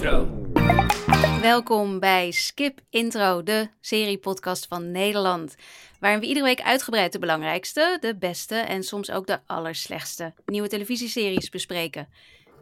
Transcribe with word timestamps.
Intro. 0.00 0.28
Welkom 1.40 1.98
bij 1.98 2.30
Skip 2.30 2.80
Intro, 2.90 3.42
de 3.42 3.68
seriepodcast 3.80 4.66
van 4.66 4.90
Nederland. 4.90 5.56
Waarin 5.98 6.20
we 6.20 6.26
iedere 6.26 6.44
week 6.44 6.62
uitgebreid 6.62 7.12
de 7.12 7.18
belangrijkste, 7.18 7.96
de 8.00 8.16
beste 8.16 8.54
en 8.54 8.82
soms 8.82 9.10
ook 9.10 9.26
de 9.26 9.38
allerslechtste 9.46 10.34
nieuwe 10.46 10.68
televisieseries 10.68 11.48
bespreken. 11.48 12.08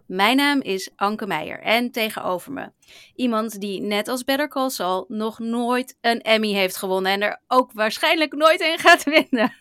Mijn 0.06 0.36
naam 0.36 0.60
is 0.60 0.90
Anke 0.96 1.26
Meijer 1.26 1.60
en 1.60 1.90
tegenover 1.90 2.52
me 2.52 2.72
iemand 3.14 3.60
die 3.60 3.80
net 3.80 4.08
als 4.08 4.24
Better 4.24 4.48
Call 4.48 4.70
Saul 4.70 5.04
nog 5.08 5.38
nooit 5.38 5.96
een 6.00 6.20
Emmy 6.20 6.52
heeft 6.52 6.76
gewonnen 6.76 7.12
en 7.12 7.22
er 7.22 7.42
ook 7.46 7.72
waarschijnlijk 7.72 8.34
nooit 8.34 8.60
een 8.60 8.78
gaat 8.78 9.04
winnen. 9.04 9.54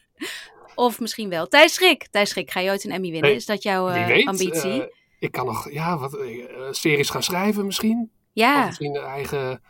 Of 0.76 1.00
misschien 1.00 1.30
wel. 1.30 1.48
Thijs 1.48 1.74
Schrik. 1.74 2.08
Thijs 2.08 2.30
Schrik, 2.30 2.52
ga 2.52 2.60
je 2.60 2.70
ooit 2.70 2.86
een 2.86 2.92
Emmy 2.92 3.12
winnen? 3.12 3.34
Is 3.34 3.46
dat 3.46 3.64
jouw 3.64 3.88
eh, 3.90 4.28
ambitie? 4.28 4.82
eh, 4.82 4.88
ik 5.20 5.32
kan 5.32 5.46
nog 5.46 5.72
ja, 5.72 5.98
wat, 5.98 6.18
eh, 6.18 6.46
series 6.72 7.10
gaan 7.10 7.24
schrijven 7.24 7.66
misschien. 7.66 8.02
Of 8.02 8.10
ja, 8.34 8.66
misschien 8.66 8.96
een 8.96 9.04
eigen 9.04 9.62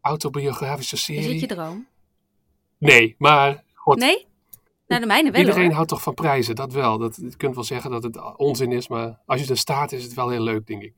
autobiografische 0.00 0.94
is 0.94 1.04
serie. 1.04 1.30
het 1.30 1.40
je 1.40 1.46
droom? 1.46 1.86
Nee, 2.78 3.14
maar 3.18 3.64
God, 3.74 3.98
Nee? 3.98 4.26
Nou, 4.86 5.00
de 5.00 5.06
mijne 5.06 5.30
wel 5.30 5.40
iedereen 5.40 5.64
hoor. 5.64 5.74
houdt 5.74 5.88
toch 5.88 6.02
van 6.02 6.14
prijzen, 6.14 6.54
dat 6.54 6.72
wel. 6.72 6.98
Dat, 6.98 7.16
je 7.16 7.36
kunt 7.36 7.54
wel 7.54 7.64
zeggen 7.64 7.90
dat 7.90 8.02
het 8.02 8.36
onzin 8.36 8.72
is, 8.72 8.88
maar 8.88 9.20
als 9.26 9.40
je 9.40 9.50
er 9.50 9.56
staat 9.56 9.92
is 9.92 10.04
het 10.04 10.14
wel 10.14 10.28
heel 10.28 10.42
leuk, 10.42 10.66
denk 10.66 10.82
ik. 10.82 10.94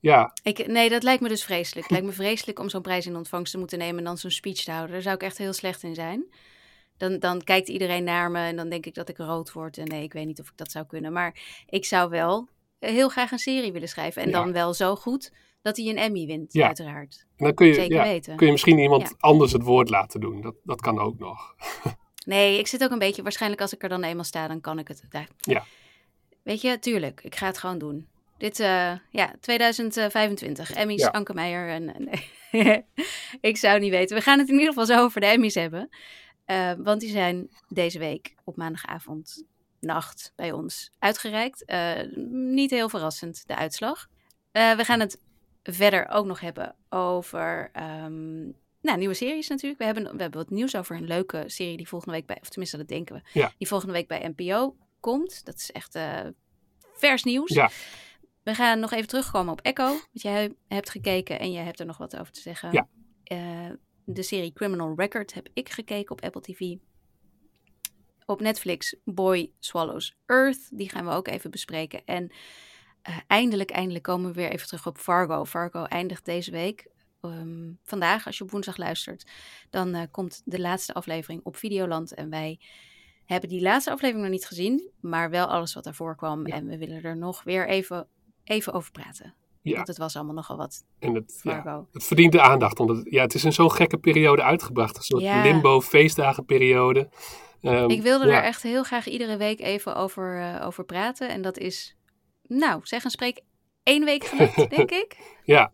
Ja, 0.00 0.32
Ik, 0.42 0.66
nee, 0.66 0.88
dat 0.88 1.02
lijkt 1.02 1.22
me 1.22 1.28
dus 1.28 1.44
vreselijk. 1.44 1.82
Het 1.82 1.90
lijkt 1.90 2.06
me 2.06 2.12
vreselijk 2.12 2.58
om 2.58 2.68
zo'n 2.68 2.82
prijs 2.82 3.06
in 3.06 3.16
ontvangst 3.16 3.52
te 3.52 3.58
moeten 3.58 3.78
nemen 3.78 3.98
en 3.98 4.04
dan 4.04 4.18
zo'n 4.18 4.30
speech 4.30 4.64
te 4.64 4.70
houden. 4.70 4.92
Daar 4.92 5.02
zou 5.02 5.14
ik 5.14 5.22
echt 5.22 5.38
heel 5.38 5.52
slecht 5.52 5.82
in 5.82 5.94
zijn. 5.94 6.24
Dan, 6.96 7.18
dan 7.18 7.42
kijkt 7.42 7.68
iedereen 7.68 8.04
naar 8.04 8.30
me 8.30 8.38
en 8.38 8.56
dan 8.56 8.68
denk 8.68 8.86
ik 8.86 8.94
dat 8.94 9.08
ik 9.08 9.16
rood 9.16 9.52
word. 9.52 9.78
En 9.78 9.86
nee, 9.86 10.02
ik 10.02 10.12
weet 10.12 10.26
niet 10.26 10.40
of 10.40 10.48
ik 10.48 10.56
dat 10.56 10.70
zou 10.70 10.86
kunnen. 10.86 11.12
Maar 11.12 11.62
ik 11.66 11.84
zou 11.84 12.10
wel 12.10 12.48
heel 12.90 13.08
graag 13.08 13.30
een 13.30 13.38
serie 13.38 13.72
willen 13.72 13.88
schrijven. 13.88 14.22
En 14.22 14.28
Ja. 14.28 14.34
dan 14.42 14.52
wel 14.52 14.74
zo 14.74 14.96
goed 14.96 15.32
dat 15.62 15.76
hij 15.76 15.86
een 15.86 15.96
Emmy 15.98 16.26
wint, 16.26 16.52
Ja. 16.52 16.66
uiteraard. 16.66 17.26
en 17.36 17.44
dan 17.44 17.54
kun 17.54 17.66
je, 17.66 17.74
Zeker 17.74 17.96
ja, 17.96 18.02
weten. 18.02 18.36
kun 18.36 18.46
je 18.46 18.52
misschien 18.52 18.78
iemand 18.78 19.14
anders 19.18 19.52
het 19.52 19.62
woord 19.62 19.90
laten 19.90 20.20
doen. 20.20 20.40
Dat, 20.40 20.54
dat 20.64 20.80
kan 20.80 20.98
ook 20.98 21.18
nog. 21.18 21.54
Nee, 22.24 22.58
ik 22.58 22.66
zit 22.66 22.82
ook 22.84 22.90
een 22.90 22.98
beetje... 22.98 23.22
Waarschijnlijk 23.22 23.60
als 23.62 23.72
ik 23.74 23.82
er 23.82 23.88
dan 23.88 24.02
eenmaal 24.02 24.24
sta, 24.24 24.48
dan 24.48 24.60
kan 24.60 24.78
ik 24.78 24.88
het. 24.88 25.02
Ja. 25.10 25.26
Ja. 25.40 25.64
Weet 26.42 26.60
je, 26.60 26.78
tuurlijk. 26.78 27.20
Ik 27.24 27.34
ga 27.36 27.46
het 27.46 27.58
gewoon 27.58 27.78
doen. 27.78 28.08
Dit, 28.38 28.60
eh, 28.60 28.92
ja, 29.10 29.34
2025. 29.40 30.72
Emmys, 30.72 31.00
Ja. 31.02 31.08
Anke 31.08 31.34
Meijer. 31.34 31.68
En, 31.68 31.84
nee. 32.50 32.84
ik 33.50 33.56
zou 33.56 33.78
niet 33.80 33.90
weten. 33.90 34.16
We 34.16 34.22
gaan 34.22 34.38
het 34.38 34.48
in 34.48 34.54
ieder 34.54 34.68
geval 34.68 34.86
zo 34.86 35.02
over 35.02 35.20
de 35.20 35.26
Emmys 35.26 35.54
hebben. 35.54 35.88
Eh, 36.44 36.72
want 36.78 37.00
die 37.00 37.10
zijn 37.10 37.48
deze 37.68 37.98
week 37.98 38.34
op 38.44 38.56
maandagavond, 38.56 39.44
nacht, 39.82 40.32
bij 40.36 40.52
ons 40.52 40.90
uitgereikt. 40.98 41.64
Eh, 41.64 42.00
niet 42.30 42.70
heel 42.70 42.88
verrassend, 42.88 43.46
de 43.46 43.56
uitslag. 43.56 44.08
Eh, 44.52 44.72
we 44.76 44.84
gaan 44.84 45.00
het 45.00 45.20
verder 45.62 46.08
ook 46.08 46.26
nog 46.26 46.40
hebben 46.40 46.76
over 46.88 47.70
ehm, 47.72 48.42
nou, 48.80 48.98
nieuwe 48.98 49.14
series 49.14 49.48
natuurlijk. 49.48 49.80
We 49.80 49.86
hebben, 49.86 50.02
we 50.02 50.22
hebben 50.22 50.40
wat 50.40 50.50
nieuws 50.50 50.76
over 50.76 50.96
een 50.96 51.06
leuke 51.06 51.44
serie 51.46 51.76
die 51.76 51.88
volgende 51.88 52.14
week 52.14 52.26
bij, 52.26 52.38
of 52.40 52.48
tenminste 52.48 52.76
dat 52.76 52.88
denken 52.88 53.14
we, 53.14 53.38
Ja. 53.38 53.52
die 53.58 53.68
volgende 53.68 53.92
week 53.92 54.08
bij 54.08 54.34
NPO 54.36 54.76
komt. 55.00 55.44
Dat 55.44 55.54
is 55.54 55.72
echt 55.72 55.94
eh, 55.94 56.20
vers 56.94 57.22
nieuws. 57.22 57.50
Ja. 57.50 57.70
We 58.42 58.54
gaan 58.54 58.80
nog 58.80 58.92
even 58.92 59.08
terugkomen 59.08 59.52
op 59.52 59.60
Echo, 59.60 59.84
want 59.84 60.22
jij 60.22 60.54
hebt 60.68 60.90
gekeken 60.90 61.38
en 61.38 61.52
jij 61.52 61.64
hebt 61.64 61.80
er 61.80 61.86
nog 61.86 61.98
wat 61.98 62.16
over 62.18 62.32
te 62.32 62.40
zeggen. 62.40 62.72
Ja. 62.72 62.88
De 64.04 64.22
serie 64.22 64.52
Criminal 64.52 64.94
Record 64.96 65.34
heb 65.34 65.48
ik 65.52 65.68
gekeken 65.68 66.10
op 66.10 66.22
Apple 66.22 66.40
TV. 66.40 66.76
Op 68.32 68.40
Netflix 68.40 68.94
Boy 69.04 69.52
Swallows 69.58 70.16
Earth, 70.26 70.68
die 70.70 70.88
gaan 70.88 71.04
we 71.04 71.10
ook 71.10 71.28
even 71.28 71.50
bespreken. 71.50 72.02
En 72.04 72.30
eh, 73.02 73.18
eindelijk, 73.26 73.70
eindelijk 73.70 74.04
komen 74.04 74.26
we 74.26 74.34
weer 74.34 74.50
even 74.50 74.66
terug 74.66 74.86
op 74.86 74.98
Fargo. 74.98 75.44
Fargo 75.44 75.84
eindigt 75.84 76.24
deze 76.24 76.50
week. 76.50 76.86
Ehm, 77.20 77.72
vandaag, 77.82 78.26
als 78.26 78.38
je 78.38 78.44
op 78.44 78.50
woensdag 78.50 78.76
luistert, 78.76 79.30
dan 79.70 79.94
eh, 79.94 80.02
komt 80.10 80.42
de 80.44 80.60
laatste 80.60 80.94
aflevering 80.94 81.40
op 81.44 81.56
Videoland. 81.56 82.14
En 82.14 82.30
wij 82.30 82.60
hebben 83.24 83.48
die 83.48 83.62
laatste 83.62 83.90
aflevering 83.90 84.24
nog 84.24 84.34
niet 84.34 84.46
gezien, 84.46 84.90
maar 85.00 85.30
wel 85.30 85.46
alles 85.46 85.74
wat 85.74 85.84
daarvoor 85.84 86.16
kwam. 86.16 86.46
Ja. 86.46 86.54
En 86.54 86.66
we 86.66 86.78
willen 86.78 87.02
er 87.02 87.16
nog 87.16 87.42
weer 87.42 87.68
even, 87.68 88.08
even 88.44 88.72
over 88.72 88.92
praten. 88.92 89.34
Ja. 89.62 89.74
Want 89.76 89.88
het 89.88 89.98
was 89.98 90.16
allemaal 90.16 90.34
nogal 90.34 90.56
wat, 90.56 90.84
En 90.98 91.14
het, 91.14 91.40
ja, 91.42 91.86
het 91.92 92.04
verdient 92.04 92.32
de 92.32 92.40
aandacht. 92.40 92.80
Omdat 92.80 92.96
het, 92.96 93.06
ja, 93.10 93.22
het 93.22 93.34
is 93.34 93.44
in 93.44 93.52
zo'n 93.52 93.72
gekke 93.72 93.98
periode 93.98 94.42
uitgebracht. 94.42 94.96
Een 94.96 95.02
soort 95.02 95.22
Ja. 95.22 95.42
limbo 95.42 95.80
feestdagenperiode. 95.80 97.08
Ehm, 97.60 97.90
Ik 97.90 98.02
wilde 98.02 98.30
er 98.32 98.42
echt 98.42 98.62
heel 98.62 98.82
graag 98.82 99.06
iedere 99.06 99.36
week 99.36 99.60
even 99.60 99.94
over, 99.96 100.40
eh, 100.40 100.66
over 100.66 100.84
praten. 100.84 101.28
En 101.28 101.42
dat 101.42 101.58
is, 101.58 101.96
nou, 102.46 102.80
zeg 102.82 103.04
en 103.04 103.10
spreek, 103.10 103.40
één 103.82 104.04
week 104.04 104.24
gelukt, 104.24 104.54
denk 104.76 104.90
ik. 104.90 105.16
Ja, 105.44 105.72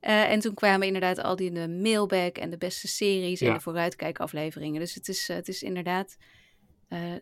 Eh, 0.00 0.30
en 0.30 0.40
toen 0.40 0.54
kwamen 0.54 0.86
inderdaad 0.86 1.18
al 1.22 1.36
die 1.36 1.50
de 1.52 1.68
mailback 1.68 2.38
en 2.38 2.50
de 2.50 2.56
beste 2.58 2.88
series 2.88 3.40
en 3.40 3.54
de 3.54 3.60
vooruitkijkafleveringen. 3.60 4.80
Dus 4.80 4.94
het 4.94 5.08
is, 5.08 5.28
eh, 5.28 5.36
het 5.36 5.48
is 5.48 5.62
inderdaad 5.62 6.16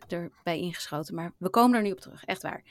erbij 0.07 0.57
ingeschoten. 0.59 1.15
Maar 1.15 1.33
we 1.37 1.49
komen 1.49 1.77
er 1.77 1.83
nu 1.83 1.91
op 1.91 1.99
terug, 1.99 2.23
echt 2.25 2.41
waar. 2.41 2.63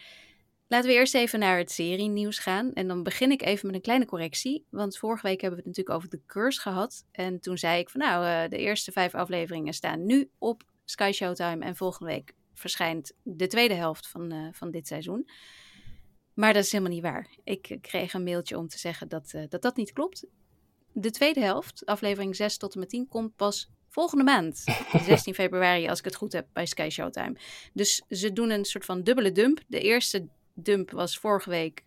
Laten 0.69 0.89
we 0.89 0.95
eerst 0.95 1.15
even 1.15 1.39
naar 1.39 1.59
het 1.59 1.71
serie-nieuws 1.71 2.39
gaan. 2.39 2.73
En 2.73 2.89
dan 2.89 3.03
begin 3.03 3.31
ik 3.31 3.43
even 3.43 3.67
met 3.67 3.75
een 3.75 3.81
kleine 3.83 4.07
correctie. 4.07 4.67
Want 4.71 4.99
vorige 4.99 5.27
week 5.27 5.41
hebben 5.41 5.59
we 5.59 5.69
het 5.69 5.77
natuurlijk 5.77 5.97
over 5.97 6.19
The 6.19 6.27
Curse 6.27 6.61
gehad. 6.61 7.05
En 7.13 7.41
toen 7.41 7.59
zei 7.59 7.81
ik 7.81 7.91
van 7.91 8.01
nou, 8.01 8.27
eh, 8.27 8.51
de 8.51 8.57
eerste 8.57 8.93
vijf 8.93 9.15
afleveringen 9.15 9.73
staan 9.73 10.07
nu 10.07 10.31
op 10.39 10.63
Sky 10.85 11.11
Showtime. 11.15 11.65
En 11.65 11.77
volgende 11.77 12.13
week 12.13 12.35
verschijnt 12.55 13.13
de 13.23 13.47
tweede 13.47 13.75
helft 13.75 14.09
van, 14.09 14.33
eh, 14.33 14.49
van 14.53 14.71
dit 14.71 14.87
seizoen. 14.87 15.29
Maar 16.35 16.53
dat 16.53 16.65
is 16.65 16.73
helemaal 16.73 16.93
niet 16.93 17.03
waar. 17.03 17.29
Ik 17.45 17.79
kreeg 17.81 18.13
een 18.13 18.25
mailtje 18.25 18.59
om 18.59 18.69
te 18.69 18.79
zeggen 18.79 19.09
dat 19.09 19.33
eh, 19.33 19.43
dat, 19.49 19.63
dat 19.63 19.77
niet 19.77 19.93
klopt. 19.93 20.27
De 20.93 21.11
tweede 21.11 21.41
helft, 21.41 21.87
aflevering 21.87 22.37
6 22.37 22.57
tot 22.57 22.75
en 22.75 22.81
met 22.81 22.89
10, 22.89 23.09
komt 23.09 23.37
pas 23.37 23.71
volgende 23.89 24.25
maand. 24.25 24.65
16 25.05 25.35
februari, 25.35 25.89
als 25.89 25.99
ik 25.99 26.05
het 26.05 26.15
goed 26.15 26.33
heb, 26.33 26.47
bij 26.53 26.67
Sky 26.67 26.89
Showtime. 26.89 27.37
Dus 27.73 28.03
ze 28.09 28.33
doen 28.33 28.51
een 28.51 28.65
soort 28.65 28.85
van 28.85 29.03
dubbele 29.03 29.33
dump. 29.33 29.61
De 29.67 29.81
eerste 29.81 30.29
dump 30.63 30.91
was 30.91 31.19
vorige 31.19 31.51
week. 31.51 31.83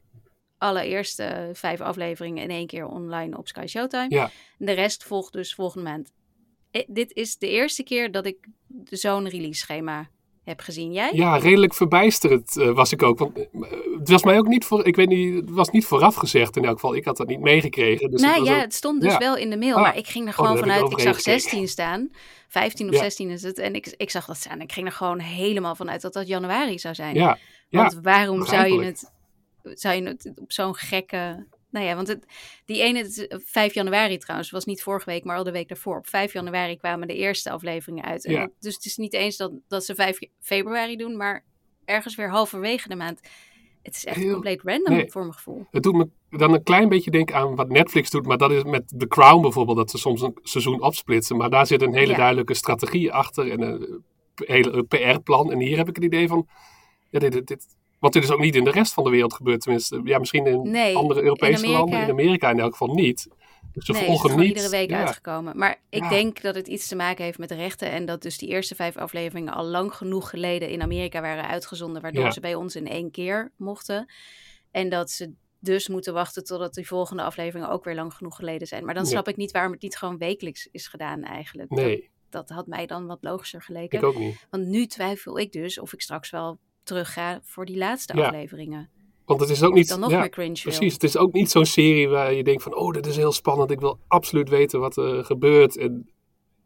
Alle 0.57 0.83
eerste 0.85 1.49
vijf 1.53 1.81
afleveringen 1.81 2.43
in 2.43 2.49
één 2.49 2.67
keer 2.67 2.85
online 2.85 3.37
op 3.37 3.47
Sky 3.47 3.65
Showtime. 3.65 4.05
Ja. 4.09 4.31
De 4.57 4.71
rest 4.71 5.03
volgt 5.03 5.33
dus 5.33 5.53
volgende 5.53 5.89
maand. 5.89 6.11
Eh, 6.71 6.83
dit 6.87 7.13
is 7.13 7.37
de 7.37 7.49
eerste 7.49 7.83
keer 7.83 8.11
dat 8.11 8.25
ik 8.25 8.37
zo'n 8.89 9.29
release 9.29 9.59
schema 9.59 10.09
heb 10.43 10.59
gezien. 10.59 10.91
Jij? 10.93 11.09
Ja, 11.13 11.37
redelijk 11.37 11.73
verbijsterend 11.73 12.57
eh, 12.57 12.71
was 12.71 12.91
ik 12.91 13.03
ook. 13.03 13.19
Want 13.19 13.37
eh, 13.37 13.45
het 13.99 14.09
was 14.09 14.23
mij 14.23 14.37
ook 14.37 14.47
niet 14.47 14.65
voor, 14.65 14.85
ik 14.85 14.95
weet 14.95 15.07
niet, 15.09 15.35
het 15.35 15.49
was 15.49 15.69
niet 15.69 15.85
vooraf 15.85 16.15
gezegd 16.15 16.57
in 16.57 16.63
elk 16.65 16.73
geval. 16.73 16.95
Ik 16.95 17.05
had 17.05 17.17
dat 17.17 17.27
niet 17.27 17.39
meegekregen. 17.39 18.11
Dus 18.11 18.21
nou 18.21 18.43
ja, 18.43 18.55
ook- 18.55 18.61
het 18.61 18.73
stond 18.73 19.01
dus 19.01 19.11
ja. 19.11 19.17
wel 19.17 19.37
in 19.37 19.49
de 19.49 19.57
mail, 19.57 19.75
Ah. 19.75 19.81
maar 19.81 19.97
ik 19.97 20.07
ging 20.07 20.23
er 20.25 20.29
Oh, 20.31 20.35
gewoon 20.35 20.53
ik 20.53 20.59
vanuit. 20.59 20.81
Ik 20.91 20.99
zag 20.99 21.15
overheen 21.17 21.39
16 21.39 21.67
staan, 21.67 22.09
15 22.47 22.87
of 22.87 22.93
Ja. 22.93 22.99
16 23.01 23.29
is 23.29 23.43
het. 23.43 23.57
En 23.57 23.75
ik, 23.75 23.93
ik 23.97 24.09
zag 24.09 24.25
dat 24.25 24.37
staan. 24.37 24.61
Ik 24.61 24.71
ging 24.71 24.85
er 24.85 24.91
gewoon 24.91 25.19
helemaal 25.19 25.75
vanuit 25.75 26.01
dat 26.01 26.13
dat 26.13 26.27
januari 26.27 26.79
zou 26.79 26.95
zijn. 26.95 27.15
ja, 27.15 27.37
want 27.71 27.99
waarom 28.01 28.45
zou 28.45 28.67
je, 28.73 28.83
het, 28.83 29.11
zou 29.63 29.95
je 29.95 30.03
het 30.03 30.31
op 30.35 30.51
zo'n 30.51 30.75
gekke... 30.75 31.45
Nou 31.69 31.85
ja, 31.85 31.95
want 31.95 32.07
het, 32.07 32.25
die 32.65 32.81
ene, 32.81 32.97
het 32.97 33.07
is 33.17 33.27
5 33.45 33.73
januari 33.73 34.17
trouwens, 34.17 34.49
was 34.51 34.65
niet 34.65 34.83
vorige 34.83 35.09
week, 35.09 35.23
maar 35.23 35.37
al 35.37 35.43
de 35.43 35.51
week 35.51 35.67
daarvoor. 35.67 35.97
Op 35.97 36.07
5 36.07 36.33
januari 36.33 36.77
kwamen 36.77 37.07
de 37.07 37.15
eerste 37.15 37.49
afleveringen 37.51 38.03
uit. 38.03 38.25
En 38.25 38.33
Ja. 38.33 38.39
dat- 38.39 38.51
dus 38.59 38.75
het 38.75 38.85
is 38.85 38.97
niet 38.97 39.13
eens 39.13 39.37
dat, 39.37 39.51
dat 39.67 39.85
ze 39.85 39.95
5 39.95 40.19
februari 40.39 40.95
doen, 40.95 41.17
maar 41.17 41.43
ergens 41.85 42.15
weer 42.15 42.29
halverwege 42.29 42.87
de 42.89 42.95
maand. 42.95 43.19
Het 43.81 43.95
is 43.95 44.05
echt 44.05 44.17
Heel- 44.17 44.31
compleet 44.33 44.61
random 44.63 44.93
nee. 44.95 45.11
voor 45.11 45.21
mijn 45.21 45.33
gevoel. 45.33 45.67
Het 45.71 45.83
doet 45.83 45.93
me 45.95 46.09
dan 46.37 46.53
een 46.53 46.63
klein 46.63 46.89
beetje 46.89 47.11
denken 47.11 47.35
aan 47.35 47.55
wat 47.55 47.69
Netflix 47.69 48.09
doet. 48.09 48.25
Maar 48.25 48.37
dat 48.37 48.51
is 48.51 48.63
met 48.63 48.93
The 48.99 49.07
Crown 49.07 49.41
bijvoorbeeld, 49.41 49.77
dat 49.77 49.89
ze 49.91 49.97
soms 49.97 50.21
een 50.21 50.37
seizoen 50.43 50.81
opsplitsen. 50.81 51.37
Maar 51.37 51.49
daar 51.49 51.67
zit 51.67 51.81
een 51.81 51.93
hele 51.93 52.11
Ja. 52.11 52.17
duidelijke 52.17 52.53
strategie 52.53 53.11
achter 53.13 53.51
en 53.51 53.61
een 53.61 54.03
hele 54.35 54.83
PR-plan. 54.83 55.51
En 55.51 55.59
hier 55.59 55.77
heb 55.77 55.89
ik 55.89 55.95
het 55.95 56.03
idee 56.05 56.27
van, 56.27 56.47
ja, 57.11 57.19
dit, 57.19 57.31
dit, 57.31 57.47
dit- 57.47 57.65
want 57.99 58.13
dit 58.13 58.23
is 58.23 58.31
ook 58.31 58.39
niet 58.39 58.55
in 58.55 58.63
de 58.63 58.71
rest 58.71 58.93
van 58.93 59.03
de 59.03 59.09
wereld 59.09 59.33
gebeurd. 59.33 59.61
Tenminste, 59.61 60.01
ja, 60.03 60.19
misschien 60.19 60.45
in 60.45 60.71
Nee, 60.71 60.95
andere 60.95 61.21
Europese 61.21 61.67
landen. 61.67 62.01
In 62.01 62.09
Amerika 62.09 62.49
in 62.49 62.59
elk 62.59 62.71
geval 62.71 62.93
niet. 62.93 63.27
Dus 63.73 63.85
ze 63.85 63.91
nee, 63.91 64.09
het 64.11 64.23
is 64.29 64.35
niet. 64.35 64.47
iedere 64.47 64.69
week 64.69 64.89
ja, 64.89 64.97
uitgekomen. 65.05 65.57
Maar 65.57 65.79
ik 65.89 66.01
Ja. 66.03 66.09
denk 66.09 66.41
dat 66.41 66.55
het 66.55 66.67
iets 66.67 66.87
te 66.87 66.95
maken 66.95 67.23
heeft 67.23 67.37
met 67.37 67.49
de 67.49 67.55
rechten. 67.55 67.91
En 67.91 68.05
dat 68.05 68.21
dus 68.21 68.37
die 68.37 68.49
eerste 68.49 68.75
vijf 68.75 68.97
afleveringen 68.97 69.53
al 69.53 69.65
lang 69.65 69.93
genoeg 69.93 70.29
geleden 70.29 70.69
in 70.69 70.81
Amerika 70.81 71.21
waren 71.21 71.47
uitgezonden. 71.47 72.01
Waardoor 72.01 72.23
Ja. 72.23 72.31
ze 72.31 72.39
bij 72.39 72.55
ons 72.55 72.75
in 72.75 72.87
één 72.87 73.11
keer 73.11 73.51
mochten. 73.57 74.11
En 74.71 74.89
dat 74.89 75.09
ze 75.11 75.33
dus 75.59 75.87
moeten 75.87 76.13
wachten 76.13 76.43
totdat 76.43 76.73
die 76.73 76.87
volgende 76.87 77.23
afleveringen 77.23 77.69
ook 77.69 77.83
weer 77.83 77.95
lang 77.95 78.13
genoeg 78.13 78.35
geleden 78.35 78.67
zijn. 78.67 78.85
Maar 78.85 78.93
dan 78.93 79.05
snap 79.05 79.27
ik 79.27 79.35
niet 79.37 79.51
waarom 79.51 79.71
het 79.71 79.81
niet 79.81 79.97
gewoon 79.97 80.17
wekelijks 80.17 80.67
is 80.71 80.87
gedaan 80.87 81.23
eigenlijk. 81.23 81.69
Nee, 81.69 82.09
Dat, 82.29 82.47
dat 82.47 82.57
had 82.57 82.67
mij 82.67 82.85
dan 82.85 83.07
wat 83.07 83.17
logischer 83.21 83.61
geleken. 83.61 83.99
ik 83.99 84.05
ook 84.05 84.17
niet. 84.17 84.47
Want 84.49 84.65
nu 84.67 84.85
twijfel 84.85 85.39
ik 85.39 85.51
dus 85.51 85.79
of 85.79 85.93
ik 85.93 86.01
straks 86.01 86.29
wel 86.29 86.59
terug 86.83 87.13
ga 87.13 87.39
voor 87.43 87.65
die 87.65 87.77
laatste 87.77 88.17
Ja. 88.17 88.25
afleveringen. 88.25 88.89
Want 89.25 89.39
het 89.39 89.49
is 89.49 89.63
ook 89.63 89.73
niet... 89.73 89.87
dan 89.87 89.99
nog 89.99 90.09
ja, 90.11 90.19
meer 90.19 90.29
cringe 90.29 90.53
wil. 90.63 90.73
Precies, 90.73 90.93
het 90.93 91.03
is 91.03 91.17
ook 91.17 91.33
niet 91.33 91.51
zo'n 91.51 91.65
serie 91.65 92.07
waar 92.09 92.33
je 92.33 92.43
denkt 92.43 92.63
van, 92.63 92.75
oh, 92.75 92.91
dit 92.93 93.05
is 93.05 93.15
heel 93.17 93.31
spannend, 93.31 93.71
ik 93.71 93.79
wil 93.79 93.99
absoluut 94.07 94.49
weten 94.49 94.79
wat 94.79 94.97
er 94.97 95.25
gebeurt. 95.25 95.77
En 95.77 96.09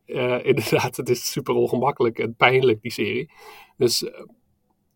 eh, 0.06 0.46
inderdaad, 0.52 0.96
het 0.98 1.10
is 1.10 1.32
super 1.32 1.54
ongemakkelijk 1.54 2.20
en 2.20 2.36
pijnlijk, 2.36 2.82
die 2.82 2.92
serie. 2.92 3.32
Dus 3.78 4.04
eh, 4.04 4.22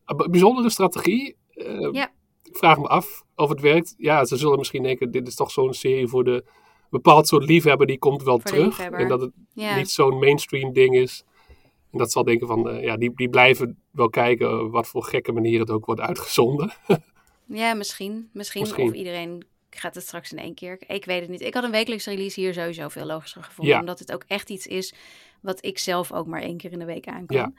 een 0.06 0.32
bijzondere 0.32 0.70
strategie. 0.70 1.36
Eh, 1.54 1.90
Ja. 1.92 2.12
ik 2.44 2.58
vraag 2.58 2.78
me 2.78 2.88
af 2.88 3.24
of 3.36 3.50
het 3.50 3.60
werkt. 3.62 3.96
Ja, 3.98 4.26
ze 4.26 4.38
zullen 4.38 4.58
misschien 4.58 4.84
denken, 4.84 5.12
dit 5.12 5.28
is 5.28 5.36
toch 5.36 5.52
zo'n 5.52 5.74
serie 5.74 6.08
voor 6.08 6.24
de 6.24 6.44
bepaald 6.90 7.28
soort 7.28 7.44
liefhebber, 7.46 7.88
die 7.88 7.98
komt 8.00 8.24
wel 8.24 8.40
Voor 8.40 8.52
terug. 8.52 8.80
En 8.80 9.08
dat 9.08 9.22
het 9.22 9.32
Ja. 9.54 9.76
niet 9.76 9.90
zo'n 9.90 10.20
mainstream 10.20 10.74
ding 10.74 10.96
is. 10.96 11.24
En 11.92 11.98
dat 11.98 12.12
zal 12.12 12.24
denken 12.24 12.48
van, 12.48 12.70
eh, 12.70 12.84
ja, 12.84 12.98
die, 12.98 13.12
die 13.16 13.30
blijven 13.30 13.78
wel 13.92 14.10
kijken 14.10 14.70
wat 14.70 14.88
voor 14.88 15.04
gekke 15.04 15.32
manier 15.32 15.60
het 15.60 15.70
ook 15.70 15.86
wordt 15.86 16.02
uitgezonden. 16.02 16.72
Ja, 17.52 17.74
misschien. 17.74 18.30
misschien. 18.34 18.62
Misschien. 18.62 18.88
Of 18.88 18.94
iedereen 18.94 19.46
gaat 19.70 19.96
het 19.96 20.04
straks 20.04 20.32
in 20.32 20.38
één 20.38 20.54
keer. 20.54 20.78
Ik 20.88 21.06
weet 21.06 21.22
het 21.22 21.30
niet. 21.30 21.42
Ik 21.42 21.54
had 21.54 21.64
een 21.64 21.72
wekelijkse 21.72 22.10
release 22.10 22.40
hier 22.40 22.54
sowieso 22.54 22.88
veel 22.88 23.06
logischer 23.06 23.44
gevonden. 23.44 23.74
Ja. 23.74 23.80
Omdat 23.80 24.00
het 24.00 24.12
ook 24.14 24.24
echt 24.28 24.50
iets 24.50 24.68
is 24.68 24.94
wat 25.42 25.66
ik 25.66 25.80
zelf 25.80 26.12
ook 26.12 26.28
maar 26.28 26.42
één 26.42 26.58
keer 26.58 26.72
in 26.72 26.80
de 26.80 26.86
week 26.86 27.08
aan 27.08 27.26
kan. 27.26 27.38
Ja. 27.38 27.54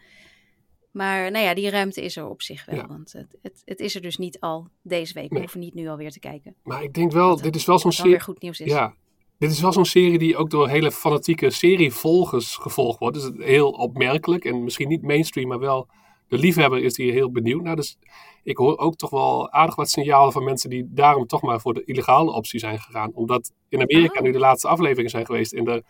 Maar 0.91 1.31
nou 1.31 1.45
ja, 1.45 1.55
die 1.55 1.71
ruimte 1.71 2.03
is 2.03 2.17
er 2.17 2.29
op 2.29 2.43
zich 2.43 2.65
wel. 2.65 2.77
Ja. 2.77 2.87
Want 2.87 3.13
het, 3.13 3.39
het, 3.43 3.63
het 3.65 3.81
is 3.81 3.95
er 3.95 4.03
dus 4.03 4.17
niet 4.17 4.41
al 4.41 4.69
deze 4.83 5.15
week. 5.15 5.29
We 5.29 5.33
Nee. 5.35 5.43
hoeven 5.43 5.61
niet 5.61 5.75
nu 5.75 5.89
alweer 5.89 6.11
te 6.11 6.19
kijken. 6.21 6.55
Maar 6.63 6.83
ik 6.83 6.95
denk 6.95 7.13
wel, 7.13 7.41
dit 7.41 7.57
is 7.57 7.65
wel 7.65 7.79
zo'n 7.79 7.93
serie. 7.93 8.21
goed 8.21 8.43
nieuws 8.43 8.61
is. 8.61 8.71
Ja, 8.73 8.95
dit 9.41 9.51
is 9.51 9.61
wel 9.61 9.73
zo'n 9.73 9.85
serie 9.85 10.19
die 10.19 10.37
ook 10.37 10.51
door 10.51 10.69
hele 10.69 10.91
fanatieke 10.93 11.51
serievolgers 11.51 12.57
gevolgd 12.57 12.99
wordt. 12.99 13.17
Dus 13.17 13.31
heel 13.47 13.71
opmerkelijk 13.71 14.45
en 14.45 14.65
misschien 14.65 14.89
niet 14.89 15.03
mainstream, 15.03 15.49
maar 15.49 15.59
wel 15.59 15.89
de 16.29 16.39
liefhebber 16.39 16.83
is 16.83 16.97
hier 16.97 17.13
heel 17.13 17.31
benieuwd 17.31 17.63
naar. 17.63 17.77
Dus 17.77 17.99
ik 18.43 18.57
hoor 18.57 18.79
ook 18.79 18.97
toch 18.97 19.11
wel 19.11 19.51
aardig 19.53 19.75
wat 19.75 19.91
signalen 19.91 20.33
van 20.33 20.45
mensen 20.45 20.71
die 20.71 20.87
daarom 20.89 21.27
toch 21.27 21.43
maar 21.43 21.61
voor 21.61 21.75
de 21.75 21.85
illegale 21.85 22.33
optie 22.33 22.61
zijn 22.61 22.79
gegaan. 22.79 23.11
Omdat 23.15 23.53
in 23.69 23.81
Amerika 23.81 24.19
Oh. 24.19 24.25
nu 24.25 24.33
de 24.33 24.39
laatste 24.39 24.69
afleveringen 24.69 25.11
zijn 25.11 25.27
geweest. 25.27 25.53
En 25.53 25.65
de, 25.65 25.83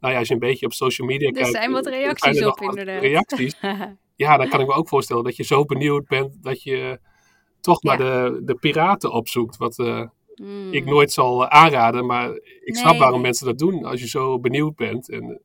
nou 0.00 0.12
ja, 0.12 0.18
als 0.18 0.28
je 0.28 0.34
een 0.34 0.40
beetje 0.40 0.66
op 0.66 0.72
social 0.72 1.06
media 1.08 1.26
Er 1.28 1.34
kijkt. 1.34 1.50
zijn 1.50 1.72
wat 1.72 1.86
reacties 1.86 2.38
er 2.38 2.48
op, 2.48 2.60
inderdaad. 2.60 3.02
Reacties. 3.02 3.56
Ja, 4.16 4.36
dan 4.36 4.48
kan 4.48 4.60
ik 4.60 4.66
me 4.66 4.72
ook 4.72 4.88
voorstellen 4.88 5.24
dat 5.24 5.36
je 5.36 5.42
zo 5.44 5.64
benieuwd 5.64 6.06
bent 6.06 6.42
dat 6.42 6.62
je 6.62 6.98
toch 7.60 7.82
maar 7.82 7.96
de, 7.96 8.40
de 8.44 8.54
piraten 8.54 9.12
opzoekt. 9.12 9.56
Wat 9.56 9.78
eh, 9.78 10.00
Hmm. 10.34 10.72
ik 10.72 10.84
nooit 10.84 11.12
zal 11.12 11.42
eh, 11.42 11.62
aanraden, 11.62 12.06
maar 12.06 12.30
ik 12.60 12.76
snap 12.76 12.98
waarom 12.98 13.20
mensen 13.20 13.46
dat 13.46 13.58
doen 13.58 13.84
als 13.84 14.00
je 14.00 14.08
zo 14.08 14.38
benieuwd 14.38 14.76
bent. 14.76 15.10
En 15.10 15.40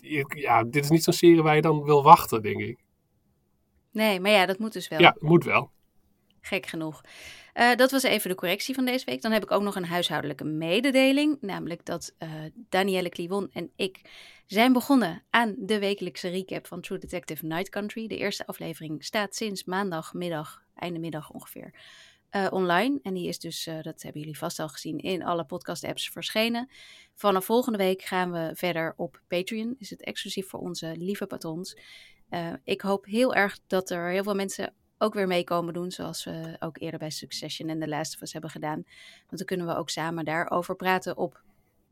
eh, 0.00 0.24
ja, 0.28 0.64
dit 0.64 0.84
is 0.84 0.90
niet 0.90 1.04
zo'n 1.04 1.12
serie 1.12 1.42
waar 1.42 1.54
je 1.54 1.62
dan 1.62 1.82
wil 1.82 2.02
wachten, 2.02 2.42
denk 2.42 2.60
ik. 2.60 2.78
Nee, 3.92 4.20
maar 4.20 4.30
ja, 4.30 4.46
dat 4.46 4.58
moet 4.58 4.72
dus 4.72 4.88
wel. 4.88 5.00
Ja, 5.00 5.16
moet 5.18 5.44
wel. 5.44 5.70
Gek 6.40 6.66
genoeg. 6.66 7.00
Eh, 7.52 7.74
dat 7.74 7.90
was 7.90 8.02
even 8.02 8.30
de 8.30 8.36
correctie 8.36 8.74
van 8.74 8.84
deze 8.84 9.04
week. 9.04 9.22
Dan 9.22 9.32
heb 9.32 9.42
ik 9.42 9.50
ook 9.50 9.62
nog 9.62 9.76
een 9.76 9.84
huishoudelijke 9.84 10.44
mededeling. 10.44 11.36
Namelijk 11.40 11.84
dat 11.84 12.14
eh 12.18 12.30
Danielle 12.68 13.08
Kliwon 13.08 13.50
en 13.52 13.70
ik 13.76 14.00
zijn 14.46 14.72
begonnen 14.72 15.22
aan 15.30 15.54
de 15.58 15.78
wekelijkse 15.78 16.28
recap 16.28 16.66
van 16.66 16.80
True 16.80 16.98
Detective 16.98 17.46
Night 17.46 17.68
Country. 17.68 18.06
De 18.06 18.16
eerste 18.16 18.46
aflevering 18.46 19.04
staat 19.04 19.34
sinds 19.34 19.64
maandagmiddag, 19.64 20.62
einde 20.74 20.98
middag 20.98 21.30
ongeveer, 21.30 21.74
eh, 22.32 22.46
online. 22.50 22.98
En 23.02 23.14
die 23.14 23.28
is 23.28 23.38
dus, 23.38 23.66
eh, 23.66 23.82
dat 23.82 24.02
hebben 24.02 24.20
jullie 24.20 24.38
vast 24.38 24.58
al 24.58 24.68
gezien, 24.68 24.98
in 24.98 25.22
alle 25.22 25.44
podcast-apps 25.44 26.10
verschenen. 26.10 26.70
Vanaf 27.14 27.44
volgende 27.44 27.78
week 27.78 28.02
gaan 28.02 28.32
we 28.32 28.50
verder 28.54 28.94
op 28.96 29.20
Patreon. 29.28 29.74
Is 29.78 29.90
het 29.90 30.02
exclusief 30.02 30.48
voor 30.48 30.60
onze 30.60 30.94
lieve 30.96 31.26
patrons. 31.26 31.76
Eh, 32.28 32.52
ik 32.64 32.80
hoop 32.80 33.04
heel 33.04 33.34
erg 33.34 33.58
dat 33.66 33.90
er 33.90 34.10
heel 34.10 34.22
veel 34.22 34.34
mensen 34.34 34.74
ook 34.98 35.14
weer 35.14 35.26
meekomen 35.26 35.74
doen, 35.74 35.90
zoals 35.90 36.24
we 36.24 36.56
ook 36.58 36.80
eerder 36.80 36.98
bij 36.98 37.10
Succession 37.10 37.68
en 37.68 37.80
The 37.80 37.88
Last 37.88 38.14
of 38.14 38.20
Us 38.20 38.32
hebben 38.32 38.50
gedaan. 38.50 38.82
Want 39.26 39.36
dan 39.38 39.46
kunnen 39.46 39.66
we 39.66 39.76
ook 39.76 39.90
samen 39.90 40.24
daarover 40.24 40.76
praten 40.76 41.16
op 41.16 41.42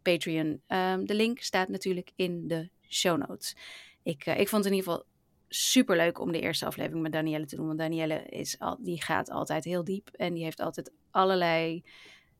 Patreon. 0.02 0.62
Ehm, 0.66 1.04
de 1.04 1.14
link 1.14 1.40
staat 1.40 1.68
natuurlijk 1.68 2.10
in 2.16 2.48
de 2.48 2.68
show 2.88 3.26
notes. 3.26 3.56
Ik, 4.02 4.26
ik 4.26 4.48
vond 4.48 4.64
het 4.64 4.72
in 4.72 4.78
ieder 4.78 4.92
geval 4.92 5.09
super 5.52 5.96
leuk 5.96 6.20
om 6.20 6.32
de 6.32 6.40
eerste 6.40 6.66
aflevering 6.66 7.02
met 7.02 7.12
Danielle 7.12 7.46
te 7.46 7.56
doen. 7.56 7.66
Want 7.66 7.78
Danielle 7.78 8.22
is 8.28 8.58
al, 8.58 8.76
die 8.80 9.02
gaat 9.02 9.30
altijd 9.30 9.64
heel 9.64 9.84
diep 9.84 10.08
en 10.08 10.34
die 10.34 10.44
heeft 10.44 10.60
altijd 10.60 10.92
allerlei 11.10 11.84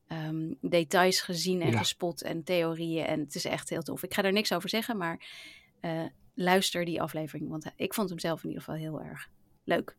ehm, 0.07 0.53
details 0.61 1.21
gezien 1.21 1.61
en 1.63 1.71
Ja. 1.71 1.79
gespot 1.79 2.23
en 2.23 2.45
theorieën. 2.45 3.05
En 3.07 3.21
het 3.21 3.35
is 3.35 3.45
echt 3.45 3.69
heel 3.69 3.83
tof. 3.83 4.03
Ik 4.03 4.15
ga 4.15 4.23
er 4.23 4.33
niks 4.33 4.53
over 4.53 4.69
zeggen, 4.69 4.97
maar 4.97 5.27
eh, 5.81 6.05
luister 6.35 6.85
die 6.85 7.03
aflevering. 7.03 7.49
Want 7.49 7.73
ik 7.77 7.95
vond 7.95 8.09
hem 8.09 8.19
zelf 8.19 8.43
in 8.43 8.49
ieder 8.49 8.65
geval 8.65 8.81
heel 8.81 9.03
erg 9.03 9.29
leuk. 9.65 9.97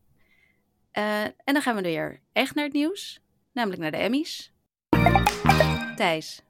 Eh, 0.92 1.24
en 1.24 1.34
dan 1.54 1.62
gaan 1.62 1.76
we 1.76 1.82
weer 1.82 2.22
echt 2.32 2.56
naar 2.56 2.64
het 2.66 2.74
nieuws. 2.74 3.22
Namelijk 3.52 3.82
naar 3.82 3.92
de 3.92 3.98
Emmys. 3.98 4.54
Thijs, 5.96 6.42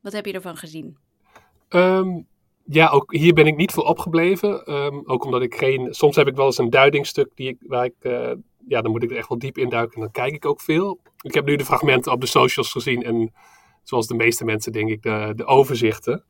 wat 0.00 0.12
heb 0.12 0.26
je 0.26 0.32
ervan 0.32 0.56
gezien? 0.56 0.96
Ehm, 1.68 2.20
ja, 2.70 2.88
ook 2.88 3.14
hier 3.14 3.32
ben 3.32 3.46
ik 3.46 3.56
niet 3.56 3.72
voor 3.72 3.84
opgebleven. 3.84 4.64
Ehm, 4.64 5.00
ook 5.04 5.24
omdat 5.24 5.42
ik 5.42 5.54
geen. 5.54 5.94
Soms 5.94 6.16
heb 6.16 6.26
ik 6.26 6.36
wel 6.36 6.46
eens 6.46 6.58
een 6.58 6.70
duidingstuk 6.70 7.30
die 7.34 7.48
ik, 7.48 7.56
waar 7.66 7.84
ik. 7.84 7.94
eh, 8.00 8.32
ja, 8.68 8.80
dan 8.80 8.90
moet 8.90 9.02
ik 9.02 9.10
er 9.10 9.16
echt 9.16 9.28
wel 9.28 9.38
diep 9.38 9.58
induiken 9.58 9.94
en 9.94 10.00
dan 10.00 10.10
kijk 10.10 10.34
ik 10.34 10.44
ook 10.46 10.60
veel. 10.60 11.00
Ik 11.20 11.34
heb 11.34 11.44
nu 11.44 11.56
de 11.56 11.64
fragmenten 11.64 12.12
op 12.12 12.20
de 12.20 12.26
socials 12.26 12.72
gezien 12.72 13.02
en 13.02 13.32
zoals 13.82 14.06
de 14.06 14.14
meeste 14.14 14.44
mensen 14.44 14.72
denk 14.72 14.90
ik 14.90 15.02
de, 15.02 15.32
de 15.36 15.44
overzichten. 15.44 16.24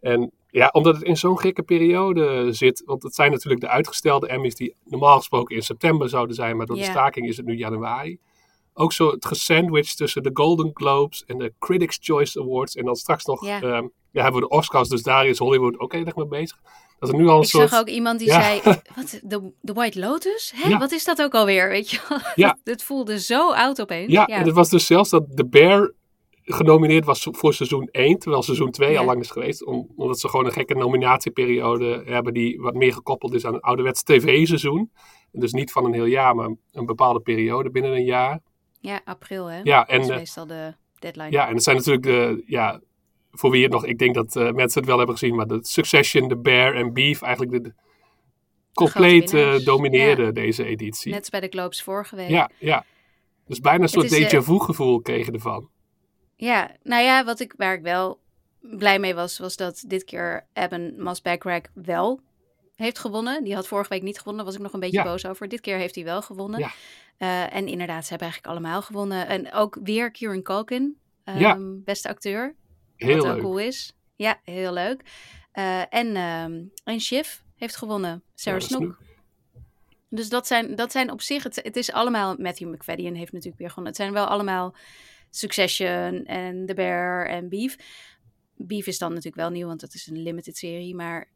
En 0.00 0.32
ja, 0.50 0.68
omdat 0.72 0.94
het 0.94 1.04
in 1.04 1.16
zo'n 1.16 1.38
gekke 1.38 1.62
periode 1.62 2.52
zit, 2.52 2.82
want 2.86 3.02
het 3.02 3.14
zijn 3.14 3.30
natuurlijk 3.30 3.60
de 3.60 3.68
uitgestelde 3.68 4.28
Emmys 4.28 4.54
die 4.54 4.74
normaal 4.84 5.16
gesproken 5.16 5.56
in 5.56 5.62
september 5.62 6.08
zouden 6.08 6.34
zijn, 6.34 6.56
maar 6.56 6.66
door 6.66 6.76
de 6.76 6.82
staking 6.90 7.28
is 7.28 7.36
het 7.36 7.46
nu 7.46 7.54
januari. 7.56 8.18
Ook 8.74 8.92
zo 8.92 9.10
het 9.10 9.26
gesandwiched 9.26 9.96
tussen 9.96 10.22
de 10.22 10.30
Golden 10.32 10.70
Globes 10.74 11.24
en 11.26 11.38
de 11.38 11.52
Critics' 11.58 11.98
Choice 12.00 12.40
Awards. 12.40 12.74
En 12.74 12.84
dan 12.84 12.96
straks 12.96 13.24
nog 13.24 13.44
Ja. 13.46 13.58
ja, 14.12 14.22
hebben 14.22 14.40
we 14.42 14.48
de 14.48 14.54
Oscars, 14.54 14.88
dus 14.88 15.02
daar 15.02 15.26
is 15.26 15.38
Hollywood 15.38 15.78
ook 15.78 15.92
heel 15.92 16.04
erg 16.04 16.16
mee 16.16 16.26
bezig. 16.26 16.58
Dat 16.98 17.08
is 17.12 17.18
nu 17.18 17.28
al 17.28 17.36
een 17.36 17.42
Ik 17.42 17.48
soort... 17.48 17.68
zag 17.70 17.80
ook 17.80 17.88
iemand 17.88 18.18
die 18.18 18.28
Ja. 18.28 18.40
zei, 18.42 18.60
wat, 18.96 19.20
de, 19.22 19.52
de 19.60 19.72
White 19.72 19.98
Lotus? 19.98 20.52
Hè? 20.56 20.68
Ja. 20.68 20.78
Wat 20.78 20.92
is 20.92 21.04
dat 21.04 21.22
ook 21.22 21.34
alweer, 21.34 21.68
weet 21.68 21.90
je? 21.90 21.98
Ja. 22.34 22.58
Het 22.64 22.82
voelde 22.82 23.20
zo 23.20 23.52
oud 23.52 23.80
opeens. 23.80 24.12
Ja, 24.12 24.26
en 24.26 24.44
het 24.44 24.52
was 24.54 24.68
dus 24.68 24.86
zelfs 24.86 25.10
dat 25.10 25.24
The 25.36 25.46
Bear 25.46 25.92
genomineerd 26.42 27.04
was 27.04 27.26
voor 27.30 27.54
seizoen 27.54 27.88
1, 27.90 28.18
terwijl 28.18 28.42
seizoen 28.42 28.70
2 28.70 28.92
Ja. 28.92 28.98
al 28.98 29.04
lang 29.04 29.20
is 29.20 29.30
geweest. 29.30 29.64
Om- 29.64 29.88
omdat 29.96 30.20
ze 30.20 30.28
gewoon 30.28 30.46
een 30.46 30.52
gekke 30.52 30.74
nominatieperiode 30.74 32.02
hebben 32.06 32.34
die 32.34 32.60
wat 32.60 32.74
meer 32.74 32.92
gekoppeld 32.92 33.34
is 33.34 33.44
aan 33.44 33.54
een 33.54 33.60
ouderwets 33.60 34.02
tv-seizoen. 34.02 34.90
En 35.32 35.40
dus 35.40 35.52
niet 35.52 35.72
van 35.72 35.84
een 35.84 35.92
heel 35.92 36.04
jaar, 36.04 36.34
maar 36.34 36.54
een 36.72 36.86
bepaalde 36.86 37.20
periode 37.20 37.70
binnen 37.70 37.92
een 37.92 38.04
jaar. 38.04 38.40
Ja, 38.80 39.00
april 39.04 39.46
hè? 39.46 39.60
Ja, 39.62 39.78
dat 39.78 39.88
en, 39.88 40.00
is 40.00 40.08
eh, 40.08 40.16
meestal 40.16 40.46
de 40.46 40.74
deadline. 40.98 41.30
ja, 41.30 41.48
en 41.48 41.54
het 41.54 41.62
zijn 41.62 41.76
natuurlijk 41.76 42.04
de, 42.04 42.42
ja, 42.46 42.80
voor 43.30 43.50
wie 43.50 43.62
het 43.62 43.72
nog, 43.72 43.86
ik 43.86 43.98
denk 43.98 44.14
dat 44.14 44.36
eh, 44.36 44.52
mensen 44.52 44.80
het 44.80 44.88
wel 44.88 44.98
hebben 44.98 45.18
gezien, 45.18 45.34
maar 45.34 45.46
de 45.46 45.58
Succession, 45.62 46.28
The 46.28 46.36
Bear 46.36 46.74
en 46.74 46.92
Beef 46.92 47.22
eigenlijk 47.22 47.52
de, 47.52 47.60
de 47.60 47.74
compleet 48.72 49.34
eh, 49.34 49.58
domineerden 49.64 50.34
deze 50.34 50.64
editie. 50.64 51.10
Net 51.10 51.20
als 51.20 51.30
bij 51.30 51.40
de 51.40 51.48
Globes 51.48 51.82
vorige 51.82 52.16
week. 52.16 52.28
Ja, 52.28 52.50
ja. 52.58 52.84
Dus 53.46 53.60
bijna 53.60 53.82
een 53.82 53.88
soort 53.88 54.14
déjà 54.14 54.42
vu 54.42 54.58
gevoel 54.58 55.00
kreeg 55.00 55.26
je 55.26 55.32
ervan. 55.32 55.68
Ja, 56.36 56.76
nou 56.82 57.02
ja, 57.02 57.24
wat 57.24 57.40
ik, 57.40 57.54
waar 57.56 57.74
ik 57.74 57.82
wel 57.82 58.20
blij 58.60 58.98
mee 58.98 59.14
was, 59.14 59.38
was 59.38 59.56
dat 59.56 59.84
dit 59.86 60.04
keer 60.04 60.46
Eben 60.52 61.02
Masbackrack 61.02 61.70
wel 61.74 62.20
heeft 62.80 62.98
gewonnen. 62.98 63.44
Die 63.44 63.54
had 63.54 63.66
vorige 63.66 63.88
week 63.88 64.02
niet 64.02 64.18
gewonnen, 64.18 64.36
daar 64.44 64.52
was 64.52 64.54
ik 64.60 64.62
nog 64.62 64.72
een 64.72 64.80
beetje 64.80 64.96
Ja. 64.96 65.04
boos 65.04 65.26
over. 65.26 65.48
Dit 65.48 65.60
keer 65.60 65.76
heeft 65.76 65.94
hij 65.94 66.04
wel 66.04 66.22
gewonnen. 66.22 66.60
Ja. 66.60 66.70
Eh, 67.16 67.54
en 67.56 67.66
inderdaad, 67.66 68.02
ze 68.02 68.08
hebben 68.10 68.28
eigenlijk 68.28 68.46
allemaal 68.46 68.82
gewonnen. 68.82 69.26
En 69.26 69.52
ook 69.52 69.78
weer 69.82 70.10
Kieran 70.10 70.42
Culkin, 70.42 70.98
ehm, 71.24 71.38
Ja. 71.38 71.56
beste 71.60 72.08
acteur. 72.08 72.54
Heel 72.96 73.16
wat 73.16 73.26
ook 73.26 73.32
leuk. 73.32 73.42
cool 73.42 73.58
is. 73.58 73.96
Ja, 74.16 74.40
heel 74.44 74.72
leuk. 74.72 75.02
Eh, 75.52 75.94
en, 75.94 76.16
ehm 76.16 76.62
en 76.84 77.00
heeft 77.56 77.76
gewonnen, 77.76 78.22
Sarah 78.34 78.60
Snook. 78.60 78.98
Dus 80.08 80.28
dat 80.28 80.46
zijn, 80.46 80.74
dat 80.74 80.92
zijn 80.92 81.10
op 81.10 81.20
zich, 81.20 81.42
het, 81.42 81.60
het 81.62 81.76
is 81.76 81.92
allemaal, 81.92 82.34
Matthew 82.38 82.68
McFadden 82.74 83.14
heeft 83.14 83.32
natuurlijk 83.32 83.58
weer 83.58 83.68
gewonnen. 83.68 83.92
Het 83.92 84.00
zijn 84.02 84.12
wel 84.12 84.26
allemaal 84.26 84.74
Succession 85.30 86.24
en 86.24 86.66
The 86.66 86.74
Bear 86.74 87.26
en 87.26 87.48
Beef. 87.48 87.76
Beef 88.56 88.86
is 88.86 88.98
dan 88.98 89.08
natuurlijk 89.08 89.36
wel 89.36 89.50
nieuw, 89.50 89.66
want 89.66 89.80
dat 89.80 89.94
is 89.94 90.06
een 90.06 90.22
limited 90.22 90.56
serie. 90.56 90.94
Maar, 90.94 91.28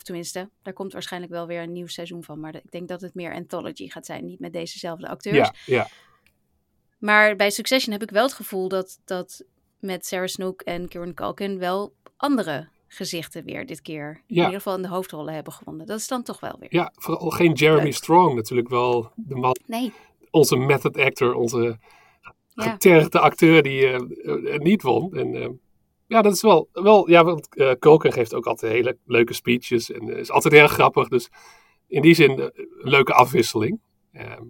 of 0.00 0.06
tenminste, 0.06 0.50
daar 0.62 0.74
komt 0.74 0.92
waarschijnlijk 0.92 1.32
wel 1.32 1.46
weer 1.46 1.62
een 1.62 1.72
nieuw 1.72 1.86
seizoen 1.86 2.24
van. 2.24 2.40
Maar 2.40 2.54
ik 2.54 2.70
denk 2.70 2.88
dat 2.88 3.00
het 3.00 3.14
meer 3.14 3.34
anthology 3.34 3.88
gaat 3.88 4.06
zijn, 4.06 4.24
niet 4.24 4.40
met 4.40 4.52
dezezelfde 4.52 5.08
acteurs. 5.08 5.36
Ja, 5.36 5.54
ja. 5.66 5.88
Maar 6.98 7.36
bij 7.36 7.50
Succession 7.50 7.92
heb 7.92 8.02
ik 8.02 8.10
wel 8.10 8.22
het 8.22 8.32
gevoel 8.32 8.68
dat, 8.68 9.00
dat 9.04 9.44
met 9.78 10.06
Sarah 10.06 10.26
Snook 10.26 10.62
en 10.62 10.88
Kieran 10.88 11.14
Culkin 11.14 11.58
wel 11.58 11.92
andere 12.16 12.68
gezichten 12.88 13.44
weer 13.44 13.66
dit 13.66 13.82
keer. 13.82 14.08
In 14.26 14.34
Ja. 14.36 14.42
ieder 14.44 14.56
geval 14.56 14.76
in 14.76 14.82
de 14.82 14.88
hoofdrollen 14.88 15.34
hebben 15.34 15.52
gewonnen. 15.52 15.86
Dat 15.86 15.98
is 15.98 16.08
dan 16.08 16.22
toch 16.22 16.40
wel 16.40 16.56
weer. 16.58 16.74
ja, 16.74 16.92
vooral 16.94 17.30
geen 17.30 17.52
Jeremy 17.52 17.82
Leuk. 17.82 17.94
Strong 17.94 18.34
natuurlijk 18.34 18.68
wel. 18.68 19.12
De 19.14 19.34
man, 19.34 19.56
Nee, 19.66 19.92
onze 20.30 20.56
method 20.56 20.96
actor, 20.98 21.34
onze 21.34 21.78
getergde 22.54 23.18
acteur 23.18 23.62
die 23.62 23.86
eh, 23.86 23.94
eh, 24.54 24.60
niet 24.60 24.82
won. 24.82 25.14
En 25.14 25.34
eh, 25.34 25.48
ja, 26.10 26.22
dat 26.22 26.32
is 26.32 26.42
wel, 26.42 26.68
wel 26.72 27.10
ja, 27.10 27.24
want 27.24 27.48
uh, 27.50 27.72
Culkin 27.78 28.12
geeft 28.12 28.34
ook 28.34 28.46
altijd 28.46 28.72
hele 28.72 28.98
leuke 29.04 29.34
speeches 29.34 29.90
en 29.90 30.10
eh, 30.10 30.18
is 30.18 30.30
altijd 30.30 30.54
heel 30.54 30.66
grappig. 30.66 31.08
Dus 31.08 31.28
in 31.86 32.02
die 32.02 32.14
zin 32.14 32.38
eh, 32.38 32.46
een 32.54 32.90
leuke 32.90 33.12
afwisseling. 33.12 33.80
Ehm, 34.12 34.42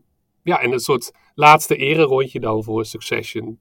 ja, 0.43 0.61
en 0.61 0.73
een 0.73 0.81
soort 0.81 1.11
laatste 1.35 1.76
ererondje 1.76 2.40
dan 2.40 2.64
voor 2.64 2.85
Succession. 2.85 3.61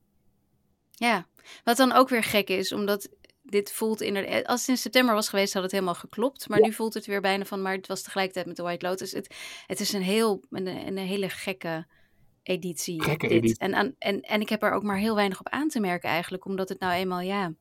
Ja, 0.89 1.27
wat 1.63 1.77
dan 1.77 1.91
ook 1.91 2.09
weer 2.09 2.23
gek 2.23 2.49
is, 2.49 2.71
omdat 2.71 3.09
dit 3.41 3.71
voelt 3.71 4.01
inderdaad... 4.01 4.45
Als 4.45 4.59
het 4.59 4.69
in 4.69 4.77
september 4.77 5.15
was 5.15 5.29
geweest, 5.29 5.53
had 5.53 5.63
het 5.63 5.71
helemaal 5.71 5.95
geklopt. 5.95 6.49
Maar 6.49 6.61
nu 6.61 6.73
voelt 6.73 6.93
het 6.93 7.05
weer 7.05 7.21
bijna 7.21 7.45
van, 7.45 7.61
maar 7.61 7.75
het 7.75 7.87
was 7.87 8.01
tegelijkertijd 8.01 8.45
met 8.45 8.55
de 8.55 8.63
White 8.63 8.85
Lotus. 8.85 9.11
Het, 9.11 9.35
het 9.65 9.79
is 9.79 9.93
een, 9.93 10.01
heel, 10.01 10.43
een, 10.49 10.67
een 10.67 10.97
hele 10.97 11.29
gekke 11.29 11.87
editie. 12.43 13.03
Gekke 13.03 13.27
dit. 13.27 13.37
editie. 13.37 13.57
En, 13.57 13.95
en, 13.97 14.21
en 14.21 14.41
ik 14.41 14.49
heb 14.49 14.63
er 14.63 14.71
ook 14.71 14.83
maar 14.83 14.97
heel 14.97 15.15
weinig 15.15 15.39
op 15.39 15.49
aan 15.49 15.67
te 15.67 15.79
merken 15.79 16.09
eigenlijk, 16.09 16.45
omdat 16.45 16.69
het 16.69 16.79
nou 16.79 16.93
eenmaal, 16.93 17.21
ja, 17.21 17.53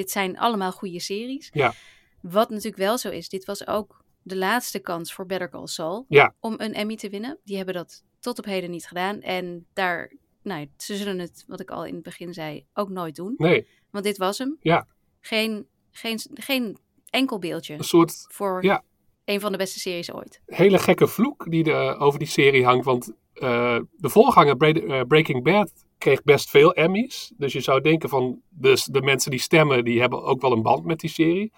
dit 0.00 0.10
zijn 0.10 0.38
allemaal 0.38 0.72
goede 0.72 1.00
series. 1.00 1.50
Ja. 1.52 1.72
Wat 2.20 2.50
natuurlijk 2.50 2.76
wel 2.76 2.98
zo 2.98 3.08
is, 3.10 3.28
dit 3.28 3.44
was 3.44 3.66
ook 3.66 4.04
de 4.22 4.36
laatste 4.36 4.78
kans 4.78 5.12
voor 5.12 5.26
Better 5.26 5.48
Call 5.50 5.66
Saul 5.66 6.04
Ja. 6.08 6.34
om 6.40 6.54
een 6.56 6.74
Emmy 6.74 6.96
te 6.96 7.08
winnen. 7.08 7.38
Die 7.44 7.56
hebben 7.56 7.74
dat 7.74 8.02
tot 8.20 8.38
op 8.38 8.44
heden 8.44 8.70
niet 8.70 8.86
gedaan. 8.86 9.20
En 9.20 9.66
daar, 9.72 10.12
nou, 10.42 10.68
ze 10.76 10.96
zullen 10.96 11.18
het, 11.18 11.44
wat 11.46 11.60
ik 11.60 11.70
al 11.70 11.84
in 11.84 11.94
het 11.94 12.02
begin 12.02 12.32
zei, 12.34 12.64
ook 12.74 12.88
nooit 12.88 13.16
doen. 13.16 13.34
Nee, 13.36 13.66
Want 13.90 14.04
dit 14.04 14.18
was 14.18 14.38
hem. 14.38 14.56
Ja. 14.60 14.86
Geen, 15.20 15.66
geen, 15.90 16.20
geen 16.34 16.78
enkel 17.10 17.38
beeldje 17.38 17.74
een 17.74 17.84
soort 17.84 18.24
voor 18.28 18.64
Ja. 18.64 18.82
een 19.24 19.40
van 19.40 19.52
de 19.52 19.58
beste 19.58 19.78
series 19.78 20.12
ooit. 20.12 20.40
hele 20.46 20.78
gekke 20.78 21.06
vloek 21.06 21.50
die 21.50 21.72
er 21.72 21.98
over 21.98 22.18
die 22.18 22.28
serie 22.28 22.64
hangt. 22.64 22.84
Want 22.84 23.12
eh, 23.32 23.78
de 23.96 24.08
voorganger 24.08 24.56
eh, 24.56 25.00
Breaking 25.06 25.42
Bad 25.44 25.72
kreeg 26.00 26.22
best 26.22 26.50
veel 26.50 26.72
Emmys. 26.74 27.32
Dus 27.36 27.52
je 27.52 27.60
zou 27.60 27.80
denken 27.80 28.08
van 28.08 28.40
dus 28.48 28.84
de 28.84 29.02
mensen 29.02 29.30
die 29.30 29.40
stemmen, 29.40 29.84
die 29.84 30.00
hebben 30.00 30.22
ook 30.22 30.40
wel 30.40 30.52
een 30.52 30.62
band 30.62 30.84
met 30.84 31.00
die 31.00 31.10
serie. 31.10 31.52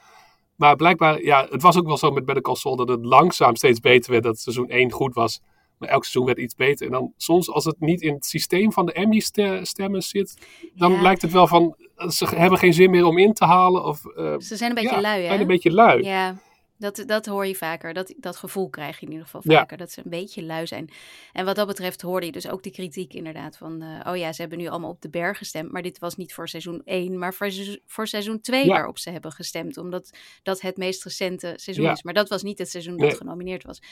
Maar 0.57 0.77
blijkbaar, 0.77 1.23
ja, 1.23 1.47
het 1.51 1.63
was 1.63 1.77
ook 1.79 1.87
wel 1.87 1.97
zo 1.97 2.11
met 2.11 2.25
Better 2.25 2.43
Call 2.45 2.55
Saul 2.55 2.77
dat 2.77 2.89
het 2.89 3.05
langzaam 3.05 3.57
steeds 3.57 3.81
beter 3.81 4.11
werd. 4.11 4.23
Dat 4.25 4.39
seizoen 4.39 4.69
1 4.69 4.91
goed 4.91 5.15
was, 5.15 5.41
maar 5.79 5.89
elk 5.89 6.03
seizoen 6.03 6.25
werd 6.27 6.39
iets 6.39 6.55
beter. 6.55 6.87
En 6.87 6.93
dan 6.93 7.13
soms 7.17 7.51
als 7.51 7.65
het 7.65 7.81
niet 7.81 8.01
in 8.03 8.15
het 8.15 8.27
systeem 8.27 8.73
van 8.73 8.87
de 8.87 8.93
Emmy-stemmen 8.93 10.03
zit, 10.03 10.47
dan 10.75 10.93
Ja. 10.93 11.03
lijkt 11.03 11.23
het 11.23 11.33
wel 11.33 11.47
van, 11.47 11.77
ze 12.09 12.27
hebben 12.35 12.59
geen 12.59 12.75
zin 12.75 12.91
meer 12.91 13.05
om 13.07 13.19
in 13.19 13.33
te 13.33 13.45
halen. 13.45 13.85
Of 13.85 14.07
eh, 14.07 14.35
Ze 14.39 14.57
zijn 14.57 14.71
een 14.71 14.75
beetje 14.83 14.95
ja, 14.95 15.01
lui, 15.01 15.21
hè? 15.21 15.27
zijn 15.27 15.41
een 15.41 15.47
beetje 15.47 15.73
lui. 15.73 16.03
Ja, 16.03 16.37
dat, 16.83 17.03
dat 17.07 17.27
hoor 17.27 17.47
je 17.47 17.55
vaker. 17.55 17.95
Dat, 17.95 18.15
dat 18.17 18.37
gevoel 18.37 18.69
krijg 18.71 18.99
je 18.99 19.07
in 19.07 19.11
ieder 19.13 19.25
geval 19.27 19.41
Ja. 19.45 19.59
vaker. 19.59 19.77
Dat 19.77 19.91
ze 19.93 20.01
een 20.05 20.11
beetje 20.11 20.43
lui 20.43 20.67
zijn. 20.67 20.91
En 21.33 21.45
wat 21.45 21.57
dat 21.57 21.67
betreft 21.67 22.01
hoorde 22.03 22.27
je 22.27 22.33
dus 22.33 22.49
ook 22.49 22.63
de 22.63 22.71
kritiek 22.71 23.15
inderdaad. 23.15 23.57
Van, 23.57 23.83
eh, 23.83 24.11
oh 24.13 24.17
ja, 24.17 24.33
ze 24.33 24.41
hebben 24.41 24.59
nu 24.59 24.67
allemaal 24.69 24.91
op 24.91 25.01
de 25.03 25.09
berg 25.11 25.39
gestemd. 25.39 25.73
Maar 25.73 25.83
dit 25.83 25.99
was 25.99 26.17
niet 26.17 26.35
voor 26.35 26.49
seizoen 26.49 26.83
1, 26.85 27.19
maar 27.19 27.35
voor, 27.35 27.51
seizoen- 27.51 27.81
voor 27.87 28.07
seizoen 28.07 28.41
2 28.41 28.65
Ja. 28.67 28.73
waarop 28.73 28.99
ze 28.99 29.11
hebben 29.11 29.33
gestemd. 29.33 29.77
Omdat 29.77 30.11
dat 30.43 30.61
het 30.61 30.77
meest 30.77 31.05
recente 31.05 31.53
seizoen 31.57 31.85
Ja. 31.85 31.93
is. 31.93 32.03
Maar 32.03 32.15
dat 32.15 32.29
was 32.29 32.43
niet 32.43 32.59
het 32.59 32.71
seizoen 32.71 32.97
Nee. 32.97 33.09
dat 33.09 33.19
genomineerd 33.19 33.65
was. 33.65 33.83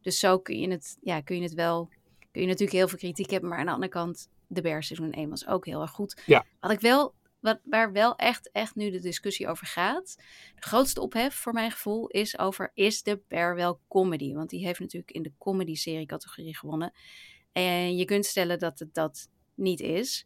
Dus 0.00 0.18
zo 0.18 0.38
kun 0.38 0.58
je 0.60 0.70
het, 0.70 0.96
ja, 1.00 1.20
kun 1.20 1.36
je 1.36 1.42
het 1.42 1.54
wel... 1.54 1.88
Kun 2.32 2.40
je 2.42 2.46
natuurlijk 2.48 2.76
heel 2.78 2.88
veel 2.88 2.98
kritiek 2.98 3.30
hebben. 3.30 3.48
Maar 3.48 3.58
aan 3.58 3.66
de 3.66 3.72
andere 3.72 3.92
kant, 3.92 4.28
de 4.46 4.60
berg 4.60 4.84
seizoen 4.84 5.12
1 5.12 5.28
was 5.30 5.46
ook 5.46 5.66
heel 5.66 5.80
erg 5.80 5.90
goed. 5.90 6.22
Wat 6.60 6.70
ik 6.70 6.80
wel 6.80 7.14
wat, 7.40 7.60
waar 7.64 7.92
wel 7.92 8.16
echt, 8.16 8.50
echt 8.52 8.74
nu 8.74 8.90
de 8.90 9.00
discussie 9.00 9.48
over 9.48 9.66
gaat. 9.66 10.16
De 10.54 10.62
grootste 10.62 11.00
ophef 11.00 11.34
voor 11.34 11.52
mijn 11.52 11.70
gevoel 11.70 12.08
is 12.08 12.38
over: 12.38 12.70
is 12.74 13.02
de 13.02 13.22
Bear 13.28 13.54
wel 13.54 13.80
comedy? 13.88 14.34
Want 14.34 14.50
die 14.50 14.66
heeft 14.66 14.80
natuurlijk 14.80 15.12
in 15.12 15.22
de 15.22 15.32
comedy-serie 15.38 16.06
categorie 16.06 16.56
gewonnen. 16.56 16.92
En 17.52 17.96
je 17.96 18.04
kunt 18.04 18.26
stellen 18.26 18.58
dat 18.58 18.78
het 18.78 18.94
dat 18.94 19.28
niet 19.54 19.80
is. 19.80 20.24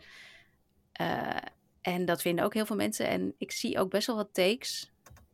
Eh, 0.92 1.37
en 1.80 2.04
dat 2.04 2.23
vinden 2.23 2.44
ook 2.44 2.54
heel 2.54 2.66
veel 2.66 2.76
mensen. 2.76 3.09
En 3.09 3.35
ik 3.38 3.52
zie 3.52 3.78
ook 3.78 3.90
best 3.90 4.06
wel 4.06 4.16
wat 4.16 4.35
takes 4.35 4.92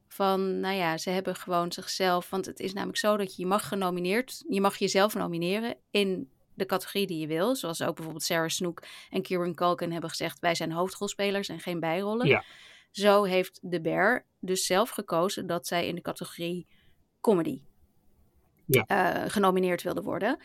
van, 0.08 0.60
nou 0.60 0.74
ja, 0.74 0.98
ze 0.98 1.10
hebben 1.10 1.36
gewoon 1.36 1.72
zichzelf. 1.72 2.30
Want 2.30 2.46
het 2.46 2.60
is 2.60 2.72
namelijk 2.72 2.98
zo 2.98 3.16
dat 3.16 3.36
je 3.36 3.46
mag 3.46 3.68
genomineerd, 3.68 4.44
je 4.48 4.60
mag 4.60 4.76
jezelf 4.76 5.14
nomineren 5.14 5.76
in 5.90 6.30
de 6.60 6.66
categorie 6.66 7.06
die 7.06 7.18
je 7.18 7.26
wil. 7.26 7.56
Zoals 7.56 7.82
ook 7.82 7.94
bijvoorbeeld 7.94 8.24
Sarah 8.24 8.48
Snook 8.48 8.82
en 9.10 9.22
Kieran 9.22 9.54
Culkin 9.54 9.92
hebben 9.92 10.10
gezegd: 10.10 10.38
wij 10.38 10.54
zijn 10.54 10.72
hoofdrolspelers 10.72 11.48
en 11.48 11.60
geen 11.60 11.80
bijrollen. 11.80 12.26
Ja. 12.26 12.44
Zo 12.90 13.22
heeft 13.24 13.58
de 13.62 13.80
Bear 13.80 14.24
dus 14.40 14.66
zelf 14.66 14.90
gekozen 14.90 15.46
dat 15.46 15.66
zij 15.66 15.86
in 15.86 15.94
de 15.94 16.00
categorie 16.00 16.66
comedy 17.20 17.62
Ja. 18.66 18.84
eh, 18.86 19.30
genomineerd 19.30 19.82
wilden 19.82 20.02
worden. 20.04 20.38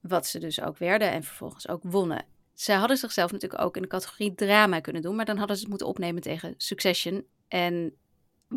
Wat 0.00 0.26
ze 0.26 0.38
dus 0.38 0.60
ook 0.60 0.78
werden 0.78 1.10
en 1.10 1.22
vervolgens 1.22 1.68
ook 1.68 1.82
wonnen. 1.82 2.26
Ze 2.54 2.72
hadden 2.72 2.96
zichzelf 2.96 3.32
natuurlijk 3.32 3.62
ook 3.62 3.76
in 3.76 3.82
de 3.82 3.88
categorie 3.88 4.34
drama 4.34 4.80
kunnen 4.80 5.02
doen, 5.02 5.16
maar 5.16 5.24
dan 5.24 5.36
hadden 5.36 5.56
ze 5.56 5.62
het 5.62 5.70
moeten 5.70 5.88
opnemen 5.88 6.22
tegen 6.22 6.54
Succession. 6.56 7.26
En 7.48 7.94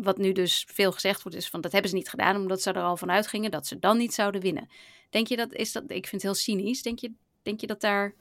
wat 0.02 0.18
nu 0.18 0.32
dus 0.32 0.66
veel 0.72 0.92
gezegd 0.92 1.22
wordt, 1.22 1.38
is 1.38 1.48
van 1.48 1.60
dat 1.60 1.72
hebben 1.72 1.90
ze 1.90 1.96
niet 1.96 2.08
gedaan, 2.08 2.36
omdat 2.36 2.62
ze 2.62 2.72
er 2.72 2.82
al 2.82 2.96
van 2.96 3.10
uitgingen 3.10 3.50
dat 3.50 3.66
ze 3.66 3.78
dan 3.78 3.96
niet 3.96 4.14
zouden 4.14 4.40
winnen. 4.40 4.68
Denk 5.10 5.26
je 5.26 5.36
dat, 5.36 5.52
is 5.54 5.72
dat, 5.72 5.82
ik 5.82 6.06
vind 6.06 6.10
het 6.10 6.22
heel 6.22 6.34
cynisch, 6.34 6.82
denk 6.82 6.98
je, 6.98 7.12
denk 7.42 7.60
je 7.60 7.66
dat 7.66 7.80
daar 7.80 8.14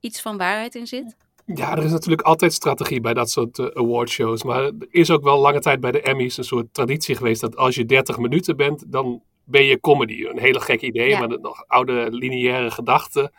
iets 0.00 0.20
van 0.20 0.36
waarheid 0.36 0.74
in 0.74 0.86
zit? 0.86 1.16
Ja, 1.54 1.76
er 1.76 1.84
is 1.84 1.90
natuurlijk 1.90 2.22
altijd 2.22 2.52
strategie 2.52 3.00
bij 3.00 3.14
dat 3.14 3.30
soort 3.30 3.58
eh, 3.58 3.66
awardshows. 3.66 4.42
Maar 4.42 4.62
er 4.62 4.74
is 4.90 5.10
ook 5.10 5.22
wel 5.22 5.38
lange 5.40 5.60
tijd 5.60 5.80
bij 5.80 5.90
de 5.92 6.00
Emmys 6.02 6.36
een 6.36 6.44
soort 6.44 6.74
traditie 6.74 7.14
geweest 7.16 7.40
dat 7.40 7.56
als 7.56 7.74
je 7.74 7.84
30 7.84 8.18
minuten 8.18 8.56
bent, 8.56 8.92
dan 8.92 9.22
ben 9.44 9.64
je 9.64 9.80
comedy. 9.80 10.24
Een 10.24 10.38
hele 10.38 10.60
gek 10.60 10.80
idee, 10.80 11.08
Ja. 11.08 11.18
maar 11.18 11.28
dat 11.28 11.40
nog 11.40 11.64
oude 11.66 12.06
lineaire 12.10 12.70
gedachte 12.70 13.32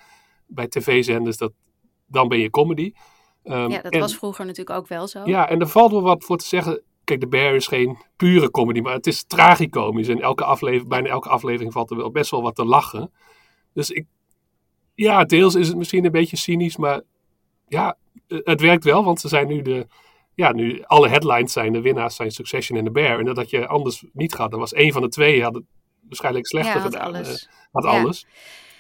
bij 0.48 0.68
tv-zenders, 0.68 1.38
dat 1.38 1.52
dan 2.08 2.28
ben 2.28 2.40
je 2.40 2.50
comedy. 2.50 2.92
Ehm, 3.44 3.70
Ja, 3.70 3.82
dat 3.82 3.92
en- 3.92 4.00
was 4.00 4.16
vroeger 4.16 4.46
natuurlijk 4.46 4.78
ook 4.80 4.88
wel 4.88 5.08
zo. 5.08 5.22
Ja, 5.26 5.50
en 5.50 5.60
er 5.60 5.68
valt 5.68 5.92
wel 5.92 6.02
wat 6.02 6.24
voor 6.24 6.38
te 6.38 6.46
zeggen. 6.46 6.82
Kijk, 7.04 7.20
The 7.20 7.28
Bear 7.28 7.56
is 7.56 7.68
geen 7.68 7.98
pure 8.16 8.52
comedy, 8.52 8.80
maar 8.80 8.94
het 8.94 9.08
is 9.08 9.24
tragicomisch. 9.24 10.08
En 10.08 10.22
elke 10.22 10.44
aflevering, 10.44 10.90
bijna 10.90 11.10
elke 11.10 11.30
aflevering 11.30 11.74
valt 11.74 11.92
er 11.92 11.98
wel 11.98 12.12
best 12.12 12.32
wel 12.32 12.42
wat 12.42 12.56
te 12.56 12.66
lachen. 12.66 13.12
Dus 13.74 13.90
ik, 13.90 14.06
ja, 14.96 15.24
deels 15.24 15.56
is 15.56 15.68
het 15.68 15.78
misschien 15.78 16.06
een 16.06 16.12
beetje 16.12 16.38
cynisch, 16.38 16.78
maar 16.78 17.02
ja, 17.68 17.98
eh, 18.28 18.38
het 18.44 18.62
werkt 18.62 18.84
wel, 18.84 19.04
want 19.04 19.20
ze 19.20 19.28
zijn 19.28 19.48
nu 19.48 19.62
de, 19.62 19.88
ja, 20.34 20.52
nu 20.52 20.84
alle 20.84 21.08
headlines 21.10 21.52
zijn, 21.54 21.74
de 21.74 21.82
winnaars 21.82 22.16
zijn 22.16 22.32
Succession 22.32 22.78
en 22.78 22.84
The 22.86 22.92
Bear. 22.92 23.20
En 23.20 23.26
dat 23.26 23.38
had 23.38 23.50
je 23.50 23.68
anders 23.68 24.04
niet 24.14 24.34
gehad. 24.34 24.52
Er 24.54 24.60
was 24.60 24.74
één 24.74 24.92
van 24.92 25.02
de 25.02 25.10
twee, 25.10 25.44
had 25.44 25.54
het 25.54 25.64
waarschijnlijk 26.08 26.48
slechter 26.48 26.76
ja, 26.76 26.82
had 26.82 26.94
gedaan. 26.94 27.14
alles. 27.16 27.48
eh, 27.72 27.84
Ja. 27.84 27.90
alles. 27.90 28.26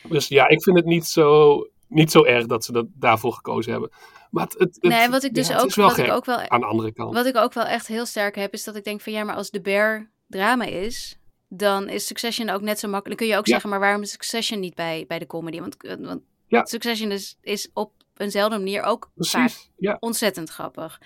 Dus 0.09 0.27
ja, 0.27 0.47
ik 0.47 0.63
vind 0.63 0.75
het 0.77 0.85
niet 0.85 1.05
zo, 1.05 1.57
niet 1.87 2.11
zo 2.11 2.23
erg 2.23 2.45
dat 2.45 2.63
ze 2.63 2.71
dat 2.71 2.85
daarvoor 2.93 3.33
gekozen 3.33 3.71
hebben. 3.71 3.89
Maar 4.31 4.43
het, 4.43 4.55
het, 4.59 4.77
nee, 4.81 5.09
wat 5.09 5.23
ik 5.23 5.33
dus 5.33 5.47
ja, 5.47 5.59
ook, 5.59 5.73
wat 5.75 5.93
gek 5.93 6.05
ik 6.05 6.11
ook 6.11 6.25
wel 6.25 6.38
aan 6.50 6.59
de 6.59 6.65
andere 6.65 6.91
kant. 6.93 7.13
Wat 7.13 7.25
ik 7.25 7.35
ook 7.35 7.53
wel 7.53 7.65
echt 7.65 7.88
heel 7.88 8.05
sterk 8.05 8.35
heb, 8.35 8.53
is 8.53 8.63
dat 8.63 8.75
ik 8.75 8.83
denk 8.83 9.01
van 9.01 9.13
ja, 9.13 9.23
maar 9.23 9.35
als 9.35 9.50
de 9.50 9.61
Bear 9.61 10.09
drama 10.27 10.63
is, 10.65 11.17
dan 11.47 11.89
is 11.89 12.05
Succession 12.05 12.50
ook 12.50 12.61
net 12.61 12.79
zo 12.79 12.88
makkelijk. 12.88 13.19
Dan 13.19 13.27
kun 13.27 13.35
je 13.35 13.41
ook 13.41 13.47
Ja. 13.47 13.51
zeggen, 13.51 13.69
maar 13.69 13.79
waarom 13.79 14.01
is 14.01 14.11
Succession 14.11 14.59
niet 14.59 14.75
bij, 14.75 15.05
bij 15.07 15.19
de 15.19 15.27
comedy? 15.27 15.59
Want, 15.59 15.83
eh, 15.83 15.95
want 16.00 16.21
Ja. 16.47 16.65
Succession 16.65 17.11
is, 17.11 17.38
is 17.41 17.69
op 17.73 17.91
eenzelfde 18.15 18.57
manier 18.57 18.83
ook 18.83 19.11
vaak 19.15 19.41
Precies, 19.41 19.69
ja. 19.77 19.97
ontzettend 20.00 20.50
grappig. 20.50 21.01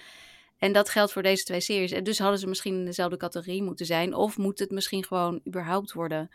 En 0.57 0.71
dat 0.71 0.89
geldt 0.89 1.11
voor 1.11 1.23
deze 1.23 1.43
twee 1.43 1.59
series. 1.61 1.91
En 1.91 2.03
dus 2.03 2.19
hadden 2.19 2.39
ze 2.39 2.47
misschien 2.47 2.73
in 2.75 2.85
dezelfde 2.85 3.17
categorie 3.17 3.63
moeten 3.63 3.85
zijn. 3.85 4.13
Of 4.13 4.37
moet 4.37 4.59
het 4.59 4.71
misschien 4.71 5.05
gewoon 5.05 5.41
überhaupt 5.47 5.93
worden 5.93 6.29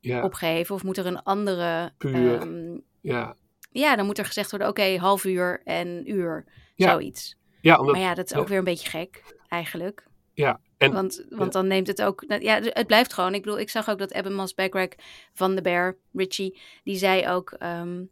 ja. 0.00 0.22
opgeheven? 0.22 0.74
Of 0.74 0.82
moet 0.82 0.96
er 0.98 1.06
een 1.06 1.22
andere... 1.22 1.92
Puur. 1.98 2.40
ehm, 2.40 2.78
Ja, 3.00 3.36
ja, 3.70 3.96
dan 3.96 4.06
moet 4.06 4.18
er 4.18 4.24
gezegd 4.24 4.50
worden, 4.50 4.68
oké, 4.68 4.96
half 4.96 5.24
uur 5.24 5.60
en 5.64 6.10
uur. 6.10 6.44
Ja. 6.74 6.90
Zoiets. 6.90 7.36
ja, 7.60 7.78
omdat, 7.78 7.94
Maar 7.94 8.04
ja, 8.04 8.14
dat 8.14 8.30
is 8.30 8.36
ook 8.36 8.48
weer 8.48 8.58
een 8.58 8.64
beetje 8.64 8.88
gek, 8.90 9.34
eigenlijk. 9.48 10.06
ja. 10.34 10.60
En, 10.78 10.92
Want, 10.92 11.24
want 11.28 11.52
dan 11.52 11.66
neemt 11.66 11.86
het 11.86 12.02
ook. 12.02 12.24
nou, 12.26 12.42
Ja, 12.42 12.60
het 12.62 12.86
blijft 12.86 13.12
gewoon. 13.12 13.34
Ik 13.34 13.42
bedoel, 13.42 13.58
ik 13.58 13.70
zag 13.70 13.88
ook 13.90 13.98
dat 13.98 14.12
Eben 14.12 14.34
Masbackrack 14.34 14.94
van 15.34 15.54
de 15.54 15.62
Bear, 15.62 15.96
Richie, 16.12 16.60
die 16.84 16.96
zei 16.96 17.28
ook 17.28 17.50
ehm, 17.50 18.04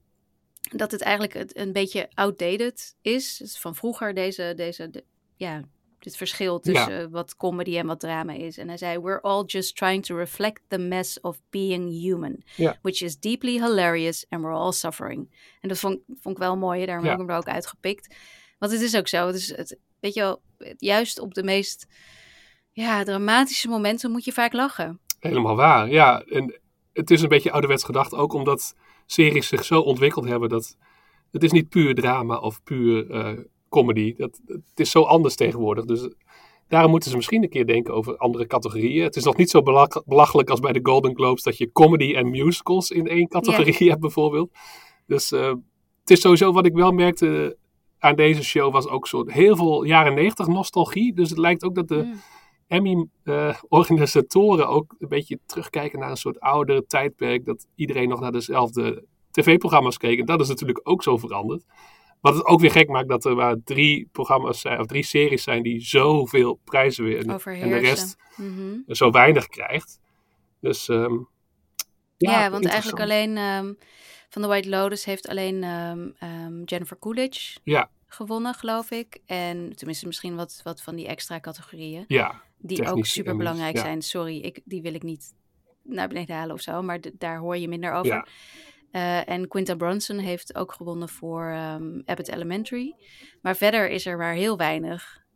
dat 0.61 0.91
het 0.91 1.00
eigenlijk 1.03 1.53
een 1.59 1.73
beetje 1.73 2.09
outdated 2.15 2.97
is. 3.03 3.37
Dus 3.37 3.59
van 3.59 3.75
vroeger 3.75 4.15
deze, 4.15 4.53
deze 4.57 4.91
de- 4.91 5.05
ja, 5.37 5.62
dit 5.99 6.17
verschil 6.17 6.61
tussen 6.61 7.11
wat 7.11 7.37
comedy 7.37 7.78
en 7.78 7.87
wat 7.87 8.00
drama 8.00 8.33
is. 8.33 8.59
En 8.59 8.69
hij 8.69 8.76
zei: 8.76 8.99
We're 8.99 9.21
all 9.21 9.45
just 9.47 9.76
trying 9.76 10.05
to 10.05 10.17
reflect 10.17 10.61
the 10.69 10.78
mess 10.78 11.21
of 11.21 11.40
being 11.50 11.90
human, 12.02 12.43
Ja. 12.57 12.78
which 12.83 13.00
is 13.02 13.19
deeply 13.19 13.52
hilarious 13.52 14.26
and 14.28 14.43
we're 14.43 14.55
all 14.57 14.73
suffering. 14.73 15.28
En 15.61 15.69
dat 15.69 15.78
vond, 15.78 15.99
vond 16.07 16.35
ik 16.37 16.43
wel 16.43 16.57
mooi. 16.57 16.87
Daarom 16.87 17.05
heb 17.05 17.12
ik 17.14 17.21
hem 17.21 17.31
er 17.31 17.37
ook 17.37 17.49
uitgepikt. 17.49 18.14
Want 18.59 18.73
het 18.73 18.81
is 18.81 18.97
ook 18.97 19.09
zo. 19.09 19.26
Het 19.26 19.37
is 19.37 19.57
het, 19.57 19.78
weet 20.00 20.14
je 20.14 20.21
wel, 20.21 20.43
juist 20.76 21.19
op 21.21 21.35
de 21.35 21.43
meest 21.43 21.87
ja, 22.73 23.02
dramatische 23.05 23.69
momenten 23.69 24.11
moet 24.11 24.25
je 24.25 24.33
vaak 24.33 24.52
lachen. 24.52 25.00
helemaal 25.19 25.57
waar. 25.57 25.90
Ja, 25.90 26.23
en 26.23 26.61
het 26.93 27.11
is 27.11 27.23
een 27.23 27.28
beetje 27.28 27.50
ouderwets 27.50 27.85
gedacht, 27.85 28.14
ook 28.14 28.33
omdat 28.33 28.75
series 29.07 29.49
zich 29.49 29.64
zo 29.64 29.81
ontwikkeld 29.81 30.25
hebben 30.28 30.49
dat 30.49 30.76
het 31.31 31.43
is 31.43 31.52
niet 31.52 31.69
puur 31.69 31.95
drama 31.95 32.37
of 32.37 32.62
puur 32.62 33.11
eh, 33.11 33.38
comedy. 33.69 34.15
Dat, 34.17 34.41
het 34.47 34.81
is 34.81 34.91
zo 34.91 35.03
anders 35.03 35.35
tegenwoordig. 35.35 35.85
Dus 35.85 36.09
daarom 36.69 36.91
moeten 36.91 37.11
ze 37.11 37.17
misschien 37.17 37.43
een 37.43 37.49
keer 37.49 37.67
denken 37.67 37.95
over 37.95 38.17
andere 38.17 38.47
categorieën. 38.47 39.05
Het 39.05 39.17
is 39.17 39.25
nog 39.25 39.37
niet 39.37 39.51
zo 39.51 39.63
belach- 39.63 40.05
belachelijk 40.07 40.51
als 40.51 40.61
bij 40.61 40.73
de 40.73 40.81
Golden 40.83 41.15
Globes 41.17 41.43
dat 41.43 41.59
je 41.59 41.73
comedy 41.73 42.15
en 42.15 42.31
musicals 42.31 42.91
in 42.91 43.07
één 43.07 43.29
categorie 43.29 43.89
hebt 43.91 44.01
bijvoorbeeld. 44.01 44.51
Dus 45.07 45.33
eh, 45.33 45.53
het 46.01 46.11
is 46.11 46.21
sowieso 46.21 46.53
wat 46.53 46.67
ik 46.67 46.75
wel 46.75 46.93
merkte 46.93 47.57
aan 47.99 48.17
deze 48.17 48.45
show 48.45 48.73
was 48.73 48.89
ook 48.89 49.07
zo 49.07 49.25
heel 49.27 49.57
veel 49.57 49.85
jaren 49.85 50.15
negentig 50.15 50.47
nostalgie. 50.47 51.15
Dus 51.15 51.29
het 51.31 51.39
lijkt 51.39 51.65
ook 51.65 51.75
dat 51.75 51.89
de 51.89 52.03
Mm. 52.03 52.21
Emmy-organisatoren 52.69 54.69
ook 54.69 54.95
een 54.99 55.09
beetje 55.09 55.39
terugkijken 55.47 55.99
naar 55.99 56.11
een 56.11 56.17
soort 56.17 56.41
oudere 56.41 56.87
tijdperk. 56.87 57.45
Dat 57.45 57.67
iedereen 57.75 58.09
nog 58.09 58.21
naar 58.21 58.33
dezelfde 58.33 59.05
tv-programma's 59.31 59.97
keek. 59.97 60.19
En 60.19 60.27
dat 60.27 60.41
is 60.41 60.49
natuurlijk 60.49 60.81
ook 60.83 61.03
zo 61.03 61.17
veranderd. 61.17 61.65
Wat 62.21 62.35
het 62.35 62.45
ook 62.45 62.61
weer 62.61 62.71
gek 62.71 62.89
maakt 62.89 63.09
dat 63.09 63.25
er 63.25 63.35
maar 63.37 63.57
drie 63.65 64.09
programma's 64.13 64.61
zijn, 64.61 64.81
of 64.81 64.87
drie 64.87 65.03
series 65.03 65.43
zijn 65.43 65.63
die 65.63 65.81
zoveel 65.81 66.61
prijzen 66.65 67.05
winnen. 67.05 67.41
En 67.45 67.69
de 67.69 67.77
rest 67.77 68.17
Mhm. 68.37 68.79
zo 68.87 69.11
weinig 69.11 69.47
krijgt. 69.47 70.01
Dus 70.61 70.89
ehm, 70.89 71.15
Ja, 72.17 72.31
ja, 72.41 72.51
want 72.51 72.67
eigenlijk 72.67 73.03
alleen. 73.03 73.37
ehm, 73.37 73.73
Van 74.29 74.43
The 74.43 74.49
White 74.49 74.69
Lotus 74.69 75.05
heeft 75.05 75.29
alleen 75.29 75.63
ehm, 75.65 76.63
Jennifer 76.65 76.99
Coolidge 76.99 77.59
Ja, 77.65 77.91
gewonnen, 78.07 78.55
geloof 78.55 78.91
ik. 78.91 79.19
En 79.27 79.73
tenminste 79.77 80.07
misschien 80.07 80.35
wat, 80.37 80.61
wat 80.65 80.83
van 80.83 80.97
die 80.97 81.07
extra 81.07 81.41
categorieën. 81.41 82.05
ja, 82.09 82.43
Die 82.59 82.87
ook 82.87 83.07
super 83.07 83.37
belangrijk 83.37 83.79
zijn. 83.79 84.03
Sorry, 84.03 84.39
ik, 84.39 84.61
die 84.65 84.83
wil 84.83 84.95
ik 84.95 85.03
niet 85.03 85.35
naar 85.83 86.09
beneden 86.09 86.37
halen 86.37 86.55
of 86.55 86.61
zo. 86.61 86.83
Maar 86.83 87.01
daar 87.13 87.39
hoor 87.39 87.57
je 87.57 87.69
minder 87.69 87.93
over. 87.93 88.29
Eh, 88.90 89.28
en 89.28 89.49
Quinta 89.49 89.75
Brunson 89.75 90.18
heeft 90.18 90.54
ook 90.54 90.73
gewonnen 90.73 91.09
voor 91.09 91.45
ehm, 91.50 92.00
Abbott 92.04 92.28
Elementary. 92.28 92.95
Maar 93.42 93.57
verder 93.57 93.88
is 93.90 94.07
er 94.07 94.16
maar 94.16 94.35
heel 94.35 94.57
weinig 94.57 95.26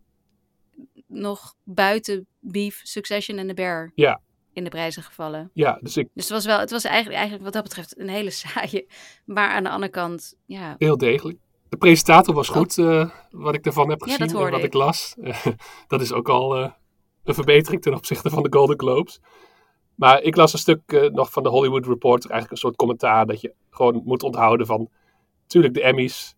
nog 1.06 1.54
buiten 1.64 2.26
Beef, 2.40 2.80
Succession 2.82 3.38
en 3.38 3.47
The 3.49 3.54
Bear 3.54 3.92
Ja. 3.94 4.21
in 4.52 4.64
de 4.64 4.71
prijzen 4.71 5.02
gevallen. 5.02 5.50
ja. 5.54 5.78
Dus 5.80 5.97
ik, 5.97 6.09
Dus 6.14 6.25
het 6.25 6.32
was 6.32 6.44
wel, 6.44 6.59
het 6.59 6.71
was 6.71 6.85
eigenlijk, 6.85 7.14
eigenlijk 7.14 7.44
wat 7.44 7.52
dat 7.52 7.62
betreft 7.62 7.99
een 7.99 8.09
hele 8.09 8.30
saaie. 8.44 8.87
Maar 9.25 9.49
aan 9.50 9.62
de 9.62 9.71
andere 9.71 9.92
kant, 9.92 10.35
ja, 10.47 10.75
heel 10.78 10.97
degelijk. 10.99 11.38
De 11.68 11.76
presentator 11.76 12.35
was 12.35 12.49
goed, 12.49 12.78
eh, 12.78 13.11
wat 13.30 13.54
ik 13.54 13.66
ervan 13.66 13.90
heb 13.90 14.02
gezien 14.02 14.18
en 14.18 14.32
wat 14.50 14.59
ik, 14.59 14.64
ik. 14.64 14.73
las. 14.73 15.14
dat 15.88 16.00
is 16.00 16.12
ook 16.12 16.28
al 16.28 16.56
eh, 16.56 16.71
een 17.25 17.35
verbetering 17.35 17.82
ten 17.82 17.94
opzichte 17.94 18.30
van 18.30 18.42
de 18.42 18.52
Golden 18.52 18.78
Globes. 18.78 19.21
Maar 19.95 20.23
ik 20.23 20.37
las 20.37 20.53
een 20.53 20.59
stuk 20.59 20.81
eh, 20.87 21.11
nog 21.11 21.31
van 21.33 21.43
de 21.43 21.49
Hollywood 21.49 21.87
Reporter, 21.87 22.31
eigenlijk 22.31 22.51
een 22.51 22.69
soort 22.69 22.77
commentaar 22.77 23.27
dat 23.27 23.41
je 23.41 23.55
gewoon 23.71 24.03
moet 24.05 24.23
onthouden 24.23 24.67
van, 24.67 24.89
natuurlijk 25.43 25.75
de 25.75 25.83
Emmys. 25.83 26.35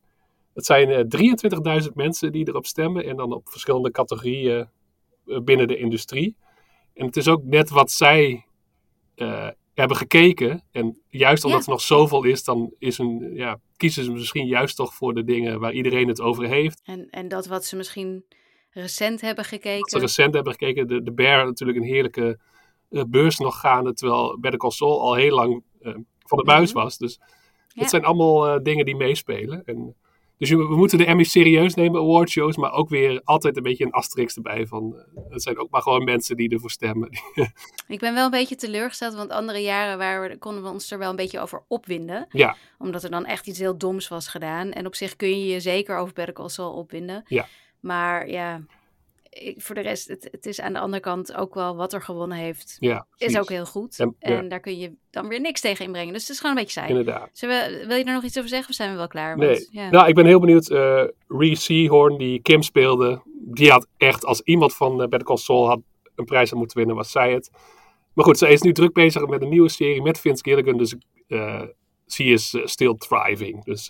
Het 0.55 0.65
zijn 0.67 0.91
eh 0.91 1.83
23.000 1.83 1.93
mensen 1.95 2.33
die 2.33 2.49
erop 2.49 2.67
stemmen 2.67 3.05
en 3.05 3.17
dan 3.17 3.33
op 3.33 3.49
verschillende 3.49 3.91
categorieën 3.91 4.69
eh, 5.27 5.39
binnen 5.41 5.69
de 5.69 5.77
industrie. 5.77 6.37
En 6.95 7.07
het 7.07 7.17
is 7.17 7.29
ook 7.29 7.45
net 7.45 7.71
wat 7.71 7.91
zij 7.91 8.45
hebben 9.75 9.97
gekeken. 9.97 10.63
En 10.73 11.03
juist 11.09 11.45
omdat 11.45 11.59
Ja. 11.61 11.65
er 11.67 11.71
nog 11.73 11.81
zoveel 11.81 12.25
is, 12.25 12.45
dan 12.45 12.75
is 12.79 12.99
een, 12.99 13.31
ja, 13.35 13.61
kiezen 13.77 14.05
ze 14.05 14.13
misschien 14.13 14.47
juist 14.47 14.77
toch 14.77 14.95
voor 14.95 15.15
de 15.15 15.25
dingen 15.25 15.61
waar 15.61 15.73
iedereen 15.73 16.09
het 16.09 16.21
over 16.21 16.45
heeft. 16.47 16.81
en, 16.85 17.11
en 17.11 17.29
dat 17.29 17.47
wat 17.47 17.65
ze 17.65 17.77
misschien 17.77 18.25
recent 18.71 19.21
hebben 19.21 19.39
Als 19.45 19.47
ze 19.53 19.55
gekeken. 19.55 20.01
recent 20.01 20.35
hebben 20.35 20.53
gekeken, 20.53 20.87
de, 20.89 21.03
de 21.03 21.13
Bear 21.13 21.45
natuurlijk 21.47 21.79
een 21.79 21.85
heerlijke 21.85 22.39
beurs 22.89 23.39
nog 23.39 23.61
gaande, 23.61 23.93
terwijl 23.95 24.39
Better 24.41 24.61
Call 24.61 24.71
Saul 24.71 25.01
al 25.01 25.15
heel 25.15 25.35
lang 25.35 25.63
eh, 25.83 25.95
van 26.27 26.39
de 26.39 26.45
buis 26.45 26.73
Mhm. 26.73 26.83
was. 26.83 26.99
Dus 26.99 27.21
Ja. 27.69 27.81
het 27.81 27.91
zijn 27.91 28.05
allemaal 28.05 28.47
eh, 28.49 28.63
dingen 28.63 28.85
die 28.85 28.97
meespelen. 28.97 29.63
En, 29.65 29.95
dus 30.39 30.51
we 30.51 30.77
moeten 30.77 30.99
de 30.99 31.05
Emmys 31.05 31.31
serieus 31.31 31.75
nemen, 31.75 32.01
awardshows, 32.01 32.57
maar 32.57 32.73
ook 32.73 32.89
weer 32.89 33.21
altijd 33.25 33.57
een 33.57 33.63
beetje 33.63 33.85
een 33.85 33.93
asterix 33.93 34.37
erbij 34.37 34.67
van, 34.67 34.97
eh, 35.15 35.23
het 35.29 35.43
zijn 35.43 35.59
ook 35.59 35.71
maar 35.71 35.83
gewoon 35.83 36.05
mensen 36.05 36.37
die 36.37 36.49
ervoor 36.51 36.71
stemmen. 36.71 37.09
Ik 37.89 37.99
ben 38.01 38.15
wel 38.15 38.25
een 38.25 38.31
beetje 38.31 38.57
teleurgesteld, 38.57 39.15
want 39.15 39.31
andere 39.31 39.59
jaren 39.59 39.99
waren 39.99 40.29
we, 40.31 40.39
konden 40.39 40.63
we 40.63 40.69
ons 40.69 40.91
er 40.91 40.99
wel 40.99 41.11
een 41.11 41.17
beetje 41.17 41.41
over 41.41 41.65
opwinden. 41.69 42.27
Ja. 42.31 42.57
Omdat 42.79 43.03
er 43.03 43.11
dan 43.11 43.25
echt 43.27 43.47
iets 43.47 43.59
heel 43.59 43.79
doms 43.79 44.09
was 44.09 44.29
gedaan. 44.29 44.71
En 44.73 44.87
op 44.87 44.95
zich 44.95 45.17
kun 45.17 45.29
je 45.29 45.47
je 45.47 45.61
zeker 45.61 45.97
over 45.97 46.15
Better 46.15 46.35
Call 46.35 46.49
Saul 46.49 46.73
opwinden. 46.73 47.25
Ja. 47.27 47.47
Maar 47.81 48.29
ja, 48.29 48.61
ik, 49.35 49.61
voor 49.63 49.75
de 49.75 49.81
rest, 49.81 50.09
het, 50.09 50.29
het 50.31 50.47
is 50.47 50.61
aan 50.61 50.73
de 50.73 50.79
andere 50.79 51.03
kant 51.03 51.35
ook 51.35 51.55
wel 51.55 51.77
wat 51.77 51.93
er 51.93 52.03
gewonnen 52.03 52.39
heeft. 52.39 52.77
ja, 52.81 53.07
Is 53.17 53.39
ook 53.39 53.49
heel 53.49 53.67
goed. 53.67 53.99
En- 54.01 54.17
En, 54.19 54.33
ja. 54.43 54.49
daar 54.49 54.61
kun 54.61 54.79
je 54.79 54.93
dan 55.11 55.29
weer 55.29 55.41
niks 55.41 55.61
tegen 55.61 55.85
inbrengen. 55.85 56.13
Dus 56.13 56.23
het 56.23 56.31
is 56.31 56.41
gewoon 56.41 56.57
een 56.57 56.63
beetje 56.63 56.81
saai. 56.81 56.89
Inderdaad. 56.91 57.41
We, 57.41 57.85
wil 57.87 57.97
je 57.97 58.05
er 58.05 58.15
nog 58.15 58.25
iets 58.25 58.37
over 58.39 58.49
zeggen 58.49 58.69
of 58.69 58.75
zijn 58.75 58.91
we 58.91 58.97
wel 58.97 59.09
klaar? 59.09 59.37
Nee. 59.37 59.67
Ja. 59.71 59.91
Nou, 59.91 60.09
ik 60.09 60.15
ben 60.15 60.27
heel 60.27 60.41
benieuwd. 60.41 60.71
eh 60.71 61.05
Reese 61.29 61.63
Seahorn, 61.63 62.19
die 62.19 62.41
Kim 62.43 62.63
speelde, 62.63 63.23
die 63.41 63.71
had 63.71 63.87
echt, 63.97 64.25
als 64.25 64.41
iemand 64.41 64.75
van 64.75 64.97
Better 64.97 65.25
Call 65.25 65.37
Saul 65.37 65.67
had 65.69 65.81
een 66.15 66.25
prijs 66.25 66.51
had 66.51 66.59
moeten 66.59 66.77
winnen, 66.77 66.97
was 66.97 67.11
zij 67.11 67.33
het. 67.33 67.51
Maar 68.13 68.25
goed, 68.25 68.39
zij 68.39 68.53
is 68.53 68.61
nu 68.63 68.73
druk 68.73 68.93
bezig 68.93 69.27
met 69.27 69.43
een 69.43 69.49
nieuwe 69.49 69.69
serie 69.69 70.03
met 70.03 70.21
Vince 70.21 70.43
Gilligan, 70.43 70.77
dus 70.79 70.95
eh 71.29 71.63
she 72.11 72.25
is 72.25 72.55
eh, 72.55 72.67
still 72.67 72.95
thriving. 72.95 73.65
Dus 73.65 73.89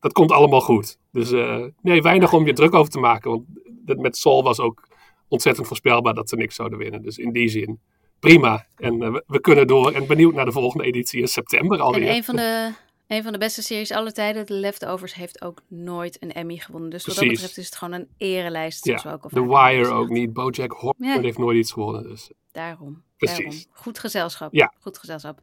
dat 0.00 0.12
komt 0.12 0.32
allemaal 0.32 0.60
goed. 0.60 0.98
Dus 1.12 1.32
eh, 1.32 1.64
nee, 1.82 2.02
weinig 2.02 2.32
om 2.32 2.46
je 2.46 2.52
druk 2.52 2.74
over 2.74 2.90
te 2.90 2.98
maken, 2.98 3.30
want 3.30 3.44
dat 3.84 3.98
met 3.98 4.16
Saul 4.16 4.42
was 4.42 4.60
ook 4.60 4.88
ontzettend 5.28 5.66
voorspelbaar 5.66 6.14
dat 6.14 6.28
ze 6.28 6.36
niks 6.36 6.54
zouden 6.54 6.78
winnen. 6.78 7.02
Dus 7.02 7.18
in 7.18 7.32
die 7.32 7.48
zin, 7.48 7.80
prima. 8.18 8.66
En 8.76 9.02
eh, 9.02 9.16
we, 9.26 9.40
kunnen 9.40 9.66
door 9.66 9.92
en 9.92 10.06
benieuwd 10.06 10.34
naar 10.34 10.44
de 10.44 10.52
volgende 10.52 10.84
editie 10.84 11.20
in 11.20 11.28
september 11.28 11.80
alweer. 11.80 12.08
En 12.08 12.14
een 12.14 12.24
van, 12.24 12.36
de, 12.36 12.72
een 13.06 13.22
van 13.22 13.32
de 13.32 13.38
beste 13.38 13.62
series 13.62 13.92
aller 13.92 14.12
tijden, 14.12 14.46
The 14.46 14.54
Leftovers, 14.54 15.14
heeft 15.14 15.42
ook 15.42 15.62
nooit 15.68 16.22
een 16.22 16.32
Emmy 16.32 16.56
gewonnen. 16.56 16.90
Dus 16.90 17.06
wat 17.06 17.16
dat 17.16 17.28
betreft 17.28 17.56
is 17.56 17.66
het 17.66 17.76
gewoon 17.76 17.94
een 17.94 18.08
erelijst. 18.16 18.84
Ja, 18.84 19.00
we 19.02 19.12
ook 19.12 19.28
The 19.30 19.46
Wire 19.46 19.90
ook 19.90 20.08
niet, 20.08 20.32
Bojack 20.32 20.72
Horseman 20.72 21.14
Ja. 21.14 21.20
heeft 21.20 21.38
nooit 21.38 21.56
iets 21.56 21.72
gewonnen. 21.72 22.02
Dus. 22.02 22.30
Daarom. 22.52 23.02
Precies. 23.16 23.38
daarom. 23.38 23.60
Goed 23.70 23.98
gezelschap. 23.98 24.52
Ja. 24.52 24.72
Goed 24.80 24.98
gezelschap. 24.98 25.40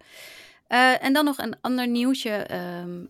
Eh, 0.67 1.03
en 1.03 1.13
dan 1.13 1.25
nog 1.25 1.37
een 1.37 1.55
ander 1.61 1.87
nieuwtje 1.87 2.29
ehm, 2.29 3.05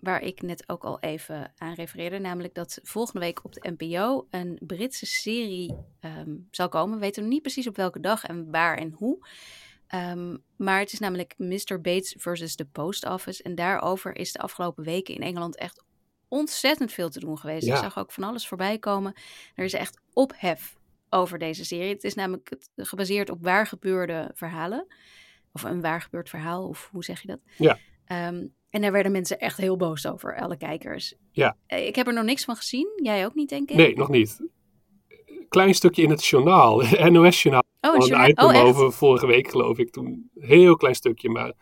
waar 0.00 0.22
ik 0.22 0.42
net 0.42 0.68
ook 0.68 0.84
al 0.84 1.00
even 1.00 1.52
aan 1.58 1.74
refereerde. 1.74 2.18
Namelijk 2.18 2.54
dat 2.54 2.78
volgende 2.82 3.20
week 3.20 3.44
op 3.44 3.52
de 3.52 3.74
NPO 3.76 4.26
een 4.30 4.58
Britse 4.66 5.06
serie 5.06 5.76
ehm, 6.00 6.36
zal 6.50 6.68
komen. 6.68 6.94
We 6.94 7.00
weten 7.00 7.22
nog 7.22 7.32
niet 7.32 7.42
precies 7.42 7.66
op 7.66 7.76
welke 7.76 8.00
dag 8.00 8.24
en 8.24 8.50
waar 8.50 8.76
en 8.76 8.92
hoe. 8.92 9.26
Ehm, 9.86 10.36
maar 10.56 10.78
het 10.78 10.92
is 10.92 10.98
namelijk 10.98 11.34
Mr. 11.36 11.80
Bates 11.80 12.14
versus 12.18 12.54
the 12.54 12.64
Post 12.64 13.06
Office. 13.06 13.42
En 13.42 13.54
daarover 13.54 14.16
is 14.16 14.32
de 14.32 14.38
afgelopen 14.38 14.84
weken 14.84 15.14
in 15.14 15.22
Engeland 15.22 15.56
echt 15.56 15.84
ontzettend 16.28 16.92
veel 16.92 17.10
te 17.10 17.20
doen 17.20 17.38
geweest. 17.38 17.66
Ja. 17.66 17.74
Ik 17.74 17.82
zag 17.82 17.98
ook 17.98 18.12
van 18.12 18.24
alles 18.24 18.48
voorbij 18.48 18.78
komen. 18.78 19.14
Er 19.54 19.64
is 19.64 19.72
echt 19.72 20.00
ophef 20.12 20.76
over 21.08 21.38
deze 21.38 21.64
serie. 21.64 21.92
Het 21.92 22.04
is 22.04 22.14
namelijk 22.14 22.56
gebaseerd 22.76 23.30
op 23.30 23.42
waar 23.42 23.66
gebeurde 23.66 24.30
verhalen. 24.34 24.86
Of 25.52 25.62
een 25.62 25.80
waar 25.80 26.02
gebeurd 26.02 26.28
verhaal, 26.28 26.68
of 26.68 26.88
hoe 26.92 27.04
zeg 27.04 27.20
je 27.20 27.26
dat? 27.26 27.40
Ja. 27.56 27.78
Ehm, 28.10 28.46
en 28.70 28.80
daar 28.80 28.92
werden 28.92 29.12
mensen 29.12 29.38
echt 29.40 29.56
heel 29.56 29.76
boos 29.76 30.06
over, 30.06 30.36
alle 30.40 30.56
kijkers. 30.56 31.14
Ja. 31.32 31.56
Eh, 31.66 31.86
Ik 31.86 31.96
heb 31.96 32.06
er 32.06 32.12
nog 32.12 32.24
niks 32.24 32.44
van 32.44 32.56
gezien. 32.56 32.88
Jij 33.02 33.24
ook 33.24 33.34
niet, 33.34 33.48
denk 33.48 33.70
ik? 33.70 33.76
Nee, 33.76 33.96
nog 33.96 34.08
niet. 34.08 34.48
Klein 35.48 35.74
stukje 35.74 36.02
in 36.02 36.10
het 36.10 36.24
journaal, 36.26 36.82
NOS-journaal. 37.10 37.62
Oh, 37.80 37.94
Een 37.94 38.00
journaal. 38.06 38.28
item 38.28 38.44
Oh, 38.44 38.64
over 38.64 38.92
vorige 38.92 39.26
week, 39.26 39.48
geloof 39.50 39.78
ik. 39.78 39.90
Toen 39.90 40.30
heel 40.38 40.76
klein 40.76 40.94
stukje, 40.94 41.28
maar 41.28 41.52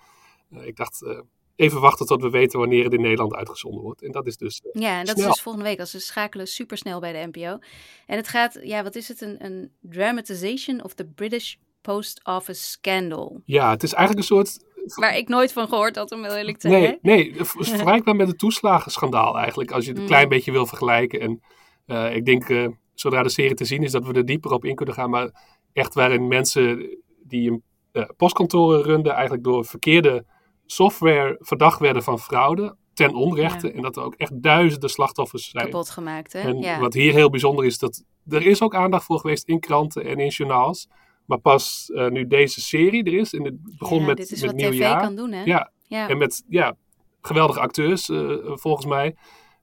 eh, 0.51 0.67
ik 0.67 0.77
dacht 0.77 1.05
eh, 1.05 1.21
even 1.57 1.81
wachten 1.81 2.07
tot 2.07 2.23
we 2.23 2.31
weten 2.31 2.59
wanneer 2.59 2.85
het 2.85 2.93
in 2.93 3.01
Nederland 3.01 3.35
uitgezonden 3.35 3.83
wordt. 3.83 4.03
En 4.03 4.11
dat 4.13 4.27
is 4.27 4.37
dus. 4.37 4.61
Ja, 4.73 4.99
en 4.99 5.05
dat 5.07 5.15
Snel. 5.17 5.29
is 5.29 5.35
dus 5.35 5.43
volgende 5.43 5.69
week. 5.69 5.81
Als 5.81 5.91
ze 5.91 6.01
schakelen 6.01 6.47
supersnel 6.47 7.01
bij 7.01 7.13
de 7.13 7.27
NPO. 7.33 7.59
En 8.07 8.17
het 8.17 8.29
gaat, 8.29 8.59
ja, 8.63 8.83
wat 8.83 8.95
is 8.95 9.09
het? 9.09 9.21
Een, 9.21 9.45
een 9.45 9.73
dramatization 9.81 10.85
of 10.85 10.95
the 10.95 11.05
British 11.07 11.55
Post 11.81 12.21
Office 12.25 12.63
Scandal. 12.63 13.41
ja, 13.45 13.71
het 13.71 13.83
is 13.83 13.93
eigenlijk 13.93 14.29
een 14.31 14.37
soort. 14.37 14.67
Waar 14.85 15.17
ik 15.17 15.29
nooit 15.29 15.53
van 15.53 15.69
gehoord 15.69 15.97
had, 15.97 16.13
om 16.13 16.25
heel 16.25 16.37
eerlijk 16.37 16.59
te 16.59 16.69
zeggen. 16.69 16.99
Nee, 17.03 17.33
nee, 17.33 17.45
vergelijkbaar 17.45 18.17
met 18.17 18.29
het 18.29 18.39
toeslagenschandaal 18.39 19.39
eigenlijk. 19.39 19.71
Als 19.71 19.85
je 19.85 19.89
het 19.91 19.99
een 19.99 20.05
Mm. 20.05 20.11
klein 20.11 20.29
beetje 20.29 20.53
wil 20.53 20.67
vergelijken. 20.67 21.21
En 21.21 21.43
eh, 21.87 22.15
ik 22.17 22.25
denk, 22.25 22.49
eh, 22.49 22.67
zodra 22.95 23.23
de 23.23 23.29
serie 23.29 23.55
te 23.55 23.65
zien 23.65 23.83
is, 23.83 23.93
dat 23.93 24.07
we 24.07 24.13
er 24.13 24.25
dieper 24.25 24.51
op 24.51 24.65
in 24.65 24.75
kunnen 24.75 24.95
gaan. 24.95 25.11
Maar 25.11 25.31
echt 25.73 25.95
waarin 25.95 26.29
mensen 26.29 26.97
die 27.23 27.51
een 27.51 27.63
eh, 27.93 28.05
postkantoren 28.17 28.83
runden, 28.83 29.13
eigenlijk 29.13 29.45
door 29.45 29.65
verkeerde 29.65 30.25
software 30.67 31.37
verdacht 31.41 31.79
werden 31.81 32.03
van 32.03 32.19
fraude. 32.19 32.77
Ten 32.95 33.15
onrechte. 33.15 33.73
En 33.73 33.83
dat 33.83 33.97
er 33.97 34.03
ook 34.03 34.15
echt 34.15 34.43
duizenden 34.43 34.91
slachtoffers 34.91 35.51
zijn. 35.51 35.65
Kapot 35.65 35.91
gemaakt, 35.91 36.33
hè? 36.33 36.41
En 36.41 36.59
ja. 36.61 36.79
wat 36.81 36.95
hier 36.95 37.13
heel 37.13 37.31
bijzonder 37.31 37.65
is, 37.65 37.79
dat 37.79 38.05
er 38.29 38.47
is 38.47 38.63
ook 38.63 38.75
aandacht 38.75 39.05
voor 39.05 39.19
geweest 39.19 39.49
in 39.49 39.61
kranten 39.61 40.05
en 40.05 40.19
in 40.19 40.29
journaals. 40.29 40.89
Maar 41.29 41.39
pas 41.39 41.91
eh, 41.95 42.09
nu 42.09 42.27
deze 42.27 42.61
serie 42.61 43.05
er 43.05 43.15
is, 43.15 43.35
en 43.35 43.45
het 43.45 43.79
begon 43.79 44.01
Ja, 44.01 44.07
met, 44.07 44.17
dit 44.17 44.31
is 44.31 44.43
met 44.43 44.51
wat 44.51 44.61
tv 44.73 44.97
kan 44.97 45.17
doen, 45.17 45.33
hè? 45.33 45.43
Ja, 45.45 45.71
ja. 45.87 46.09
en 46.09 46.19
met 46.19 46.45
ja, 46.49 46.77
geweldige 47.23 47.61
acteurs, 47.61 48.09
eh, 48.09 48.35
volgens 48.45 48.87
mij. 48.87 49.17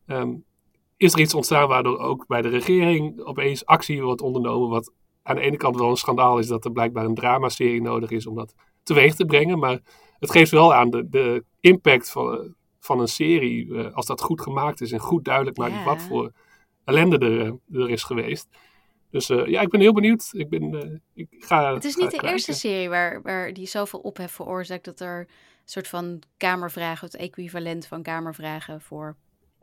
ehm, 0.06 0.34
is 0.98 1.14
er 1.14 1.20
iets 1.20 1.34
ontstaan 1.34 1.68
waardoor 1.68 1.98
ook 2.00 2.28
bij 2.28 2.42
de 2.42 2.48
regering 2.50 3.22
opeens 3.24 3.66
actie 3.66 4.02
wordt 4.04 4.22
ondernomen. 4.22 4.70
Wat 4.70 4.92
aan 5.24 5.36
de 5.36 5.42
ene 5.42 5.58
kant 5.58 5.76
wel 5.76 5.90
een 5.90 5.98
schandaal 5.98 6.38
is 6.40 6.48
dat 6.48 6.66
er 6.66 6.72
blijkbaar 6.72 7.06
een 7.06 7.16
dramaserie 7.16 7.82
nodig 7.82 8.10
is 8.10 8.28
om 8.28 8.36
dat 8.36 8.54
teweeg 8.84 9.16
te 9.16 9.26
brengen. 9.26 9.60
Maar 9.60 9.80
het 10.20 10.32
geeft 10.32 10.52
wel 10.52 10.74
aan 10.74 10.90
de, 10.90 11.10
de 11.10 11.44
impact 11.60 12.12
van, 12.12 12.34
eh, 12.34 12.40
van 12.80 13.00
een 13.00 13.08
serie. 13.08 13.74
als 13.88 14.06
dat 14.06 14.22
goed 14.22 14.42
gemaakt 14.42 14.82
is 14.82 14.92
en 14.92 15.00
goed 15.00 15.26
duidelijk 15.26 15.58
maakt 15.58 15.74
Ja. 15.74 15.84
wat 15.84 16.02
voor 16.02 16.32
ellende 16.84 17.18
er, 17.18 17.58
er 17.82 17.90
is 17.90 18.04
geweest. 18.04 18.48
Dus 19.16 19.30
eh, 19.30 19.46
ja, 19.46 19.62
ik 19.62 19.70
ben 19.70 19.80
heel 19.80 19.94
benieuwd. 19.94 20.30
Ik, 20.32 20.50
ben, 20.50 20.74
eh, 20.82 20.90
ik 21.14 21.28
ga, 21.40 21.74
Het 21.74 21.84
is 21.84 21.96
niet 21.96 22.06
de 22.06 22.12
kijken. 22.12 22.30
eerste 22.30 22.54
serie 22.54 22.90
waar, 22.90 23.22
waar 23.22 23.54
die 23.54 23.68
zoveel 23.68 24.00
ophef 24.00 24.32
veroorzaakt 24.32 24.86
dat 24.86 25.00
er 25.00 25.20
een 25.20 25.28
soort 25.66 25.88
van 25.88 26.22
kamervragen, 26.38 27.06
het 27.08 27.16
equivalent 27.16 27.88
van 27.88 28.04
kamervragen 28.04 28.82
voor 28.82 29.16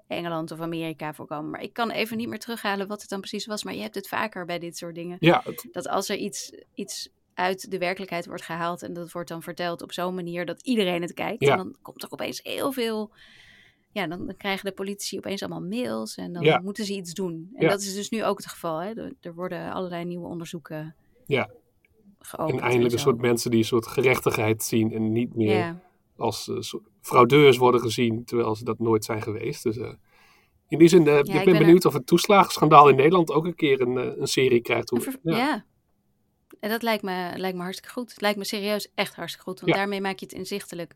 Engeland 0.09 0.51
of 0.51 0.61
Amerika 0.61 1.15
voorkomen. 1.15 1.51
Maar 1.51 1.63
ik 1.63 1.73
kan 1.73 1.91
even 1.91 2.17
niet 2.17 2.29
meer 2.29 2.39
terughalen 2.39 2.87
wat 2.89 3.01
het 3.01 3.11
dan 3.11 3.21
precies 3.21 3.47
was. 3.47 3.65
Maar 3.65 3.75
je 3.75 3.81
hebt 3.83 3.95
het 3.95 4.09
vaker 4.09 4.45
bij 4.47 4.59
dit 4.59 4.77
soort 4.77 4.95
dingen. 4.95 5.17
Ja, 5.21 5.41
het- 5.45 5.69
Dat 5.73 5.89
als 5.89 6.09
er 6.09 6.17
iets, 6.17 6.53
iets 6.75 7.09
uit 7.35 7.71
de 7.71 7.79
werkelijkheid 7.79 8.27
wordt 8.27 8.43
gehaald 8.43 8.83
en 8.83 8.93
dat 8.93 9.13
wordt 9.13 9.29
dan 9.29 9.43
verteld 9.43 9.83
op 9.83 9.93
zo'n 9.93 10.15
manier 10.15 10.47
dat 10.47 10.63
iedereen 10.63 11.03
het 11.03 11.13
kijkt. 11.15 11.43
Ja. 11.45 11.51
En 11.51 11.57
dan 11.57 11.77
komt 11.83 12.03
er 12.03 12.11
opeens 12.11 12.41
heel 12.43 12.73
veel. 12.73 13.13
Ja, 13.93 14.07
dan, 14.07 14.27
dan 14.27 14.37
krijgen 14.37 14.65
de 14.65 14.73
politici 14.73 15.17
opeens 15.19 15.43
allemaal 15.43 15.69
mails 15.69 16.15
en 16.17 16.33
dan 16.33 16.43
Ja. 16.43 16.61
moeten 16.61 16.85
ze 16.85 16.95
iets 16.95 17.15
doen. 17.15 17.51
En 17.55 17.63
Ja. 17.65 17.69
dat 17.69 17.81
is 17.81 17.95
dus 17.95 18.11
nu 18.11 18.25
ook 18.25 18.37
het 18.37 18.47
geval. 18.47 18.79
Hè? 18.79 18.93
Er, 18.95 19.13
er 19.21 19.35
worden 19.35 19.73
allerlei 19.73 20.05
nieuwe 20.05 20.27
onderzoeken 20.27 20.95
Ja. 21.27 21.51
geopend. 22.19 22.59
en 22.61 22.65
eindelijk 22.67 22.93
een 22.95 23.01
soort 23.01 23.21
mensen 23.21 23.51
die 23.51 23.59
een 23.61 23.65
soort 23.67 23.87
gerechtigheid 23.87 24.63
zien 24.63 24.93
en 24.93 25.13
niet 25.13 25.35
meer 25.35 25.57
Ja. 25.57 25.81
als 26.17 26.49
uh, 26.49 26.59
fraudeurs 27.01 27.57
worden 27.57 27.81
gezien, 27.81 28.25
terwijl 28.25 28.55
ze 28.57 28.65
dat 28.65 28.79
nooit 28.79 29.05
zijn 29.05 29.23
geweest. 29.23 29.63
Dus 29.63 29.77
uh, 29.77 29.93
in 30.69 30.79
die 30.79 30.89
zin, 30.89 31.07
uh, 31.07 31.19
ik, 31.19 31.45
ben, 31.45 31.59
benieuwd 31.59 31.85
of 31.85 31.93
het 31.93 32.07
toeslagenschandaal 32.07 32.89
in 32.89 32.97
Nederland 32.97 33.31
ook 33.31 33.45
een 33.45 33.55
keer 33.55 33.81
een, 33.81 34.21
een 34.21 34.27
serie 34.27 34.61
krijgt. 34.61 34.91
Hoe, 34.91 35.19
ja. 35.23 35.37
ja. 35.37 35.65
En 36.61 36.71
dat 36.71 36.83
lijkt 36.83 37.03
me, 37.03 37.33
lijkt 37.37 37.57
me 37.57 37.63
hartstikke 37.63 37.93
goed. 37.93 38.11
Het 38.11 38.21
lijkt 38.21 38.39
me 38.39 38.45
serieus 38.45 38.91
echt 38.95 39.15
hartstikke 39.15 39.51
goed, 39.51 39.61
want 39.61 39.73
daarmee 39.73 40.01
maak 40.01 40.19
je 40.19 40.27
het 40.27 40.35
inzichtelijk. 40.35 40.95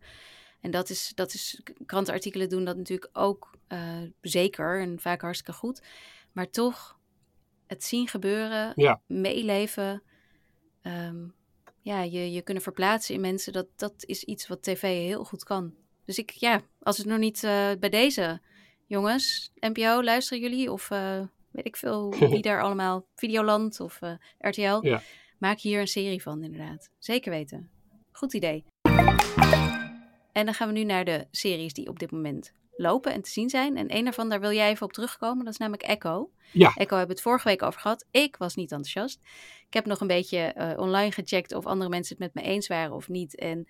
En 0.66 0.72
dat 0.72 0.90
is, 0.90 1.12
dat 1.14 1.34
is, 1.34 1.60
krantenartikelen 1.86 2.48
doen 2.48 2.64
dat 2.64 2.76
natuurlijk 2.76 3.10
ook 3.12 3.50
zeker 4.20 4.80
en 4.80 5.00
vaak 5.00 5.20
hartstikke 5.20 5.52
goed. 5.52 5.82
Maar 6.32 6.50
toch, 6.50 6.98
het 7.66 7.84
zien 7.84 8.08
gebeuren, 8.08 8.72
ja. 8.76 9.00
meeleven, 9.06 10.02
um, 10.82 11.34
ja, 11.80 12.02
je, 12.02 12.32
je 12.32 12.42
kunnen 12.42 12.62
verplaatsen 12.62 13.14
in 13.14 13.20
mensen, 13.20 13.52
dat, 13.52 13.66
dat 13.76 13.92
is 13.98 14.24
iets 14.24 14.46
wat 14.46 14.62
tv 14.62 14.80
heel 14.82 15.24
goed 15.24 15.44
kan. 15.44 15.74
Dus 16.04 16.18
ik, 16.18 16.30
ja, 16.30 16.60
als 16.80 16.96
het 16.98 17.06
nog 17.06 17.18
niet 17.18 17.42
uh, 17.42 17.70
bij 17.80 17.90
deze 17.90 18.40
jongens, 18.86 19.52
NPO, 19.60 20.02
luisteren 20.02 20.42
jullie? 20.42 20.72
Of 20.72 20.90
uh, 20.90 21.20
weet 21.50 21.66
ik 21.66 21.76
veel 21.76 22.14
wie 22.32 22.42
daar 22.42 22.62
allemaal, 22.62 23.06
Videoland 23.14 23.80
of 23.80 24.00
uh, 24.02 24.12
RTL. 24.38 24.78
Ja. 24.86 25.02
Maak 25.38 25.60
hier 25.60 25.80
een 25.80 25.86
serie 25.86 26.22
van, 26.22 26.42
inderdaad. 26.42 26.90
Zeker 26.98 27.30
weten. 27.30 27.70
Goed 28.12 28.34
idee. 28.34 28.64
En 30.36 30.44
dan 30.44 30.54
gaan 30.54 30.68
we 30.68 30.74
nu 30.74 30.84
naar 30.84 31.04
de 31.04 31.26
series 31.30 31.72
die 31.72 31.88
op 31.88 31.98
dit 31.98 32.10
moment 32.10 32.52
lopen 32.76 33.12
en 33.12 33.22
te 33.22 33.30
zien 33.30 33.48
zijn. 33.48 33.76
En 33.76 33.96
een 33.96 34.04
daarvan, 34.04 34.28
daar 34.28 34.40
wil 34.40 34.52
jij 34.52 34.70
even 34.70 34.86
op 34.86 34.92
terugkomen. 34.92 35.44
Dat 35.44 35.52
is 35.52 35.58
namelijk 35.58 35.82
Echo. 35.82 36.30
Ja. 36.52 36.68
Echo 36.68 36.96
hebben 36.96 37.06
we 37.06 37.12
het 37.12 37.20
vorige 37.22 37.48
week 37.48 37.62
over 37.62 37.80
gehad. 37.80 38.06
Ik 38.10 38.36
was 38.36 38.54
niet 38.54 38.70
enthousiast. 38.70 39.20
Ik 39.66 39.74
heb 39.74 39.86
nog 39.86 40.00
een 40.00 40.06
beetje 40.06 40.54
uh, 40.56 40.72
online 40.76 41.12
gecheckt 41.12 41.54
of 41.54 41.66
andere 41.66 41.90
mensen 41.90 42.16
het 42.18 42.34
met 42.34 42.44
me 42.44 42.50
eens 42.50 42.66
waren 42.66 42.94
of 42.94 43.08
niet. 43.08 43.36
En 43.36 43.68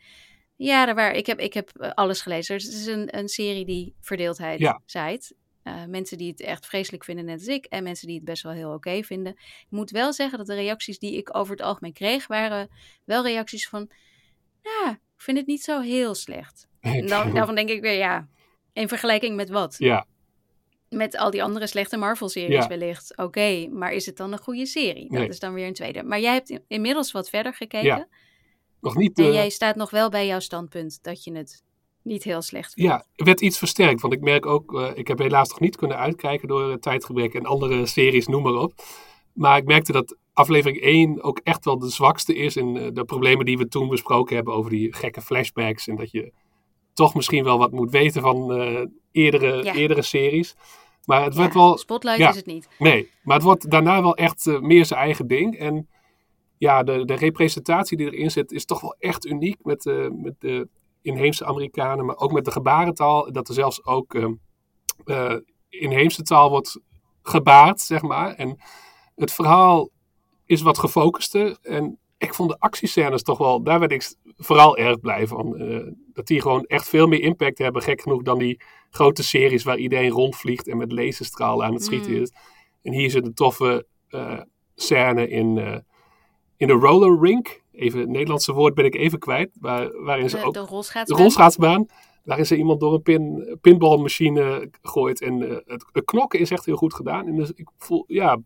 ja, 0.57 0.87
daar 0.87 0.95
waren, 0.95 1.17
ik 1.17 1.27
heb, 1.27 1.39
ik 1.39 1.55
heb 1.55 1.71
uh, 1.77 1.91
alles 1.91 2.21
gelezen. 2.21 2.57
Dus 2.57 2.65
het 2.65 2.75
is 2.75 2.87
een, 2.87 3.19
een 3.19 3.29
serie 3.29 3.65
die 3.65 3.95
verdeeldheid 4.01 4.59
ja. 4.59 4.81
zaait. 4.87 5.35
Uh, 5.65 5.85
mensen 5.85 6.19
die 6.19 6.31
het 6.31 6.41
echt 6.41 6.67
vreselijk 6.67 7.05
vinden, 7.05 7.25
net 7.25 7.39
als 7.39 7.49
ik. 7.49 7.65
En 7.65 7.83
mensen 7.83 8.07
die 8.07 8.17
het 8.17 8.25
best 8.25 8.43
wel 8.43 8.53
heel 8.53 8.67
oké 8.67 8.77
okay 8.77 9.05
vinden. 9.05 9.33
Ik 9.33 9.67
moet 9.69 9.91
wel 9.91 10.13
zeggen 10.13 10.39
dat 10.39 10.47
de 10.47 10.55
reacties 10.55 10.99
die 10.99 11.17
ik 11.17 11.37
over 11.37 11.57
het 11.57 11.63
algemeen 11.63 11.93
kreeg, 11.93 12.27
waren 12.27 12.69
wel 13.05 13.23
reacties 13.23 13.69
van... 13.69 13.91
Ja, 14.63 14.99
ik 15.17 15.23
vind 15.23 15.37
het 15.39 15.47
niet 15.47 15.63
zo 15.63 15.81
heel 15.81 16.15
slecht. 16.15 16.69
En 16.81 17.07
dan, 17.07 17.33
daarvan 17.35 17.55
denk 17.55 17.69
ik 17.69 17.81
weer, 17.81 17.97
ja, 17.99 18.29
in 18.73 18.89
vergelijking 18.89 19.37
met 19.37 19.49
wat? 19.49 19.75
Ja. 19.79 20.07
Met 20.89 21.17
al 21.17 21.31
die 21.31 21.43
andere 21.43 21.67
slechte 21.67 21.97
Marvel-series 21.97 22.63
Ja. 22.63 22.67
wellicht. 22.69 23.17
Oké, 23.17 23.69
maar 23.69 23.93
is 23.93 24.07
het 24.07 24.17
dan 24.17 24.33
een 24.33 24.39
goede 24.39 24.67
serie? 24.67 25.09
Dat 25.11 25.19
Nee. 25.19 25.29
is 25.29 25.39
dan 25.39 25.53
weer 25.55 25.67
een 25.67 25.73
tweede. 25.73 26.03
Maar 26.03 26.21
jij 26.21 26.33
hebt 26.33 26.51
in- 26.51 26.65
inmiddels 26.69 27.13
wat 27.13 27.29
verder 27.29 27.55
gekeken. 27.55 27.87
Ja. 27.87 28.09
Nog 28.81 28.97
niet... 28.97 29.19
En 29.19 29.25
eh, 29.25 29.33
jij 29.33 29.51
staat 29.51 29.77
nog 29.77 29.91
wel 29.91 30.09
bij 30.11 30.27
jouw 30.27 30.39
standpunt 30.41 30.99
dat 31.03 31.25
je 31.25 31.33
het 31.33 31.63
niet 32.03 32.23
heel 32.25 32.43
slecht 32.43 32.73
vindt. 32.75 32.91
Ja, 32.91 33.05
het 33.13 33.27
werd 33.27 33.41
iets 33.41 33.59
versterkt. 33.59 34.01
Want 34.01 34.13
ik 34.13 34.21
merk 34.21 34.47
ook, 34.47 34.75
eh, 34.75 34.91
ik 34.95 35.09
heb 35.09 35.19
helaas 35.19 35.49
nog 35.49 35.61
niet 35.61 35.77
kunnen 35.77 35.97
uitkijken 35.97 36.49
door 36.49 36.71
eh, 36.71 36.77
tijdgebrek 36.77 37.35
en 37.35 37.45
andere 37.47 37.87
series, 37.87 38.27
noem 38.27 38.43
maar 38.43 38.55
op. 38.55 38.73
Maar 39.33 39.57
ik 39.59 39.65
merkte 39.65 39.93
dat 39.93 40.17
aflevering 40.37 40.81
1 40.81 41.23
ook 41.23 41.41
echt 41.43 41.65
wel 41.65 41.79
de 41.79 41.89
zwakste 41.91 42.35
is 42.35 42.57
in 42.57 42.77
eh, 42.77 42.89
de 42.93 43.05
problemen 43.05 43.47
die 43.47 43.59
we 43.59 43.69
toen 43.69 43.89
besproken 43.89 44.37
hebben 44.37 44.55
over 44.55 44.71
die 44.71 44.95
gekke 44.95 45.21
flashbacks. 45.21 45.89
En 45.89 45.97
dat 45.97 46.11
je 46.11 46.33
toch 46.93 47.15
misschien 47.15 47.45
wel 47.45 47.59
wat 47.59 47.73
moet 47.73 47.91
weten 47.91 48.23
van 48.23 48.53
eh, 48.53 48.85
eerdere, 49.13 49.65
Ja. 49.65 49.75
eerdere 49.75 50.03
series. 50.03 50.57
Maar 51.05 51.25
het 51.25 51.35
Ja, 51.35 51.41
werd 51.41 51.55
wel, 51.55 51.79
Spotlight 51.79 52.19
ja. 52.19 52.29
is 52.29 52.37
het 52.37 52.47
niet. 52.47 52.69
Nee, 52.79 53.11
maar 53.23 53.35
het 53.37 53.45
wordt 53.45 53.71
daarna 53.71 54.03
wel 54.03 54.17
echt 54.17 54.47
eh, 54.47 54.61
meer 54.61 54.85
zijn 54.85 55.01
eigen 55.01 55.27
ding. 55.27 55.59
En 55.59 55.89
ja, 56.59 56.83
de, 56.83 57.05
de 57.05 57.15
representatie 57.15 57.97
die 57.97 58.13
erin 58.13 58.31
zit 58.31 58.53
is 58.53 58.65
toch 58.65 58.81
wel 58.81 58.97
echt 58.99 59.27
uniek 59.27 59.65
met, 59.65 59.85
met 60.23 60.35
de 60.39 60.69
inheemse 61.03 61.45
Amerikanen, 61.45 62.05
maar 62.07 62.17
ook 62.17 62.33
met 62.33 62.45
de 62.45 62.51
gebarentaal. 62.51 63.33
Dat 63.33 63.49
er 63.49 63.55
zelfs 63.55 63.85
ook 63.85 64.15
eh, 64.15 64.25
eh, 65.05 65.39
inheemse 65.69 66.23
taal 66.23 66.51
wordt 66.51 66.81
gebaard, 67.23 67.81
zeg 67.81 68.03
maar. 68.03 68.35
En 68.35 68.59
het 69.15 69.33
verhaal 69.33 69.91
is 70.47 70.63
wat 70.63 70.79
gefocuster. 70.79 71.57
En 71.63 71.99
ik 72.19 72.35
vond 72.35 72.51
de 72.51 72.59
actiescènes 72.59 73.23
toch 73.23 73.39
wel, 73.39 73.63
daar 73.63 73.79
werd 73.79 73.93
ik 73.93 74.15
vooral 74.37 74.77
erg 74.77 75.01
blij 75.01 75.27
van. 75.27 75.57
Eh, 75.57 75.93
dat 76.13 76.27
die 76.27 76.41
gewoon 76.41 76.65
echt 76.65 76.89
veel 76.89 77.07
meer 77.07 77.21
impact 77.21 77.59
hebben, 77.59 77.83
gek 77.83 78.01
genoeg, 78.01 78.23
dan 78.23 78.39
die 78.39 78.61
grote 78.91 79.23
series 79.23 79.65
waar 79.65 79.79
iedereen 79.79 80.11
rondvliegt 80.11 80.69
en 80.69 80.77
met 80.77 80.93
laserstralen 80.93 81.67
aan 81.67 81.75
het 81.75 81.85
schieten 81.85 82.13
Mm. 82.13 82.21
is. 82.21 82.33
En 82.83 82.93
hier 82.93 83.11
zit 83.11 83.27
een 83.27 83.35
toffe 83.35 83.87
eh, 84.09 84.41
scène 84.75 85.29
in, 85.29 85.59
eh, 85.59 85.77
in 86.57 86.67
de 86.67 86.73
roller 86.73 87.21
rink. 87.21 87.63
Even 87.73 88.01
het 88.01 88.09
Nederlandse 88.09 88.53
woord 88.53 88.75
ben 88.75 88.85
ik 88.85 88.95
even 88.95 89.19
kwijt. 89.19 89.51
Waar, 89.61 90.03
waarin 90.03 90.31
ze 90.31 90.37
De, 90.37 90.45
ook 90.45 90.55
de 90.55 91.05
de 91.05 91.15
rolschaatsbaan. 91.15 91.87
Waarin 92.25 92.47
ze 92.47 92.57
iemand 92.57 92.81
door 92.81 92.95
een 92.95 93.03
pin, 93.03 93.59
pinballmachine 93.61 94.71
gooit. 94.83 95.21
En 95.21 95.41
het, 95.67 95.85
het 95.93 96.05
knokken 96.05 96.39
is 96.39 96.51
echt 96.51 96.65
heel 96.65 96.77
goed 96.77 96.95
gedaan. 96.95 97.27
En 97.27 97.37
dus 97.37 97.53
ik 97.53 97.69
voel, 97.77 98.05
ja, 98.07 98.39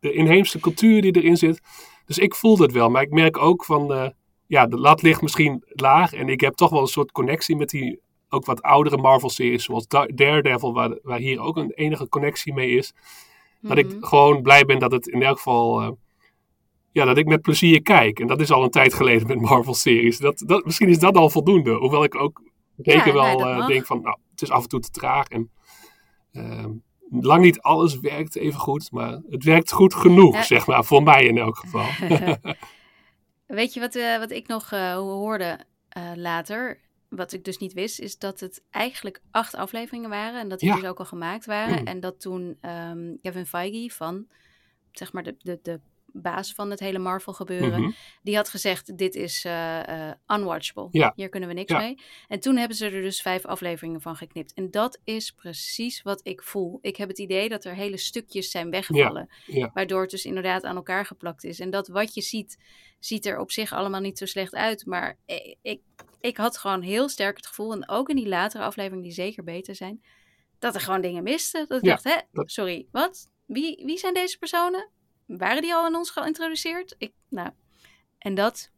de 0.00 0.12
inheemse 0.12 0.60
cultuur 0.60 1.02
die 1.02 1.16
erin 1.16 1.36
zit. 1.36 1.60
Dus 2.04 2.18
ik 2.18 2.34
voel 2.34 2.58
het 2.58 2.72
wel. 2.72 2.90
Maar 2.90 3.02
ik 3.02 3.10
merk 3.10 3.38
ook 3.38 3.64
van, 3.64 3.92
eh, 3.92 4.08
ja, 4.46 4.66
de 4.66 4.76
lat 4.78 5.02
ligt 5.02 5.22
misschien 5.22 5.62
laag. 5.66 6.12
En 6.12 6.28
ik 6.28 6.40
heb 6.40 6.54
toch 6.54 6.70
wel 6.70 6.80
een 6.80 6.86
soort 6.86 7.12
connectie 7.12 7.56
met 7.56 7.68
die 7.68 8.00
ook 8.28 8.44
wat 8.44 8.62
oudere 8.62 8.96
Marvel-series. 8.96 9.64
Zoals 9.64 9.86
Da- 9.86 10.06
Daredevil, 10.14 10.72
waar, 10.72 10.98
waar 11.02 11.18
hier 11.18 11.40
ook 11.40 11.56
een 11.56 11.70
enige 11.70 12.08
connectie 12.08 12.52
mee 12.54 12.70
is. 12.70 12.92
Dat 13.60 13.78
ik 13.78 13.86
Mhm. 13.86 14.04
gewoon 14.04 14.42
blij 14.42 14.64
ben 14.64 14.78
dat 14.78 14.92
het 14.92 15.06
in 15.06 15.22
elk 15.22 15.36
geval. 15.36 15.80
eh, 15.80 15.90
ja, 16.92 17.04
dat 17.04 17.16
ik 17.18 17.26
met 17.26 17.42
plezier 17.42 17.82
kijk. 17.82 18.20
En 18.20 18.26
dat 18.26 18.40
is 18.40 18.50
al 18.50 18.62
een 18.64 18.70
tijd 18.70 18.94
geleden 18.94 19.26
met 19.26 19.40
Marvel-series. 19.40 20.18
Dat, 20.18 20.42
dat, 20.46 20.64
misschien 20.64 20.88
is 20.88 20.98
dat 20.98 21.16
al 21.16 21.30
voldoende. 21.30 21.72
Hoewel 21.74 22.04
ik 22.04 22.14
ook 22.14 22.42
zeker 22.76 23.06
Ja, 23.06 23.12
wel 23.12 23.38
dat 23.38 23.48
eh, 23.48 23.66
denk 23.66 23.86
van, 23.86 24.00
nou, 24.02 24.16
het 24.30 24.42
is 24.42 24.50
af 24.50 24.62
en 24.62 24.68
toe 24.68 24.80
te 24.80 24.90
traag. 24.90 25.26
En 25.28 25.50
ehm, 26.32 26.70
lang 27.10 27.42
niet 27.42 27.60
alles 27.60 28.00
werkt 28.00 28.36
even 28.36 28.60
goed. 28.60 28.90
Maar 28.90 29.20
het 29.30 29.44
werkt 29.44 29.72
goed 29.72 29.94
genoeg, 29.94 30.34
Ja. 30.34 30.42
zeg 30.42 30.66
maar. 30.66 30.84
Voor 30.84 31.02
mij 31.02 31.24
in 31.24 31.38
elk 31.38 31.56
geval. 31.56 31.86
Weet 33.46 33.74
je 33.74 33.80
wat, 33.80 33.94
eh, 33.94 34.18
wat 34.18 34.30
ik 34.30 34.46
nog 34.46 34.72
eh, 34.72 34.94
hoorde 34.94 35.58
eh, 35.88 36.10
later? 36.14 36.80
Wat 37.08 37.32
ik 37.32 37.44
dus 37.44 37.58
niet 37.58 37.72
wist, 37.72 37.98
is 38.00 38.18
dat 38.18 38.40
het 38.40 38.62
eigenlijk 38.70 39.20
acht 39.30 39.54
afleveringen 39.54 40.10
waren. 40.10 40.40
En 40.40 40.48
dat 40.48 40.58
die 40.58 40.68
Ja. 40.68 40.74
dus 40.74 40.84
ook 40.84 40.98
al 40.98 41.04
gemaakt 41.04 41.46
waren. 41.46 41.80
Mm. 41.80 41.86
En 41.86 42.00
dat 42.00 42.20
toen 42.20 42.56
ehm, 42.60 43.16
Kevin 43.22 43.46
Feige 43.46 43.94
van, 43.94 44.26
zeg 44.92 45.12
maar, 45.12 45.22
de, 45.22 45.36
de, 45.38 45.58
de 45.62 45.80
baas 46.12 46.52
van 46.52 46.70
het 46.70 46.80
hele 46.80 46.98
Marvel 46.98 47.32
gebeuren, 47.32 47.80
Mhm. 47.80 47.90
die 48.22 48.36
had 48.36 48.48
gezegd: 48.48 48.98
Dit 48.98 49.14
is 49.14 49.44
eh, 49.44 50.08
eh, 50.08 50.14
unwatchable. 50.26 50.88
Ja. 50.90 51.12
Hier 51.16 51.28
kunnen 51.28 51.48
we 51.48 51.54
niks 51.54 51.72
Ja. 51.72 51.78
mee. 51.78 51.98
En 52.28 52.40
toen 52.40 52.56
hebben 52.56 52.76
ze 52.76 52.84
er 52.84 53.02
dus 53.02 53.22
vijf 53.22 53.44
afleveringen 53.46 54.00
van 54.00 54.16
geknipt. 54.16 54.54
En 54.54 54.70
dat 54.70 54.98
is 55.04 55.30
precies 55.30 56.02
wat 56.02 56.20
ik 56.22 56.42
voel. 56.42 56.78
Ik 56.82 56.96
heb 56.96 57.08
het 57.08 57.18
idee 57.18 57.48
dat 57.48 57.64
er 57.64 57.74
hele 57.74 57.96
stukjes 57.96 58.50
zijn 58.50 58.70
weggevallen. 58.70 59.28
Ja. 59.46 59.70
Waardoor 59.74 60.00
het 60.00 60.10
dus 60.10 60.24
inderdaad 60.24 60.64
aan 60.64 60.76
elkaar 60.76 61.06
geplakt 61.06 61.44
is. 61.44 61.60
En 61.60 61.70
dat 61.70 61.88
wat 61.88 62.14
je 62.14 62.20
ziet, 62.20 62.58
ziet 62.98 63.26
er 63.26 63.38
op 63.38 63.50
zich 63.50 63.72
allemaal 63.72 64.00
niet 64.00 64.18
zo 64.18 64.26
slecht 64.26 64.54
uit. 64.54 64.86
Maar 64.86 65.18
ik, 65.26 65.56
ik, 65.62 65.80
ik 66.20 66.36
had 66.36 66.58
gewoon 66.58 66.82
heel 66.82 67.08
sterk 67.08 67.36
het 67.36 67.46
gevoel, 67.46 67.72
en 67.72 67.88
ook 67.88 68.08
in 68.08 68.16
die 68.16 68.28
latere 68.28 68.64
afleveringen 68.64 69.04
die 69.04 69.12
zeker 69.12 69.44
beter 69.44 69.74
zijn, 69.74 70.02
dat 70.58 70.74
er 70.74 70.80
gewoon 70.80 71.00
dingen 71.00 71.22
misten. 71.22 71.68
Dat 71.68 71.82
ik 71.82 71.88
dacht, 71.88 72.04
hè, 72.04 72.16
dat- 72.32 72.50
sorry, 72.50 72.86
wat? 72.92 73.30
Wie, 73.46 73.82
wie 73.84 73.98
zijn 73.98 74.14
deze 74.14 74.38
personen? 74.38 74.90
Waren 75.38 75.62
die 75.62 75.74
al 75.74 75.84
aan 75.84 75.94
ons 75.94 76.10
geïntroduceerd? 76.10 76.94
Ik, 76.98 77.12
nou, 77.28 77.50
en 78.18 78.34
dat, 78.34 78.70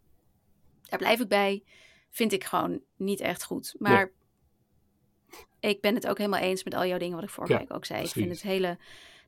daar 0.82 0.98
blijf 0.98 1.20
ik 1.20 1.28
bij, 1.28 1.62
vind 2.10 2.32
ik 2.32 2.44
gewoon 2.44 2.80
niet 2.96 3.20
echt 3.20 3.44
goed. 3.44 3.74
Maar 3.78 4.10
ik 5.60 5.80
ben 5.80 5.94
het 5.94 6.06
ook 6.06 6.18
helemaal 6.18 6.40
eens 6.40 6.64
met 6.64 6.74
al 6.74 6.86
jouw 6.86 6.98
dingen 6.98 7.14
wat 7.14 7.24
ik 7.24 7.30
vorige 7.30 7.52
Ja, 7.52 7.58
week 7.58 7.72
ook 7.72 7.84
zei. 7.84 8.02
Ik 8.04 8.10
vind 8.10 8.30
het 8.30 8.42
hele, 8.42 8.78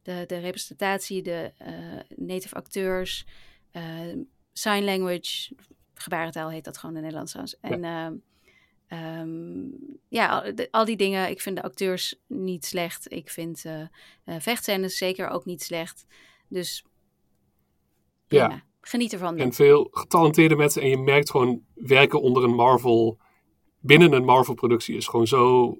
de, 0.02 0.24
de 0.26 0.38
representatie, 0.38 1.22
de 1.22 1.52
eh, 1.58 2.16
native 2.16 2.54
acteurs, 2.54 3.26
eh, 3.70 4.00
sign 4.52 4.84
language, 4.84 5.54
gebarentaal 5.94 6.50
heet 6.50 6.64
dat 6.64 6.78
gewoon 6.78 6.96
in 6.96 7.04
het 7.04 7.12
Nederlands 7.14 7.58
trouwens. 7.60 7.82
En 7.84 7.84
ehm, 7.84 8.14
ehm, 8.86 9.66
ja, 10.08 10.28
al, 10.28 10.54
de- 10.54 10.68
al 10.70 10.84
die 10.84 10.96
dingen. 10.96 11.30
Ik 11.30 11.40
vind 11.40 11.56
de 11.56 11.62
acteurs 11.62 12.14
niet 12.26 12.64
slecht. 12.64 13.12
Ik 13.12 13.30
vind 13.30 13.64
eh 13.64 13.80
eh 13.80 13.88
vechtscènes 14.38 14.96
zeker 14.98 15.28
ook 15.28 15.44
niet 15.44 15.62
slecht. 15.62 16.04
Dus 16.48 16.84
Ja. 18.28 18.62
Geniet 18.80 19.12
ervan. 19.12 19.36
En 19.36 19.52
veel 19.52 19.88
getalenteerde 19.90 20.56
mensen. 20.56 20.82
En 20.82 20.88
je 20.88 20.98
merkt 20.98 21.30
gewoon 21.30 21.60
werken 21.74 22.20
onder 22.20 22.44
een 22.44 22.54
Marvel. 22.54 23.18
Binnen 23.80 24.12
een 24.12 24.24
Marvel-productie 24.24 24.96
is 24.96 25.06
gewoon 25.06 25.26
zo 25.26 25.74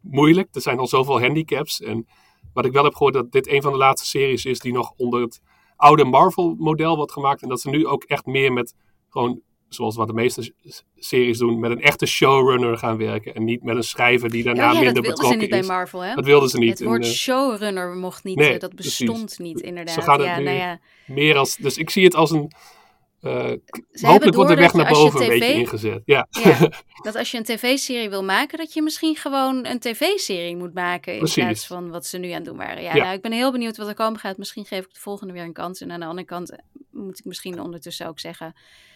moeilijk. 0.00 0.54
Er 0.54 0.60
zijn 0.60 0.78
al 0.78 0.86
zoveel 0.86 1.20
handicaps. 1.20 1.80
En 1.80 2.06
wat 2.52 2.64
ik 2.64 2.72
wel 2.72 2.84
heb 2.84 2.94
gehoord, 2.94 3.14
dat 3.14 3.32
dit 3.32 3.48
een 3.48 3.62
van 3.62 3.72
de 3.72 3.78
laatste 3.78 4.08
series 4.08 4.44
is 4.44 4.58
die 4.58 4.72
nog 4.72 4.92
onder 4.96 5.20
het 5.20 5.40
oude 5.76 6.04
Marvel-model 6.04 6.96
wordt 6.96 7.12
gemaakt. 7.12 7.42
En 7.42 7.48
dat 7.48 7.60
ze 7.60 7.70
nu 7.70 7.86
ook 7.86 8.04
echt 8.04 8.26
meer 8.26 8.52
met 8.52 8.74
gewoon, 9.08 9.40
zoals 9.74 9.96
wat 9.96 10.06
de 10.06 10.12
meeste 10.12 10.52
series 10.98 11.38
doen, 11.38 11.60
met 11.60 11.70
een 11.70 11.80
echte 11.82 12.06
showrunner 12.06 12.78
gaan 12.78 12.96
werken. 12.96 13.34
En 13.34 13.44
niet 13.44 13.62
met 13.62 13.76
een 13.76 13.82
schrijver 13.82 14.30
die 14.30 14.42
daarna 14.42 14.60
oh 14.70 14.72
ja, 14.72 14.74
dat 14.74 14.84
minder 14.84 15.02
wilden 15.02 15.16
ze 15.16 15.30
niet 15.30 15.38
betrokken 15.38 15.50
bij 15.50 15.58
is. 15.58 15.66
Marvel, 15.66 16.00
hè? 16.00 16.14
Dat 16.14 16.24
wilden 16.24 16.48
ze 16.48 16.58
niet. 16.58 16.78
Het 16.78 16.88
woord 16.88 17.02
En, 17.02 17.08
eh, 17.08 17.14
showrunner 17.14 17.88
mocht 17.96 18.24
niet. 18.24 18.36
Nee, 18.36 18.52
eh, 18.54 18.60
dat 18.60 18.74
precies. 18.74 18.98
bestond 18.98 19.38
niet, 19.38 19.60
inderdaad. 19.60 20.04
gaan 20.04 20.18
het 20.18 20.28
ja, 20.28 20.38
nu- 20.38 20.44
nou 20.44 20.56
ja. 20.56 20.78
meer 21.06 21.36
als, 21.36 21.56
dus 21.56 21.76
ik 21.78 21.90
zie 21.90 22.04
het 22.04 22.14
als 22.14 22.30
een, 22.30 22.52
uh, 23.22 23.30
Ze 23.32 23.36
hebben 23.40 23.60
hopelijk 24.10 24.36
wordt 24.36 24.50
de 24.50 24.56
weg 24.56 24.72
dat 24.72 24.82
naar 24.82 24.92
boven 24.92 25.22
een 25.22 25.28
beetje 25.28 25.44
tv 25.46 25.54
ingezet. 25.58 26.02
Ja, 26.04 26.26
Ja, 26.30 26.58
dat 27.02 27.16
als 27.16 27.30
je 27.30 27.38
een 27.38 27.44
tv-serie 27.44 28.10
wil 28.10 28.24
maken, 28.24 28.58
dat 28.58 28.72
je 28.72 28.82
misschien 28.82 29.16
gewoon 29.16 29.66
een 29.66 29.78
tv-serie 29.78 30.56
moet 30.56 30.74
maken 30.74 31.12
in 31.12 31.18
Precies. 31.18 31.44
plaats 31.44 31.66
van 31.66 31.90
wat 31.90 32.06
ze 32.06 32.18
nu 32.18 32.28
aan 32.28 32.34
het 32.34 32.44
doen 32.44 32.56
waren. 32.56 32.82
Ja, 32.82 32.94
Ja. 32.94 33.02
nou, 33.02 33.14
ik 33.14 33.22
ben 33.22 33.32
heel 33.32 33.52
benieuwd 33.52 33.76
wat 33.76 33.88
er 33.88 33.94
komen 33.94 34.20
gaat. 34.20 34.36
Misschien 34.38 34.64
geef 34.64 34.84
ik 34.84 34.94
de 34.94 35.00
volgende 35.00 35.32
weer 35.32 35.42
een 35.42 35.52
kans. 35.52 35.80
En 35.80 35.92
aan 35.92 36.00
de 36.00 36.06
andere 36.06 36.26
kant 36.26 36.50
eh, 36.50 36.58
moet 36.90 37.18
ik 37.18 37.24
misschien 37.24 37.60
ondertussen 37.60 38.06
ook 38.08 38.20
zeggen 38.20 38.54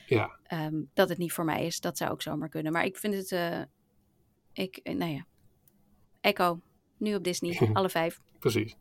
ja. 0.08 0.38
ehm, 0.42 0.74
dat 0.94 1.08
het 1.08 1.18
niet 1.18 1.32
voor 1.32 1.44
mij 1.44 1.66
is. 1.66 1.80
Dat 1.80 1.96
zou 1.96 2.10
ook 2.10 2.22
zomaar 2.22 2.48
kunnen. 2.48 2.72
Maar 2.72 2.84
ik 2.84 2.96
vind 2.96 3.14
het, 3.14 3.32
eh, 3.32 3.60
ik, 4.52 4.76
eh, 4.76 4.94
nou 4.94 5.10
ja, 5.10 5.26
Echo, 6.20 6.60
nu 6.96 7.14
op 7.14 7.24
Disney, 7.24 7.58
alle 7.72 7.90
vijf. 7.90 8.20
precies. 8.38 8.76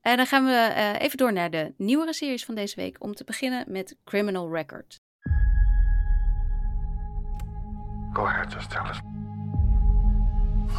En 0.00 0.16
dan 0.16 0.26
gaan 0.26 0.44
we 0.44 0.50
eh, 0.50 1.00
even 1.00 1.18
door 1.18 1.32
naar 1.32 1.50
de 1.50 1.74
nieuwere 1.76 2.12
series 2.12 2.44
van 2.44 2.54
deze 2.54 2.76
week. 2.76 3.02
Om 3.02 3.14
te 3.14 3.24
beginnen 3.24 3.72
met 3.72 3.96
Criminal 4.04 4.52
Record. 4.52 5.00
Go 8.12 8.24
ahead, 8.24 8.52
just 8.52 8.70
tell 8.70 8.82
us. 8.90 8.98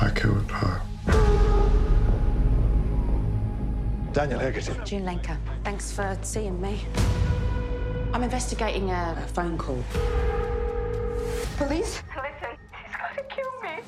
I 0.02 0.12
killed 0.14 0.52
her. 0.52 0.82
Daniel 4.12 4.40
Haggerty. 4.40 4.72
June 4.84 5.04
Lenker, 5.04 5.38
thanks 5.62 5.92
for 5.92 6.18
seeing 6.22 6.60
me. 6.60 7.39
I'm 8.12 8.24
investigating 8.24 8.90
a, 8.90 9.16
a 9.24 9.28
phone 9.28 9.58
call. 9.58 9.84
Police? 11.58 12.02
Listen, 12.16 12.58
he's 12.84 12.96
gonna 12.96 13.24
kill 13.30 13.62
me. 13.62 13.84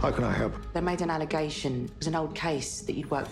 How 0.00 0.10
can 0.10 0.24
I 0.24 0.32
help? 0.32 0.54
They 0.72 0.80
made 0.80 1.00
an 1.00 1.10
allegation. 1.10 1.84
It 1.84 1.98
was 1.98 2.06
an 2.08 2.16
old 2.16 2.34
case 2.34 2.80
that 2.80 2.94
you'd 2.94 3.10
worked. 3.10 3.30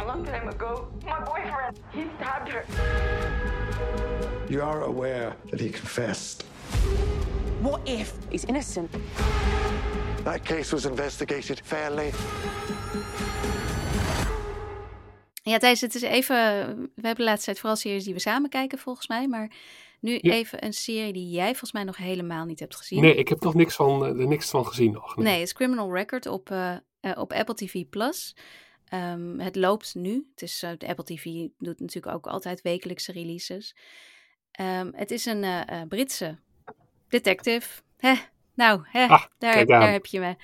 A 0.00 0.04
long 0.04 0.24
time 0.24 0.48
ago, 0.48 0.88
my 1.06 1.20
boyfriend, 1.20 1.78
he 1.92 2.06
stabbed 2.16 2.48
her. 2.50 2.64
You 4.48 4.62
are 4.62 4.82
aware 4.82 5.36
that 5.50 5.60
he 5.60 5.70
confessed. 5.70 6.42
What 7.60 7.80
if 7.86 8.16
he's 8.30 8.44
innocent? 8.44 8.90
That 10.24 10.44
case 10.44 10.72
was 10.72 10.84
investigated 10.84 11.60
fairly. 11.60 12.12
Ja, 15.48 15.58
Thijs, 15.58 15.80
het 15.80 15.94
is 15.94 16.02
even. 16.02 16.36
We 16.76 16.90
hebben 16.94 17.14
de 17.14 17.22
laatste 17.22 17.44
tijd 17.44 17.58
vooral 17.58 17.76
series 17.76 18.04
die 18.04 18.14
we 18.14 18.20
samen 18.20 18.50
kijken, 18.50 18.78
volgens 18.78 19.08
mij. 19.08 19.28
Maar 19.28 19.50
nu 20.00 20.18
Ja. 20.20 20.32
even 20.32 20.64
een 20.64 20.72
serie 20.72 21.12
die 21.12 21.28
jij 21.30 21.48
volgens 21.48 21.72
mij 21.72 21.84
nog 21.84 21.96
helemaal 21.96 22.44
niet 22.44 22.60
hebt 22.60 22.76
gezien. 22.76 23.00
Nee, 23.00 23.14
ik 23.14 23.28
heb 23.28 23.40
nog 23.40 23.54
niks 23.54 23.74
van, 23.74 24.04
eh, 24.04 24.20
er 24.20 24.26
niks 24.26 24.50
van 24.50 24.66
gezien 24.66 24.92
nog. 24.92 25.16
Nee, 25.16 25.32
het 25.38 25.42
is 25.42 25.52
Criminal 25.52 25.94
Record 25.94 26.26
op, 26.26 26.50
eh, 26.50 26.76
eh, 27.00 27.18
op 27.18 27.32
Apple 27.32 27.54
TV 27.54 27.84
Plus. 27.90 28.36
Ehm, 28.84 29.38
het 29.38 29.56
loopt 29.56 29.94
nu. 29.94 30.28
Het 30.30 30.42
is, 30.42 30.58
de 30.78 30.86
Apple 30.88 31.04
TV 31.04 31.24
doet 31.58 31.80
natuurlijk 31.80 32.14
ook 32.14 32.26
altijd 32.26 32.62
wekelijkse 32.62 33.12
releases. 33.12 33.76
Ehm, 34.50 34.90
het 34.92 35.10
is 35.10 35.24
een 35.26 35.44
Britse 35.88 36.38
detective. 37.08 37.82
Hè, 37.96 38.14
nou, 38.54 38.80
hè, 38.84 39.06
Ah, 39.06 39.24
daar, 39.38 39.56
heb, 39.56 39.68
daar 39.68 39.92
heb 39.92 40.06
je 40.06 40.20
me. 40.20 40.36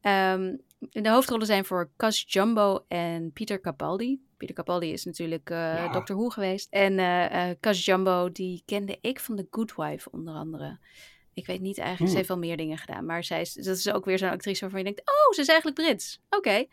Ehm, 0.00 0.56
de 0.78 1.10
hoofdrollen 1.10 1.46
zijn 1.46 1.64
voor 1.64 1.90
Cas 1.96 2.24
Jumbo 2.26 2.84
en 2.88 3.32
Peter 3.32 3.60
Capaldi. 3.60 4.26
Peter 4.38 4.54
Capaldi 4.54 4.92
is 4.92 5.04
natuurlijk 5.04 5.50
eh 5.50 5.56
Ja. 5.56 5.88
Doctor 5.92 6.16
Who 6.16 6.28
geweest. 6.28 6.66
En 6.70 6.98
eh, 6.98 7.50
Cas 7.60 7.84
Jumbo, 7.84 8.32
die 8.32 8.62
kende 8.66 8.98
ik 9.00 9.20
van 9.20 9.36
The 9.36 9.46
Good 9.50 9.74
Wife 9.74 10.10
onder 10.10 10.34
andere. 10.34 10.78
Ik 11.34 11.46
weet 11.46 11.60
niet 11.60 11.78
eigenlijk, 11.78 11.98
ze 11.98 12.04
Hmm. 12.06 12.16
heeft 12.16 12.28
wel 12.28 12.38
meer 12.38 12.56
dingen 12.56 12.78
gedaan. 12.78 13.06
Maar 13.06 13.24
zij 13.24 13.40
is, 13.40 13.52
dat 13.52 13.76
is 13.76 13.90
ook 13.92 14.04
weer 14.04 14.18
zo'n 14.18 14.30
actrice 14.30 14.60
waarvan 14.60 14.78
je 14.78 14.84
denkt... 14.84 15.00
Oh, 15.00 15.34
ze 15.34 15.40
is 15.40 15.48
eigenlijk 15.48 15.80
Brits. 15.80 16.20
Oké. 16.30 16.64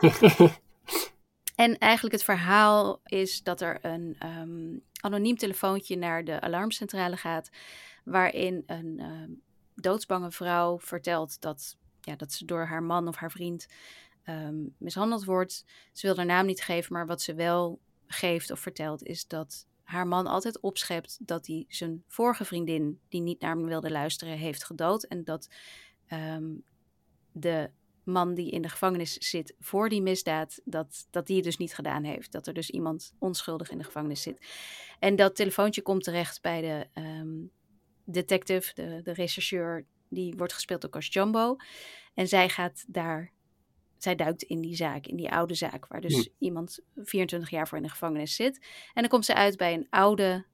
En 1.56 1.78
eigenlijk 1.78 2.14
het 2.14 2.24
verhaal 2.24 3.00
is 3.04 3.42
dat 3.42 3.60
er 3.60 3.78
een 3.82 4.16
ehm, 4.18 4.78
anoniem 5.00 5.36
telefoontje 5.36 5.96
naar 5.96 6.24
de 6.24 6.40
alarmcentrale 6.40 7.16
gaat, 7.16 7.50
waarin 8.04 8.62
een 8.66 8.94
ehm, 8.98 9.30
doodsbange 9.74 10.30
vrouw 10.30 10.78
vertelt 10.78 11.40
dat, 11.40 11.76
ja, 12.00 12.16
dat 12.16 12.32
ze 12.32 12.44
door 12.44 12.64
haar 12.64 12.82
man 12.82 13.08
of 13.08 13.16
haar 13.16 13.30
vriend 13.30 13.66
ehm, 14.30 14.56
mishandeld 14.78 15.24
wordt. 15.24 15.64
Ze 15.92 16.06
wil 16.06 16.16
haar 16.16 16.26
naam 16.26 16.46
niet 16.46 16.62
geven, 16.62 16.92
maar 16.92 17.06
wat 17.06 17.22
ze 17.22 17.34
wel 17.34 17.80
geeft 18.06 18.50
of 18.50 18.60
vertelt 18.60 19.02
is 19.02 19.26
dat 19.26 19.66
haar 19.82 20.06
man 20.06 20.26
altijd 20.26 20.60
opschept 20.60 21.18
dat 21.26 21.46
hij 21.46 21.64
zijn 21.68 22.02
vorige 22.06 22.44
vriendin, 22.44 23.00
die 23.08 23.20
niet 23.20 23.40
naar 23.40 23.56
hem 23.56 23.66
wilde 23.66 23.90
luisteren, 23.90 24.38
heeft 24.38 24.64
gedood. 24.64 25.02
En 25.02 25.24
dat 25.24 25.48
ehm, 26.06 26.48
de 27.32 27.70
man 28.04 28.34
die 28.34 28.50
in 28.50 28.62
de 28.62 28.68
gevangenis 28.68 29.14
zit 29.14 29.54
voor 29.60 29.88
die 29.88 30.02
misdaad, 30.02 30.60
dat, 30.64 31.06
dat 31.10 31.26
die 31.26 31.36
het 31.36 31.44
dus 31.44 31.56
niet 31.56 31.74
gedaan 31.74 32.04
heeft. 32.04 32.32
Dat 32.32 32.46
er 32.46 32.54
dus 32.54 32.70
iemand 32.70 33.14
onschuldig 33.18 33.70
in 33.70 33.78
de 33.78 33.84
gevangenis 33.84 34.22
zit. 34.22 34.46
En 34.98 35.16
dat 35.16 35.36
telefoontje 35.36 35.82
komt 35.82 36.04
terecht 36.04 36.42
bij 36.42 36.60
de 36.60 36.86
ehm, 36.92 37.38
detective, 38.04 38.74
de, 38.74 39.00
de 39.02 39.12
rechercheur, 39.12 39.86
die 40.08 40.34
wordt 40.36 40.52
gespeeld 40.52 40.80
door 40.80 40.90
Cas 40.90 41.06
Jumbo. 41.06 41.56
En 42.14 42.28
zij 42.28 42.48
gaat 42.48 42.84
daar, 42.88 43.32
zij 44.02 44.14
duikt 44.14 44.42
in 44.42 44.60
die 44.60 44.76
zaak, 44.76 45.06
in 45.06 45.16
die 45.16 45.30
oude 45.30 45.54
zaak, 45.54 45.86
waar 45.86 46.00
dus 46.00 46.14
Hm. 46.14 46.28
iemand 46.38 46.78
24 46.96 47.50
jaar 47.50 47.68
voor 47.68 47.78
in 47.78 47.84
de 47.84 47.90
gevangenis 47.90 48.34
zit. 48.34 48.58
En 48.94 49.00
dan 49.02 49.08
komt 49.08 49.24
ze 49.24 49.34
uit 49.34 49.56
bij 49.56 49.74
een 49.74 49.86
oude 49.90 50.44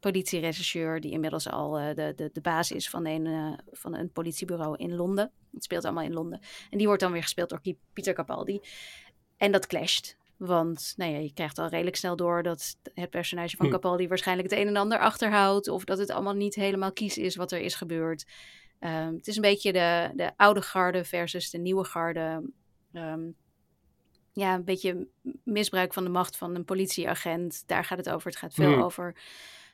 politierechercheur, 0.00 1.00
die 1.00 1.10
inmiddels 1.10 1.48
al 1.48 1.78
eh, 1.78 1.94
de, 1.94 2.12
de, 2.16 2.30
de 2.32 2.40
baas 2.40 2.70
is 2.72 2.90
van 2.90 3.06
een, 3.06 3.26
eh, 3.26 3.58
van 3.70 3.94
een 3.94 4.12
politiebureau 4.12 4.76
in 4.76 4.94
Londen. 4.94 5.32
Het 5.52 5.64
speelt 5.64 5.84
allemaal 5.84 6.04
in 6.04 6.12
Londen. 6.12 6.40
En 6.70 6.78
die 6.78 6.86
wordt 6.86 7.02
dan 7.02 7.12
weer 7.12 7.22
gespeeld 7.22 7.48
door 7.48 7.60
Pieter 7.92 8.14
Capaldi. 8.14 8.60
En 9.36 9.52
dat 9.52 9.66
clasht. 9.66 10.18
Want 10.36 10.92
nou 10.96 11.12
ja, 11.12 11.18
je 11.18 11.32
krijgt 11.32 11.58
al 11.58 11.68
redelijk 11.68 11.96
snel 11.96 12.16
door 12.16 12.42
dat 12.42 12.76
het 12.94 13.10
personage 13.10 13.56
van 13.56 13.66
Hm. 13.66 13.72
Capaldi 13.72 14.08
waarschijnlijk 14.08 14.50
het 14.50 14.58
een 14.58 14.66
en 14.66 14.76
ander 14.76 14.98
achterhoudt. 14.98 15.68
Of 15.68 15.84
dat 15.84 15.98
het 15.98 16.10
allemaal 16.10 16.34
niet 16.34 16.54
helemaal 16.54 16.92
kies 16.92 17.18
is 17.18 17.36
wat 17.36 17.52
er 17.52 17.60
is 17.60 17.74
gebeurd. 17.74 18.24
Ehm, 18.78 19.14
het 19.14 19.26
is 19.26 19.36
een 19.36 19.42
beetje 19.42 19.72
de, 19.72 20.10
de 20.14 20.32
oude 20.36 20.62
garde 20.62 21.04
versus 21.04 21.50
de 21.50 21.58
nieuwe 21.58 21.84
garde. 21.84 22.50
Ehm, 22.92 23.30
ja, 24.32 24.54
een 24.54 24.64
beetje 24.64 25.08
misbruik 25.44 25.92
van 25.92 26.04
de 26.04 26.10
macht 26.10 26.36
van 26.36 26.54
een 26.54 26.64
politieagent. 26.64 27.62
Daar 27.66 27.84
gaat 27.84 27.98
het 27.98 28.10
over. 28.10 28.30
Het 28.30 28.38
gaat 28.38 28.54
veel 28.54 28.72
Hmm. 28.72 28.82
over 28.82 29.16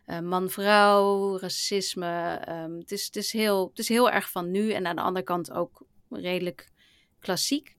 eh, 0.05 0.21
man-vrouw, 0.21 1.39
racisme. 1.39 2.41
Ehm, 2.45 2.79
het, 2.79 2.93
is, 2.93 3.05
het, 3.07 3.17
is 3.17 3.33
heel, 3.33 3.69
het 3.69 3.79
is 3.79 3.89
heel 3.89 4.11
erg 4.11 4.31
van 4.31 4.51
nu. 4.51 4.73
En 4.73 4.87
aan 4.87 4.97
de 4.97 5.03
andere 5.03 5.25
kant 5.25 5.53
ook 5.53 5.87
redelijk 6.11 6.69
klassiek. 7.19 7.77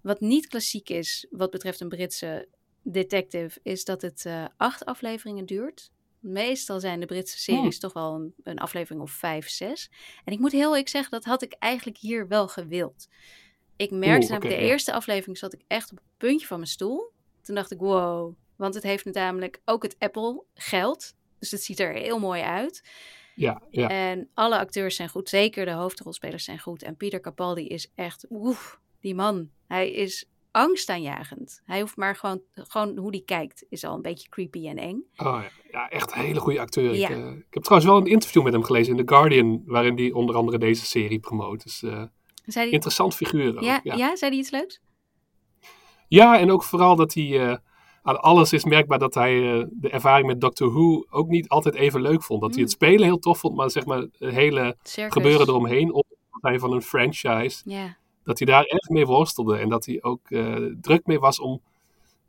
Wat 0.00 0.20
niet 0.20 0.46
klassiek 0.46 0.88
is, 0.88 1.26
wat 1.30 1.50
betreft 1.50 1.80
een 1.80 1.88
Britse 1.88 2.48
detective, 2.82 3.60
is 3.62 3.84
dat 3.84 4.02
het 4.02 4.26
eh, 4.26 4.44
acht 4.56 4.84
afleveringen 4.84 5.46
duurt. 5.46 5.90
Meestal 6.18 6.80
zijn 6.80 7.00
de 7.00 7.06
Britse 7.06 7.38
series 7.38 7.78
toch 7.78 7.92
wel 7.92 8.14
een, 8.14 8.34
een 8.42 8.58
aflevering 8.58 9.02
of 9.02 9.10
vijf, 9.10 9.48
zes. 9.48 9.90
En 10.24 10.32
ik 10.32 10.38
moet 10.38 10.52
heel 10.52 10.68
eerlijk 10.68 10.88
zeggen, 10.88 11.10
dat 11.10 11.24
had 11.24 11.42
ik 11.42 11.52
eigenlijk 11.52 11.98
hier 11.98 12.28
wel 12.28 12.48
gewild. 12.48 13.08
Ik 13.82 13.90
merkte 13.90 14.22
Oeh, 14.22 14.30
namelijk, 14.30 14.58
de 14.58 14.64
ja. 14.64 14.70
eerste 14.70 14.92
aflevering 14.92 15.38
zat 15.38 15.52
ik 15.52 15.60
echt 15.66 15.90
op 15.90 15.96
het 15.96 16.06
puntje 16.16 16.46
van 16.46 16.56
mijn 16.56 16.70
stoel. 16.70 17.12
Toen 17.42 17.54
dacht 17.54 17.70
ik, 17.70 17.78
wow. 17.78 18.34
Want 18.56 18.74
het 18.74 18.82
heeft 18.82 19.04
namelijk 19.04 19.60
ook 19.64 19.82
het 19.82 19.96
Apple 19.98 20.42
geld. 20.54 21.14
Dus 21.38 21.50
het 21.50 21.62
ziet 21.62 21.80
er 21.80 21.92
heel 21.92 22.18
mooi 22.18 22.42
uit. 22.42 22.84
ja, 23.34 23.62
ja. 23.70 23.88
En 23.88 24.28
alle 24.34 24.58
acteurs 24.58 24.96
zijn 24.96 25.08
goed. 25.08 25.28
Zeker 25.28 25.64
de 25.64 25.72
hoofdrolspelers 25.72 26.44
zijn 26.44 26.58
goed. 26.58 26.82
En 26.82 26.96
Peter 26.96 27.20
Capaldi 27.20 27.66
is 27.66 27.92
echt, 27.94 28.26
oef, 28.30 28.80
die 29.00 29.14
man. 29.14 29.50
Hij 29.66 29.90
is 29.90 30.30
angstaanjagend. 30.50 31.62
Hij 31.64 31.80
hoeft 31.80 31.96
maar 31.96 32.16
gewoon, 32.16 32.40
gewoon 32.54 32.96
hoe 32.96 33.10
hij 33.10 33.22
kijkt, 33.24 33.64
is 33.68 33.84
al 33.84 33.94
een 33.94 34.02
beetje 34.02 34.28
creepy 34.28 34.68
en 34.68 34.76
eng. 34.76 35.04
Oh, 35.16 35.42
ja. 35.42 35.50
ja, 35.70 35.88
echt 35.88 36.12
een 36.12 36.20
hele 36.20 36.40
goede 36.40 36.60
acteur. 36.60 36.94
Ja. 36.94 37.08
Ik, 37.08 37.16
eh, 37.16 37.30
ik 37.30 37.54
heb 37.54 37.62
trouwens 37.62 37.92
wel 37.92 38.00
een 38.00 38.06
interview 38.06 38.42
met 38.42 38.52
hem 38.52 38.64
gelezen 38.64 38.96
in 38.96 39.06
The 39.06 39.14
Guardian, 39.14 39.62
waarin 39.66 39.96
hij 39.96 40.12
onder 40.12 40.36
andere 40.36 40.58
deze 40.58 40.86
serie 40.86 41.20
promoot. 41.20 41.62
Dus 41.62 41.82
eh, 41.82 42.02
Zei 42.44 42.70
interessant 42.70 43.14
figuur 43.14 43.56
ook. 43.56 43.62
ja, 43.62 43.80
ja. 43.82 43.94
ja. 43.96 44.16
zei 44.16 44.30
hij 44.30 44.40
iets 44.40 44.50
leuks? 44.50 44.80
Ja, 46.08 46.38
en 46.38 46.50
ook 46.50 46.62
vooral 46.64 46.96
dat 46.96 47.14
hij 47.14 47.48
eh, 47.48 47.56
aan 48.02 48.20
alles 48.20 48.52
is 48.52 48.64
merkbaar 48.64 48.98
dat 48.98 49.14
hij 49.14 49.58
eh, 49.58 49.64
de 49.70 49.88
ervaring 49.90 50.26
met 50.26 50.40
Doctor 50.40 50.72
Who 50.72 51.04
ook 51.10 51.28
niet 51.28 51.48
altijd 51.48 51.74
even 51.74 52.00
leuk 52.00 52.22
vond. 52.22 52.40
Dat 52.40 52.50
hij 52.50 52.58
Mm. 52.58 52.64
het 52.64 52.72
spelen 52.74 53.04
heel 53.04 53.18
tof 53.18 53.38
vond, 53.38 53.56
maar 53.56 53.70
zeg 53.70 53.84
maar 53.84 53.98
het 53.98 54.10
hele 54.18 54.76
Circus. 54.82 55.12
gebeuren 55.12 55.48
eromheen, 55.48 55.92
omdat 55.92 56.06
hij 56.40 56.58
van 56.58 56.72
een 56.72 56.82
franchise, 56.82 57.90
dat 58.24 58.38
hij 58.38 58.46
daar 58.46 58.64
echt 58.64 58.88
mee 58.88 59.06
worstelde. 59.06 59.56
En 59.58 59.68
dat 59.68 59.84
hij 59.86 60.02
ook 60.02 60.30
eh, 60.30 60.56
druk 60.80 61.06
mee 61.06 61.18
was 61.18 61.40
om, 61.40 61.60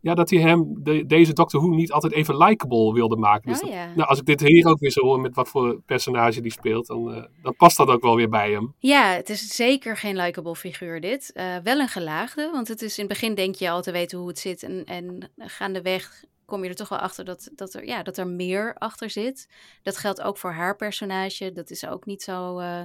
ja, 0.03 0.13
dat 0.13 0.29
hij 0.29 0.39
hem, 0.39 0.83
de, 0.83 1.05
deze 1.05 1.33
Doctor 1.33 1.61
Who 1.61 1.69
niet 1.69 1.91
altijd 1.91 2.13
even 2.13 2.37
likable 2.37 2.93
wilde 2.93 3.15
maken. 3.17 3.47
Dus 3.51 3.61
Oh, 3.61 3.65
dat- 3.65 3.73
ja. 3.73 3.85
nou, 3.95 4.09
als 4.09 4.19
ik 4.19 4.25
dit 4.25 4.39
hier 4.41 4.67
ook 4.67 4.79
weer 4.79 4.91
zo 4.91 5.01
hoor 5.01 5.19
met 5.19 5.35
wat 5.35 5.49
voor 5.49 5.81
personage 5.85 6.41
die 6.41 6.51
speelt, 6.51 6.87
dan, 6.87 7.13
eh, 7.13 7.23
dan 7.41 7.55
past 7.55 7.77
dat 7.77 7.87
ook 7.87 8.01
wel 8.01 8.15
weer 8.15 8.29
bij 8.29 8.51
hem. 8.51 8.73
Ja, 8.79 9.11
het 9.13 9.29
is 9.29 9.47
zeker 9.55 9.97
geen 9.97 10.15
likable 10.15 10.55
figuur 10.55 11.01
dit. 11.01 11.31
Eh, 11.31 11.57
wel 11.63 11.79
een 11.79 11.87
gelaagde, 11.87 12.49
want 12.51 12.67
het 12.67 12.81
is 12.81 12.97
in 12.97 13.03
het 13.05 13.13
begin 13.13 13.35
denk 13.35 13.55
je 13.55 13.69
al 13.69 13.81
te 13.81 13.91
weten 13.91 14.17
hoe 14.17 14.27
het 14.27 14.39
zit. 14.39 14.63
En, 14.63 14.83
en 14.85 15.31
gaandeweg 15.37 16.23
kom 16.45 16.63
je 16.63 16.69
er 16.69 16.75
toch 16.75 16.89
wel 16.89 16.99
achter 16.99 17.25
dat, 17.25 17.49
dat, 17.55 17.73
er, 17.73 17.85
ja, 17.85 18.03
dat 18.03 18.17
er 18.17 18.27
meer 18.27 18.75
achter 18.77 19.09
zit. 19.09 19.47
Dat 19.83 19.97
geldt 19.97 20.21
ook 20.21 20.37
voor 20.37 20.51
haar 20.51 20.75
personage. 20.75 21.51
Dat 21.51 21.69
is 21.69 21.85
ook 21.87 22.05
niet 22.05 22.21
zo, 22.23 22.57
eh, 22.59 22.81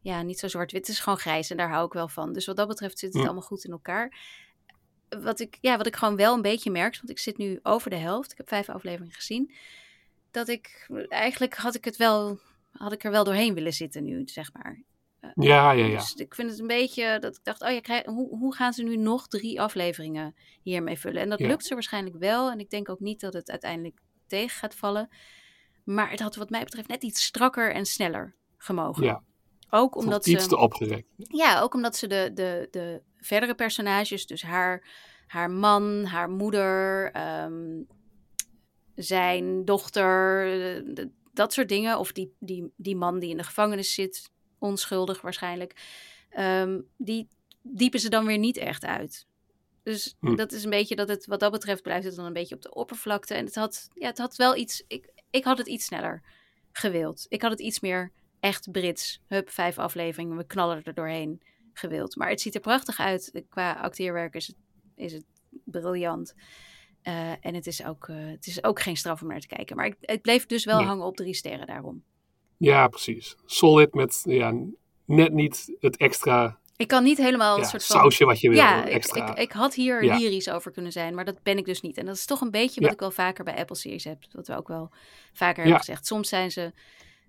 ja, 0.00 0.22
niet 0.22 0.38
zo 0.38 0.48
zwart-wit. 0.48 0.86
Het 0.86 0.96
is 0.96 1.00
gewoon 1.02 1.18
grijs 1.18 1.50
en 1.50 1.56
daar 1.56 1.70
hou 1.70 1.86
ik 1.86 1.92
wel 1.92 2.08
van. 2.08 2.32
Dus 2.32 2.46
wat 2.46 2.56
dat 2.56 2.68
betreft 2.68 2.98
zit 2.98 3.08
het 3.12 3.18
Hm. 3.22 3.26
allemaal 3.28 3.46
goed 3.46 3.64
in 3.64 3.72
elkaar. 3.72 4.18
Wat 5.08 5.40
ik, 5.40 5.58
ja, 5.60 5.76
wat 5.76 5.86
ik 5.86 5.96
gewoon 5.96 6.16
wel 6.16 6.34
een 6.34 6.42
beetje 6.42 6.70
merk, 6.70 6.96
want 6.96 7.10
ik 7.10 7.18
zit 7.18 7.36
nu 7.36 7.58
over 7.62 7.90
de 7.90 7.96
helft. 7.96 8.30
Ik 8.32 8.36
heb 8.38 8.48
vijf 8.48 8.68
afleveringen 8.68 9.14
gezien. 9.14 9.54
dat 10.30 10.48
ik 10.48 10.86
eigenlijk 11.08 11.54
had 11.54 11.74
ik 11.74 11.84
het 11.84 11.96
wel, 11.96 12.38
had 12.70 12.92
ik 12.92 13.04
er 13.04 13.10
wel 13.10 13.24
doorheen 13.24 13.54
willen 13.54 13.72
zitten 13.72 14.04
nu, 14.04 14.22
zeg 14.24 14.52
maar. 14.52 14.82
Ja, 15.34 15.72
ja, 15.72 15.86
ja. 15.86 15.98
Dus 15.98 16.14
ik 16.14 16.34
vind 16.34 16.50
het 16.50 16.60
een 16.60 16.66
beetje 16.66 17.18
dat 17.20 17.36
ik 17.36 17.44
dacht, 17.44 17.62
oh 17.62 17.70
ja, 17.70 17.80
krijg, 17.80 18.04
hoe, 18.04 18.38
hoe 18.38 18.54
gaan 18.54 18.72
ze 18.72 18.82
nu 18.82 18.96
nog 18.96 19.28
drie 19.28 19.60
afleveringen 19.60 20.34
hiermee 20.62 20.98
vullen? 20.98 21.22
En 21.22 21.28
dat 21.28 21.38
Ja. 21.38 21.46
lukt 21.46 21.66
ze 21.66 21.74
waarschijnlijk 21.74 22.16
wel. 22.18 22.50
En 22.50 22.58
ik 22.58 22.70
denk 22.70 22.88
ook 22.88 23.00
niet 23.00 23.20
dat 23.20 23.32
het 23.32 23.50
uiteindelijk 23.50 23.98
tegen 24.26 24.58
gaat 24.58 24.74
vallen. 24.74 25.08
Maar 25.84 26.10
het 26.10 26.20
had 26.20 26.36
wat 26.36 26.50
mij 26.50 26.64
betreft 26.64 26.88
net 26.88 27.02
iets 27.02 27.24
strakker 27.24 27.72
en 27.74 27.86
sneller 27.86 28.34
gemogen. 28.56 29.04
Ja. 29.04 29.22
Ook 29.70 29.96
omdat 29.96 30.26
iets 30.26 30.42
ze, 30.42 30.48
te 30.48 30.56
opgerekt. 30.56 31.06
ja, 31.16 31.60
ook 31.60 31.74
omdat 31.74 31.96
ze 31.96 32.06
de, 32.06 32.30
de, 32.34 32.68
de 32.70 33.02
verdere 33.24 33.54
personages, 33.54 34.26
dus 34.26 34.42
haar, 34.42 34.86
haar 35.26 35.50
man, 35.50 36.04
haar 36.04 36.30
moeder, 36.30 37.10
ehm, 37.12 37.82
zijn 38.94 39.64
dochter, 39.64 40.42
eh, 40.46 40.82
de- 40.94 41.10
dat 41.32 41.52
soort 41.52 41.68
dingen. 41.68 41.98
Of 41.98 42.12
die, 42.12 42.34
die, 42.38 42.72
die 42.76 42.96
man 42.96 43.18
die 43.18 43.30
in 43.30 43.36
de 43.36 43.44
gevangenis 43.44 43.94
zit, 43.94 44.30
onschuldig 44.58 45.20
waarschijnlijk. 45.20 46.02
ehm, 46.30 46.80
die 46.96 47.28
diepen 47.62 48.00
ze 48.00 48.08
dan 48.08 48.26
weer 48.26 48.38
niet 48.38 48.56
echt 48.56 48.84
uit. 48.84 49.26
Dus 49.82 50.14
Hm. 50.20 50.34
dat 50.34 50.52
is 50.52 50.64
een 50.64 50.70
beetje 50.70 50.96
dat 50.96 51.08
het, 51.08 51.26
wat 51.26 51.40
dat 51.40 51.52
betreft, 51.52 51.82
blijft 51.82 52.04
het 52.06 52.16
dan 52.16 52.24
een 52.24 52.32
beetje 52.32 52.54
op 52.54 52.62
de 52.62 52.74
oppervlakte. 52.74 53.34
En 53.34 53.44
het 53.44 53.54
had, 53.54 53.88
ja, 53.94 54.06
het 54.06 54.18
had 54.18 54.36
wel 54.36 54.56
iets. 54.56 54.84
Ik, 54.88 55.08
ik 55.30 55.44
had 55.44 55.58
het 55.58 55.66
iets 55.66 55.84
sneller 55.84 56.22
gewild. 56.72 57.26
Ik 57.28 57.42
had 57.42 57.50
het 57.50 57.60
iets 57.60 57.80
meer 57.80 58.12
echt 58.40 58.70
Brits. 58.72 59.20
Hup, 59.26 59.50
vijf 59.50 59.78
afleveringen, 59.78 60.36
we 60.36 60.46
knallen 60.46 60.82
er 60.84 60.94
doorheen 60.94 61.42
gewild. 61.78 62.16
Maar 62.16 62.28
het 62.28 62.40
ziet 62.40 62.54
er 62.54 62.60
prachtig 62.60 62.98
uit. 63.00 63.44
Qua 63.48 63.72
acteerwerk 63.72 64.34
is 64.34 64.46
het, 64.46 64.56
is 64.96 65.12
het 65.12 65.24
briljant. 65.64 66.34
Eh, 67.02 67.30
en 67.40 67.54
het 67.54 67.66
is, 67.66 67.84
ook, 67.84 68.08
eh, 68.08 68.16
het 68.16 68.46
is 68.46 68.64
ook 68.64 68.80
geen 68.80 68.96
straf 68.96 69.22
om 69.22 69.28
naar 69.28 69.40
te 69.40 69.46
kijken. 69.46 69.76
Maar 69.76 69.86
ik, 69.86 69.96
het 70.00 70.22
bleef 70.22 70.46
dus 70.46 70.64
wel 70.64 70.78
Nee. 70.78 70.86
hangen 70.86 71.06
op 71.06 71.16
drie 71.16 71.34
sterren 71.34 71.66
daarom. 71.66 72.02
Ja, 72.56 72.88
precies. 72.88 73.36
Solid 73.46 73.94
met 73.94 74.22
ja, 74.24 74.52
net 75.04 75.32
niet 75.32 75.76
het 75.80 75.96
extra 75.96 76.58
Ik 76.76 76.88
kan 76.88 77.02
niet 77.04 77.18
helemaal 77.18 77.58
een 77.58 77.64
soort 77.64 77.84
van... 77.84 77.96
sausje 78.00 78.24
wat 78.24 78.40
je 78.40 78.48
wil. 78.48 78.58
Ja, 78.58 78.84
ik, 78.84 78.92
extra. 78.92 79.30
ik, 79.30 79.38
ik 79.38 79.52
had 79.52 79.74
hier 79.74 80.04
Ja. 80.04 80.16
lyrisch 80.16 80.48
over 80.50 80.70
kunnen 80.70 80.92
zijn, 80.92 81.14
maar 81.14 81.24
dat 81.24 81.42
ben 81.42 81.58
ik 81.58 81.64
dus 81.64 81.80
niet. 81.80 81.96
En 81.96 82.06
dat 82.06 82.14
is 82.16 82.26
toch 82.26 82.40
een 82.40 82.50
beetje 82.50 82.80
wat 82.80 82.88
Ja. 82.88 82.94
ik 82.94 83.00
wel 83.00 83.10
vaker 83.10 83.44
bij 83.44 83.56
Apple 83.56 83.76
Series 83.76 84.04
heb. 84.04 84.24
Wat 84.32 84.46
we 84.46 84.56
ook 84.56 84.68
wel 84.68 84.90
vaker 85.32 85.56
Ja. 85.56 85.62
hebben 85.62 85.78
gezegd. 85.78 86.06
Soms 86.06 86.28
zijn 86.28 86.50
ze, 86.50 86.72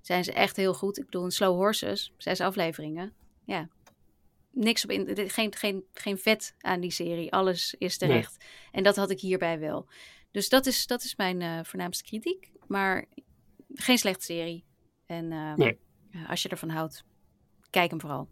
zijn 0.01 0.23
ze 0.23 0.33
echt 0.33 0.55
heel 0.55 0.73
goed. 0.73 0.97
Ik 0.97 1.05
bedoel, 1.05 1.23
in 1.23 1.31
Slow 1.31 1.55
Horses, 1.55 2.13
zes 2.17 2.41
afleveringen. 2.41 3.13
Ja, 3.45 3.69
niks 4.55 4.83
op 4.83 4.89
in, 4.91 5.29
geen, 5.29 5.55
geen, 5.55 5.83
geen 5.93 6.17
vet 6.17 6.55
aan 6.59 6.79
die 6.79 6.91
serie. 6.91 7.31
Alles 7.31 7.75
is 7.77 7.97
terecht. 7.97 8.45
En 8.71 8.83
dat 8.83 8.95
had 8.95 9.09
ik 9.09 9.19
hierbij 9.19 9.59
wel. 9.59 9.87
Dus 10.31 10.49
dat 10.49 10.65
is, 10.65 10.87
dat 10.87 11.03
is 11.03 11.15
mijn 11.15 11.41
eh, 11.41 11.59
voornaamste 11.63 12.03
kritiek. 12.03 12.51
Maar 12.67 13.05
geen 13.73 13.97
slechte 13.97 14.25
serie. 14.25 14.65
En 15.05 15.31
eh, 15.31 15.55
Nee. 15.55 15.79
als 16.27 16.41
je 16.41 16.49
ervan 16.49 16.69
houdt, 16.69 17.03
kijk 17.69 17.89
hem 17.89 17.99
vooral. 17.99 18.29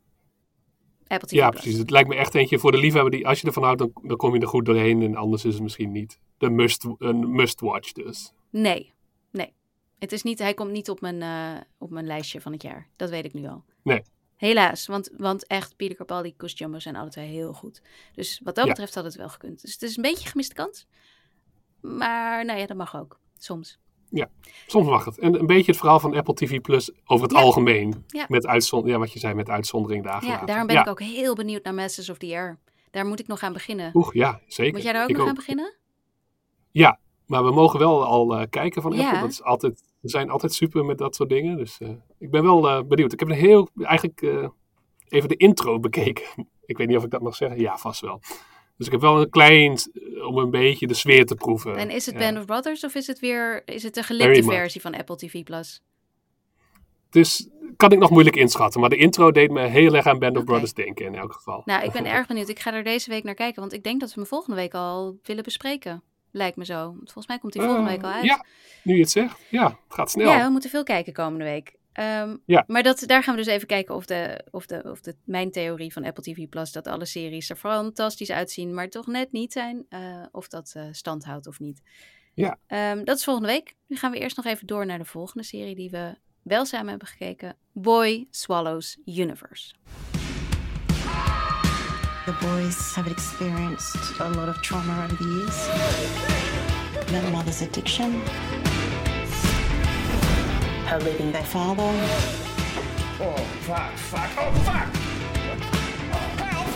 Apple 1.07 1.27
TV 1.27 1.33
ja, 1.33 1.49
Plus. 1.49 1.61
precies. 1.61 1.79
Het 1.79 1.89
lijkt 1.89 2.09
me 2.09 2.15
echt 2.15 2.35
eentje 2.35 2.59
voor 2.59 2.71
de 2.71 2.77
liefhebber 2.77 3.11
die, 3.11 3.27
als 3.27 3.41
je 3.41 3.47
ervan 3.47 3.63
houdt, 3.63 3.79
dan, 3.79 3.91
dan 4.01 4.17
kom 4.17 4.33
je 4.33 4.39
er 4.39 4.47
goed 4.47 4.65
doorheen. 4.65 5.01
En 5.01 5.15
anders 5.15 5.45
is 5.45 5.53
het 5.53 5.63
misschien 5.63 5.91
niet 5.91 6.19
de 6.37 6.49
must, 6.49 6.85
een 6.97 7.31
must-watch 7.35 7.91
dus. 7.91 8.33
Nee, 8.49 8.93
nee. 9.31 9.53
Het 9.99 10.11
is 10.11 10.23
niet, 10.23 10.39
hij 10.39 10.53
komt 10.53 10.71
niet 10.71 10.89
op 10.89 11.01
mijn, 11.01 11.21
eh, 11.21 11.61
op 11.77 11.89
mijn 11.89 12.05
lijstje 12.05 12.41
van 12.41 12.51
het 12.51 12.61
jaar. 12.61 12.89
Dat 12.95 13.09
weet 13.09 13.25
ik 13.25 13.33
nu 13.33 13.47
al. 13.47 13.63
Nee. 13.83 14.01
Helaas, 14.47 14.85
want, 14.87 15.09
want 15.17 15.47
echt, 15.47 15.75
Peter 15.75 15.95
Capaldi, 15.95 16.35
Koos 16.35 16.57
Jumbo 16.57 16.79
zijn 16.79 16.95
alle 16.95 17.09
twee 17.09 17.27
heel 17.27 17.53
goed. 17.53 17.81
Dus 18.15 18.41
wat 18.43 18.55
dat 18.55 18.63
Ja. 18.63 18.69
betreft 18.69 18.95
had 18.95 19.03
het 19.03 19.15
wel 19.15 19.29
gekund. 19.29 19.61
Dus 19.61 19.73
het 19.73 19.81
is 19.81 19.95
een 19.97 20.03
beetje 20.03 20.29
gemiste 20.29 20.53
kans. 20.53 20.87
Maar 21.81 22.45
nou 22.45 22.59
ja, 22.59 22.65
dat 22.65 22.77
mag 22.77 22.95
ook. 22.97 23.19
Soms. 23.37 23.79
Soms 24.67 24.87
mag 24.87 25.05
het. 25.05 25.17
En 25.19 25.39
een 25.39 25.45
beetje 25.45 25.71
het 25.71 25.79
verhaal 25.79 25.99
van 25.99 26.15
Apple 26.15 26.33
TV 26.33 26.61
Plus 26.61 26.91
over 27.05 27.27
het 27.27 27.35
Ja. 27.35 27.41
algemeen. 27.41 28.03
Ja. 28.07 28.25
Met 28.29 28.45
uitzond 28.47 28.87
ja, 28.87 28.97
wat 28.97 29.13
je 29.13 29.19
zei, 29.19 29.33
met 29.33 29.49
uitzondering 29.49 30.03
dagen 30.03 30.25
Ja, 30.27 30.31
later. 30.31 30.47
daarom 30.47 30.67
ben 30.67 30.75
ja. 30.75 30.81
ik 30.81 30.87
ook 30.89 31.01
heel 31.01 31.35
benieuwd 31.35 31.63
naar 31.63 31.73
Masters 31.73 32.09
of 32.09 32.17
the 32.17 32.25
Air. 32.27 32.59
Daar 32.91 33.05
moet 33.05 33.19
ik 33.19 33.27
nog 33.27 33.41
aan 33.43 33.53
beginnen. 33.53 33.91
Oeh, 33.93 34.13
ja, 34.13 34.39
zeker. 34.47 34.73
Moet 34.73 34.83
jij 34.83 34.93
daar 34.93 35.03
ook 35.03 35.09
Ik 35.09 35.17
nog 35.17 35.27
aan 35.27 35.35
beginnen? 35.35 35.75
Ja, 36.71 36.99
maar 37.25 37.43
we 37.43 37.51
mogen 37.51 37.79
wel 37.79 38.05
al 38.05 38.35
eh, 38.37 38.45
kijken 38.49 38.81
van 38.81 38.91
Ja. 38.91 39.05
Apple. 39.05 39.19
Dat 39.19 39.29
is 39.29 39.43
altijd, 39.43 39.83
we 39.99 40.09
zijn 40.09 40.29
altijd 40.29 40.53
super 40.53 40.85
met 40.85 40.97
dat 40.97 41.15
soort 41.15 41.29
dingen. 41.29 41.57
Dus 41.57 41.77
eh, 41.79 41.89
ik 42.23 42.31
ben 42.31 42.43
wel 42.43 42.69
eh, 42.69 42.83
benieuwd. 42.83 43.13
Ik 43.13 43.19
heb 43.19 43.29
een 43.29 43.35
heel, 43.35 43.69
eigenlijk 43.81 44.21
eh, 44.21 44.47
even 45.07 45.29
de 45.29 45.35
intro 45.35 45.79
bekeken. 45.87 46.23
ik 46.65 46.77
weet 46.77 46.87
niet 46.87 46.97
of 46.97 47.03
ik 47.03 47.09
dat 47.09 47.21
mag 47.21 47.35
zeggen. 47.35 47.59
Ja, 47.59 47.77
vast 47.77 48.01
wel. 48.01 48.19
Dus 48.77 48.85
ik 48.85 48.91
heb 48.91 49.01
wel 49.01 49.21
een 49.21 49.29
klein, 49.29 49.77
eh, 49.93 50.27
om 50.27 50.37
een 50.37 50.49
beetje 50.49 50.87
de 50.87 50.93
sfeer 50.93 51.25
te 51.25 51.35
proeven. 51.35 51.75
En 51.75 51.89
is 51.89 52.05
het. 52.05 52.17
Band 52.17 52.37
of 52.37 52.45
Brothers 52.45 52.83
of 52.83 52.95
is 52.95 53.07
het 53.07 53.19
weer 53.19 53.61
is 53.65 53.83
het 53.83 53.93
de 53.93 54.03
much. 54.09 54.45
versie 54.45 54.81
van 54.81 54.95
Apple 54.95 55.15
TV 55.15 55.43
Plus? 55.43 55.81
Dus 57.09 57.49
kan 57.77 57.91
ik 57.91 57.99
nog 57.99 58.09
moeilijk 58.09 58.35
inschatten. 58.35 58.79
Maar 58.81 58.89
de 58.89 58.95
intro 58.95 59.31
deed 59.31 59.51
me 59.51 59.61
heel 59.67 59.93
erg 59.95 60.05
aan 60.05 60.19
Band 60.19 60.37
of. 60.37 60.43
Brothers 60.43 60.73
denken 60.73 61.05
in 61.05 61.15
elk 61.15 61.33
geval. 61.33 61.61
Nou, 61.65 61.83
ik 61.83 61.91
ben 61.91 62.05
erg 62.15 62.27
benieuwd. 62.27 62.49
Ik 62.49 62.59
ga 62.59 62.73
er 62.73 62.83
deze 62.83 63.09
week 63.09 63.23
naar 63.23 63.33
kijken, 63.33 63.61
want 63.61 63.73
ik 63.73 63.83
denk 63.83 63.99
dat 63.99 64.09
we 64.13 64.19
hem 64.19 64.29
volgende 64.29 64.55
week 64.55 64.73
al 64.73 65.17
willen 65.23 65.43
bespreken. 65.43 66.03
Lijkt 66.31 66.57
me 66.57 66.65
zo. 66.65 66.93
Volgens 67.03 67.27
mij 67.27 67.39
komt 67.39 67.53
hij 67.53 67.63
volgende 67.65 67.89
Eh, 67.89 67.95
week 67.95 68.05
al 68.05 68.11
uit. 68.11 68.23
Ja, 68.23 68.45
nu 68.83 68.93
je 68.93 68.99
het 69.01 69.09
zegt. 69.11 69.39
Ja, 69.49 69.63
het 69.65 69.93
gaat 69.93 70.11
snel. 70.11 70.31
Ja, 70.31 70.45
we 70.45 70.51
moeten 70.51 70.69
veel 70.69 70.83
kijken 70.83 71.13
komende 71.13 71.43
week. 71.43 71.75
Ehm, 71.93 72.35
Ja. 72.45 72.63
Maar 72.67 72.83
dat, 72.83 73.03
daar 73.05 73.23
gaan 73.23 73.35
we 73.35 73.43
dus 73.43 73.53
even 73.53 73.67
kijken 73.67 73.95
of, 73.95 74.05
de, 74.05 74.45
of, 74.51 74.65
de, 74.65 74.83
of 74.83 75.01
de, 75.01 75.15
mijn 75.23 75.51
theorie 75.51 75.93
van 75.93 76.05
Apple 76.05 76.23
TV 76.23 76.49
Plus, 76.49 76.71
dat 76.71 76.87
alle 76.87 77.05
series 77.05 77.49
er 77.49 77.55
fantastisch 77.55 78.31
uitzien, 78.31 78.73
maar 78.73 78.89
toch 78.89 79.07
net 79.07 79.31
niet 79.31 79.51
zijn, 79.53 79.85
eh, 79.89 80.23
of 80.31 80.47
dat 80.47 80.71
eh, 80.75 80.83
stand 80.91 81.23
houdt 81.25 81.47
of 81.47 81.59
niet. 81.59 81.81
Ja. 82.33 82.57
Ehm, 82.67 83.03
dat 83.03 83.17
is 83.17 83.23
volgende 83.23 83.49
week. 83.49 83.75
Nu 83.87 83.95
gaan 83.95 84.11
we 84.11 84.19
eerst 84.19 84.35
nog 84.35 84.45
even 84.45 84.67
door 84.67 84.85
naar 84.85 84.97
de 84.97 85.05
volgende 85.05 85.43
serie 85.43 85.75
die 85.75 85.89
we 85.89 86.15
wel 86.41 86.65
samen 86.65 86.89
hebben 86.89 87.07
gekeken. 87.07 87.55
Boy 87.71 88.27
Swallows 88.29 88.97
Universe. 89.05 89.73
The 92.25 92.33
boys 92.39 92.95
have 92.95 93.09
experienced 93.09 94.19
a 94.19 94.29
lot 94.29 94.47
of 94.47 94.61
trauma 94.61 95.03
over 95.03 95.17
the 95.17 95.23
years. 95.23 95.65
Their 97.05 97.31
mother's 97.31 97.61
addiction, 97.61 98.21
her 100.93 100.99
leaving 100.99 101.31
their 101.31 101.43
father, 101.43 101.89
Oh, 103.25 103.37
fuck, 103.67 103.91
fuck, 104.11 104.29
oh, 104.37 104.51
fuck! 104.67 104.89
Help, 106.13 106.39
help, 106.39 106.69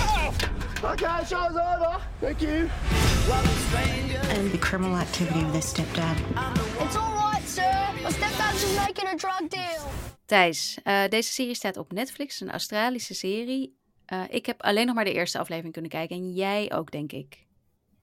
help! 0.00 0.92
Okay, 0.92 1.24
show's 1.24 1.56
over. 1.56 2.00
Thank 2.20 2.40
you. 2.40 2.70
and 4.36 4.50
the 4.50 4.58
criminal 4.58 4.96
activity 4.96 5.40
of 5.40 5.52
their 5.52 5.62
stepdad. 5.62 6.16
It's 6.80 6.96
all 6.96 7.14
right, 7.14 7.46
sir. 7.46 7.72
My 8.02 8.10
stepdad's 8.10 8.60
just 8.62 8.76
making 8.76 9.06
a 9.06 9.16
drug 9.16 9.48
deal. 9.48 9.82
Thijs, 10.26 10.78
eh, 10.82 11.08
deze 11.08 11.32
serie 11.32 11.54
staat 11.54 11.76
op 11.76 11.92
Netflix, 11.92 12.40
een 12.40 12.50
Australische 12.50 13.14
serie. 13.14 13.76
Eh, 14.06 14.22
ik 14.28 14.46
heb 14.46 14.62
alleen 14.62 14.86
nog 14.86 14.94
maar 14.94 15.04
de 15.04 15.12
eerste 15.12 15.38
aflevering 15.38 15.72
kunnen 15.72 15.90
kijken 15.90 16.16
en 16.16 16.32
jij 16.32 16.72
ook, 16.72 16.90
denk 16.90 17.12
ik. 17.12 17.46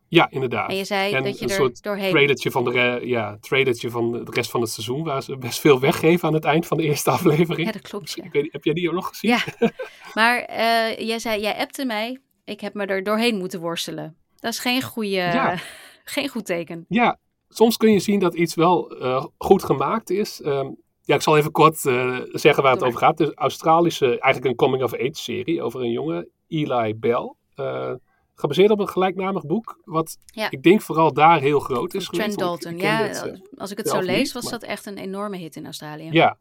Ja, 0.09 0.29
inderdaad. 0.29 0.69
En 0.69 0.75
je 0.75 0.85
zei 0.85 1.13
En 1.13 1.23
dat 1.23 1.39
je 1.39 1.43
een 1.43 1.49
er 1.49 1.55
soort 1.55 1.83
doorheen... 1.83 2.09
trailertje 2.09 2.51
van 2.51 2.63
de, 2.63 2.99
ja, 3.03 3.37
trailertje 3.41 3.89
van 3.89 4.11
de 4.11 4.31
rest 4.31 4.51
van 4.51 4.61
het 4.61 4.69
seizoen, 4.69 5.03
waar 5.03 5.23
ze 5.23 5.37
best 5.37 5.59
veel 5.59 5.79
weggeven 5.79 6.27
aan 6.27 6.33
het 6.33 6.45
eind 6.45 6.67
van 6.67 6.77
de 6.77 6.83
eerste 6.83 7.09
aflevering. 7.19 7.67
Ja, 7.67 7.71
dat 7.71 7.81
klopt, 7.81 8.13
ja. 8.15 8.23
Ik 8.23 8.31
weet, 8.31 8.43
niet, 8.43 8.51
heb 8.51 8.63
jij 8.63 8.73
die 8.73 8.87
ook 8.87 8.95
nog 8.95 9.07
gezien? 9.07 9.31
Ja, 9.31 9.43
maar 10.13 10.39
eh, 10.39 11.07
jij 11.07 11.19
zei, 11.19 11.41
jij 11.41 11.57
appte 11.57 11.85
mij. 11.85 12.19
Ik 12.45 12.61
heb 12.61 12.73
me 12.73 12.85
er 12.85 13.03
doorheen 13.03 13.37
moeten 13.37 13.59
worstelen. 13.59 14.15
Dat 14.35 14.53
is 14.53 14.59
geen, 14.59 14.81
goede, 14.81 15.09
Ja. 15.09 15.57
geen 16.03 16.29
goed 16.29 16.45
teken. 16.45 16.85
Ja, 16.87 17.19
soms 17.49 17.77
kun 17.77 17.91
je 17.91 17.99
zien 17.99 18.19
dat 18.19 18.35
iets 18.35 18.55
wel 18.55 18.91
eh, 18.91 19.25
goed 19.37 19.63
gemaakt 19.63 20.09
is. 20.09 20.41
Ehm, 20.41 20.67
ja, 21.01 21.15
ik 21.15 21.21
zal 21.21 21.37
even 21.37 21.51
kort 21.51 21.85
eh, 21.85 22.19
zeggen 22.31 22.63
waar 22.63 22.73
het 22.73 22.83
over 22.83 22.99
gaat. 22.99 23.19
Een 23.19 23.33
Australische, 23.33 24.05
eigenlijk 24.05 24.45
een 24.45 24.55
coming-of-age 24.55 25.09
serie 25.11 25.61
over 25.61 25.81
een 25.81 25.91
jongen, 25.91 26.29
Eli 26.47 26.95
Bell. 26.95 27.33
Gebaseerd 28.39 28.71
op 28.71 28.79
een 28.79 28.87
gelijknamig 28.89 29.45
boek, 29.45 29.79
wat 29.85 30.17
Ja. 30.25 30.51
ik 30.51 30.63
denk 30.63 30.81
vooral 30.81 31.13
daar 31.13 31.39
heel 31.39 31.59
groot 31.59 31.93
is 31.93 32.05
Trent 32.05 32.07
geweest. 32.15 32.31
ik- 32.33 32.39
Dalton. 32.39 32.71
ik 32.73 32.81
Ja, 32.81 32.97
het, 33.03 33.23
eh, 33.23 33.59
als 33.59 33.71
ik 33.71 33.77
het 33.77 33.87
zo 33.89 33.99
lees, 33.99 34.17
niet, 34.17 34.31
was 34.31 34.43
maar- 34.43 34.51
dat 34.51 34.63
echt 34.63 34.85
een 34.85 34.97
enorme 34.97 35.37
hit 35.37 35.55
in 35.55 35.65
Australië. 35.65 36.09
Ja. 36.11 36.37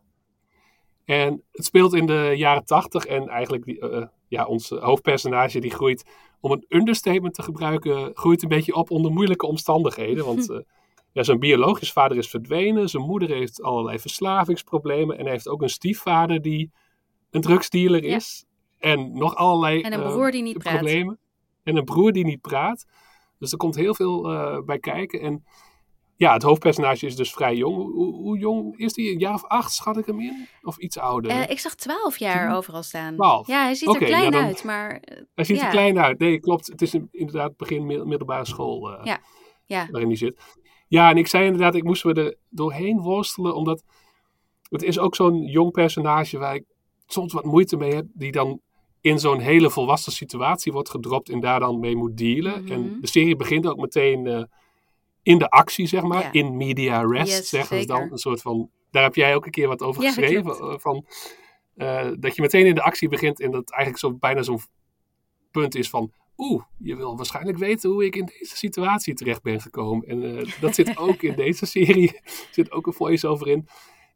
En 1.05 1.43
het 1.53 1.65
speelt 1.65 1.95
in 1.95 2.07
de 2.07 2.33
jaren 2.37 2.65
tachtig 2.65 3.05
en 3.07 3.29
eigenlijk 3.29 3.67
eh, 3.67 4.03
ja, 4.29 4.47
ons 4.47 4.69
hoofdpersonage 4.69 5.59
die 5.61 5.71
groeit, 5.71 6.05
om 6.41 6.53
een 6.53 6.65
understatement 6.69 7.35
te 7.35 7.43
gebruiken, 7.43 8.11
groeit 8.15 8.43
een 8.43 8.49
beetje 8.49 8.75
op 8.75 8.91
onder 8.91 9.13
moeilijke 9.13 9.47
omstandigheden. 9.47 10.25
Want 10.25 10.51
eh, 10.51 10.59
ja, 11.13 11.23
zijn 11.23 11.39
biologisch 11.39 11.93
vader 11.93 12.17
is 12.17 12.29
verdwenen, 12.31 12.89
zijn 12.89 13.03
moeder 13.03 13.29
heeft 13.29 13.63
allerlei 13.63 13.99
verslavingsproblemen 13.99 15.17
en 15.19 15.23
hij 15.23 15.33
heeft 15.33 15.49
ook 15.49 15.63
een 15.63 15.69
stiefvader 15.69 16.43
die 16.43 16.71
een 17.31 17.41
drugsdealer 17.41 18.05
Ja. 18.05 18.17
is. 18.17 18.45
En 18.79 19.13
nog 19.13 19.35
allerlei 19.37 19.81
En 19.81 19.93
een 19.93 20.03
broer 20.03 20.31
die 20.31 20.43
niet 20.43 20.59
problemen. 20.59 21.19
En 21.69 21.77
een 21.77 21.85
broer 21.85 22.13
die 22.13 22.25
niet 22.25 22.41
praat. 22.41 22.87
Dus 23.39 23.53
er 23.53 23.59
komt 23.59 23.75
heel 23.77 23.95
veel 23.95 24.33
eh, 24.33 24.59
bij 24.65 24.79
kijken. 24.79 25.21
En 25.21 25.45
ja, 26.17 26.33
het 26.33 26.43
hoofdpersonage 26.43 27.07
is 27.07 27.17
dus 27.17 27.33
vrij 27.33 27.57
jong. 27.57 27.77
Hoe, 27.93 28.39
jong 28.39 28.79
is 28.79 28.97
hij? 28.97 29.05
Een 29.05 29.19
jaar 29.19 29.35
of 29.35 29.45
acht 29.45 29.73
schat 29.73 29.97
ik 29.97 30.07
hem 30.07 30.21
in? 30.21 30.47
Of 30.63 30.79
iets 30.79 30.99
ouder? 30.99 31.31
Eh, 31.31 31.51
ik 31.51 31.59
zag 31.59 31.75
12 31.75 32.19
jaar 32.19 32.57
overal 32.57 32.83
staan. 32.83 33.15
12? 33.15 33.47
Ja, 33.47 33.63
hij 33.63 33.75
ziet 33.75 33.89
er 33.89 33.97
klein 33.97 34.25
ja, 34.25 34.31
dan- 34.31 34.45
uit, 34.45 34.65
maar 34.65 34.91
eh, 34.91 35.23
hij 35.35 35.45
ziet 35.45 35.57
ja. 35.57 35.65
er 35.65 35.71
klein 35.71 35.99
uit. 35.99 36.19
Nee, 36.19 36.41
klopt. 36.41 36.67
Het 36.67 36.83
is 36.83 36.93
een- 36.93 37.09
inderdaad 37.11 37.57
begin 37.57 37.87
mid- 37.87 38.05
middelbare 38.05 38.45
school 38.45 38.93
eh, 38.93 39.05
Ja. 39.05 39.19
ja. 39.67 39.89
waarin 39.91 40.09
hij 40.09 40.17
zit. 40.17 40.41
Ja, 40.89 41.11
en 41.11 41.17
ik 41.17 41.27
zei 41.27 41.45
inderdaad, 41.45 41.75
ik 41.75 41.85
moest 41.85 42.05
me 42.05 42.13
er 42.13 42.37
doorheen 42.49 43.01
worstelen, 43.01 43.55
omdat 43.55 43.83
het 44.69 44.83
is 44.83 44.99
ook 44.99 45.15
zo'n 45.15 45.43
jong 45.45 45.71
personage 45.73 46.39
waar 46.39 46.55
ik 46.55 46.65
soms 47.07 47.33
wat 47.33 47.45
moeite 47.45 47.77
mee 47.77 47.95
heb, 47.95 48.07
die 48.13 48.33
dan 48.33 48.61
in 49.09 49.19
zo'n 49.19 49.39
hele 49.39 49.71
volwassen 49.71 50.13
situatie 50.13 50.73
wordt 50.73 50.91
gedropt 50.91 51.29
en 51.29 51.41
daar 51.41 51.61
dan 51.61 51.81
mee 51.81 51.97
moet 51.97 52.17
dealen. 52.17 52.63
Mhm. 52.63 52.73
En 52.73 52.99
de 53.01 53.07
serie 53.07 53.37
begint 53.37 53.67
ook 53.67 53.77
meteen 53.79 54.27
eh, 54.27 54.43
in 55.23 55.39
de 55.39 55.51
actie, 55.51 55.87
zeg 55.87 56.03
maar, 56.03 56.23
Ja. 56.23 56.33
in 56.33 56.57
media 56.57 57.03
rest, 57.03 57.37
Yes, 57.37 57.49
zeggen 57.49 57.81
ze 57.81 57.87
dan. 57.87 58.09
Een 58.11 58.19
soort 58.19 58.41
van, 58.43 58.71
daar 58.91 59.03
heb 59.03 59.15
jij 59.15 59.35
ook 59.35 59.45
een 59.45 59.51
keer 59.51 59.69
wat 59.69 59.83
over 59.83 60.03
Ja, 60.03 60.09
geschreven, 60.09 60.51
eh, 60.51 60.75
van, 60.79 61.07
eh, 61.75 62.09
dat 62.19 62.37
je 62.37 62.43
meteen 62.43 62.67
in 62.67 62.75
de 62.75 62.83
actie 62.83 63.09
begint 63.09 63.41
en 63.41 63.51
dat 63.51 63.71
eigenlijk 63.71 64.03
zo, 64.05 64.19
bijna 64.19 64.43
zo'n 64.43 64.61
punt 65.51 65.75
is 65.75 65.89
van, 65.91 66.13
oeh, 66.37 66.63
je 66.79 66.97
wil 66.97 67.17
waarschijnlijk 67.17 67.59
weten 67.59 67.91
hoe 67.91 68.05
ik 68.05 68.17
in 68.17 68.25
deze 68.25 68.57
situatie 68.57 69.15
terecht 69.15 69.43
ben 69.43 69.61
gekomen. 69.61 70.07
En 70.07 70.47
dat 70.61 70.75
zit 70.75 70.97
ook 71.07 71.23
in 71.23 71.35
deze 71.35 71.67
serie, 71.67 72.13
er 72.13 72.49
zit 72.51 72.73
ook 72.73 72.87
een 72.87 72.93
voice-over 72.93 73.49
in. 73.49 73.69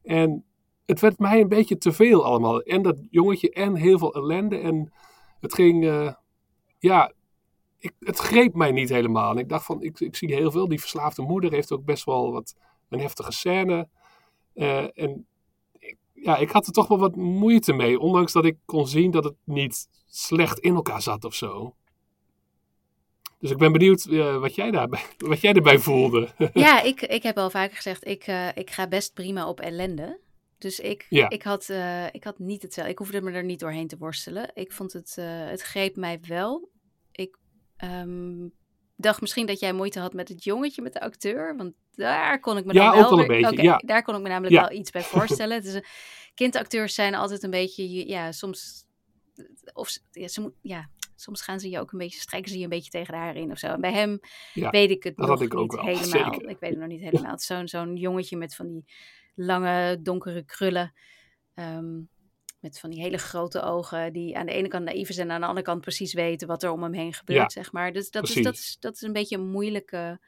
En 0.03 0.45
het 0.87 1.01
werd 1.01 1.18
mij 1.18 1.41
een 1.41 1.49
beetje 1.49 1.78
te 1.78 1.93
veel 1.93 2.24
allemaal. 2.24 2.61
En 2.61 2.83
dat 2.83 2.99
jongetje 3.11 3.51
en 3.51 3.74
heel 3.74 3.99
veel 3.99 4.14
ellende. 4.14 4.59
En 4.59 4.93
het 5.41 5.55
ging, 5.55 5.85
eh, 5.85 6.12
ja, 6.78 7.12
ik, 7.78 7.93
het 8.01 8.18
greep 8.18 8.55
mij 8.55 8.72
niet 8.72 8.89
helemaal. 8.89 9.30
En 9.30 9.39
ik 9.39 9.49
dacht 9.49 9.64
van, 9.64 9.83
ik, 9.83 10.01
ik 10.01 10.16
zie 10.16 10.35
heel 10.35 10.51
veel. 10.51 10.68
Die 10.68 10.80
verslaafde 10.80 11.22
moeder 11.22 11.53
heeft 11.53 11.72
ook 11.72 11.85
best 11.85 12.05
wel 12.05 12.33
wat 12.33 12.55
een 12.89 13.01
heftige 13.01 13.33
scène. 13.33 13.89
Eh, 14.55 14.99
en 14.99 15.26
ik, 15.78 15.97
ja, 16.12 16.37
ik 16.37 16.51
had 16.51 16.66
er 16.66 16.72
toch 16.72 16.89
wel 16.89 16.99
wat 16.99 17.16
moeite 17.16 17.72
mee. 17.72 17.99
Ondanks 17.99 18.33
dat 18.33 18.45
ik 18.45 18.57
kon 18.64 18.87
zien 18.87 19.11
dat 19.11 19.24
het 19.24 19.37
niet 19.45 19.89
slecht 20.07 20.59
in 20.59 20.74
elkaar 20.74 21.03
zat 21.03 21.24
of 21.24 21.35
zo. 21.35 21.74
Dus 23.39 23.51
ik 23.51 23.59
ben 23.59 23.72
benieuwd 23.72 24.05
eh, 24.05 24.39
wat, 24.39 24.55
jij 24.55 24.70
daarbij, 24.70 25.03
wat 25.18 25.41
jij 25.41 25.53
erbij 25.53 25.78
voelde. 25.78 26.28
Ja, 26.53 26.83
ik, 26.83 27.01
ik 27.01 27.22
heb 27.22 27.39
al 27.39 27.51
vaker 27.51 27.76
gezegd, 27.76 28.07
ik, 28.07 28.26
ik 28.55 28.70
ga 28.70 28.89
best 28.89 29.14
prima 29.14 29.49
op 29.49 29.61
ellende. 29.61 30.20
Dus 30.63 30.81
ik, 30.81 31.07
Ja. 31.09 31.29
ik, 31.31 31.43
had, 31.43 31.69
eh, 31.69 32.07
ik 32.13 32.25
had 32.25 32.39
niet 32.39 32.63
hetzelfde. 32.63 32.93
Ik 32.93 32.99
hoefde 32.99 33.23
me 33.23 33.31
er 33.33 33.45
niet 33.45 33.61
doorheen 33.61 33.89
te 33.89 33.97
worstelen. 33.99 34.51
Ik 34.55 34.73
vond 34.73 34.93
het, 34.93 35.15
eh, 35.19 35.47
het 35.47 35.63
greep 35.63 35.97
mij 35.97 36.21
wel. 36.29 36.71
Ik 37.13 37.37
ehm, 37.77 38.49
dacht 38.97 39.21
misschien 39.21 39.47
dat 39.47 39.61
jij 39.61 39.73
moeite 39.73 40.01
had 40.01 40.13
met 40.13 40.29
het 40.29 40.45
jongetje, 40.45 40.83
met 40.83 40.93
de 40.93 41.01
acteur. 41.01 41.57
Want 41.57 41.75
daar 41.95 42.41
kon 42.41 42.57
ik 42.57 42.65
me 42.65 42.73
Ja, 42.75 42.85
dan 42.85 42.95
wel... 42.95 43.05
ook 43.05 43.11
wel 43.11 43.19
een 43.37 43.43
beetje, 43.43 43.63
ja. 43.63 43.77
Daar 43.77 44.03
kon 44.03 44.15
ik 44.15 44.23
me 44.23 44.29
namelijk 44.29 44.55
wel 44.61 44.79
iets 44.79 44.91
bij 44.91 45.03
voorstellen. 45.03 45.83
Kindacteurs 46.35 46.95
zijn 46.95 47.15
altijd 47.15 47.43
een 47.43 47.51
beetje, 47.51 48.09
ja, 48.09 48.33
soms... 48.33 48.85
Of, 49.73 49.89
ze- 49.89 50.01
ja, 50.11 50.29
ze 50.29 50.41
moet, 50.41 50.53
ja, 50.61 50.89
soms 51.17 51.43
gaan 51.43 51.61
ze 51.61 51.71
je 51.71 51.81
ook 51.81 51.93
een 51.93 51.99
beetje, 51.99 52.21
strijken 52.21 52.51
ze 52.51 52.57
je 52.59 52.63
een 52.65 52.69
beetje 52.71 52.91
tegen 52.91 53.13
de 53.13 53.19
haren 53.21 53.43
in 53.43 53.51
of 53.51 53.59
zo. 53.59 53.67
En 53.67 53.81
bij 53.81 53.93
hem 53.93 54.21
Ja, 54.53 54.71
weet 54.71 54.91
ik 54.91 55.03
het 55.03 55.17
nog 55.17 55.43
ik 55.43 55.53
niet 55.55 55.73
helemaal. 55.81 56.33
zeker. 56.33 56.49
Ik 56.49 56.59
weet 56.59 56.71
het 56.71 56.79
nog 56.79 56.89
niet 56.89 57.01
helemaal. 57.01 57.31
Het 57.31 57.41
is 57.41 57.47
zo'n 57.47 57.69
zo'n 57.69 57.97
jongetje 57.97 58.37
met 58.37 58.55
van 58.55 58.69
die 58.69 58.85
lange, 59.35 60.03
donkere 60.03 60.43
krullen. 60.45 60.93
ehm, 61.55 62.01
met 62.61 62.81
van 62.81 62.91
die 62.91 63.01
hele 63.03 63.19
grote 63.19 63.63
ogen, 63.63 64.13
die 64.13 64.37
aan 64.39 64.47
de 64.47 64.53
ene 64.53 64.69
kant 64.69 64.85
naïef 64.85 65.09
is 65.09 65.19
en 65.19 65.31
aan 65.31 65.41
de 65.41 65.47
andere 65.47 65.67
kant 65.67 65.81
precies 65.81 66.13
weten 66.13 66.49
wat 66.49 66.63
er 66.63 66.71
om 66.71 66.83
hem 66.83 66.93
heen 66.93 67.13
gebeurt, 67.13 67.39
Ja, 67.41 67.49
zeg 67.49 67.73
maar. 67.73 67.93
Dus 67.93 68.11
dat 68.11 68.29
is, 68.29 68.43
dat, 68.43 68.55
is, 68.55 68.77
dat 68.81 68.95
is 68.95 69.01
een 69.03 69.13
beetje 69.13 69.37
een 69.37 69.51
moeilijke, 69.51 70.21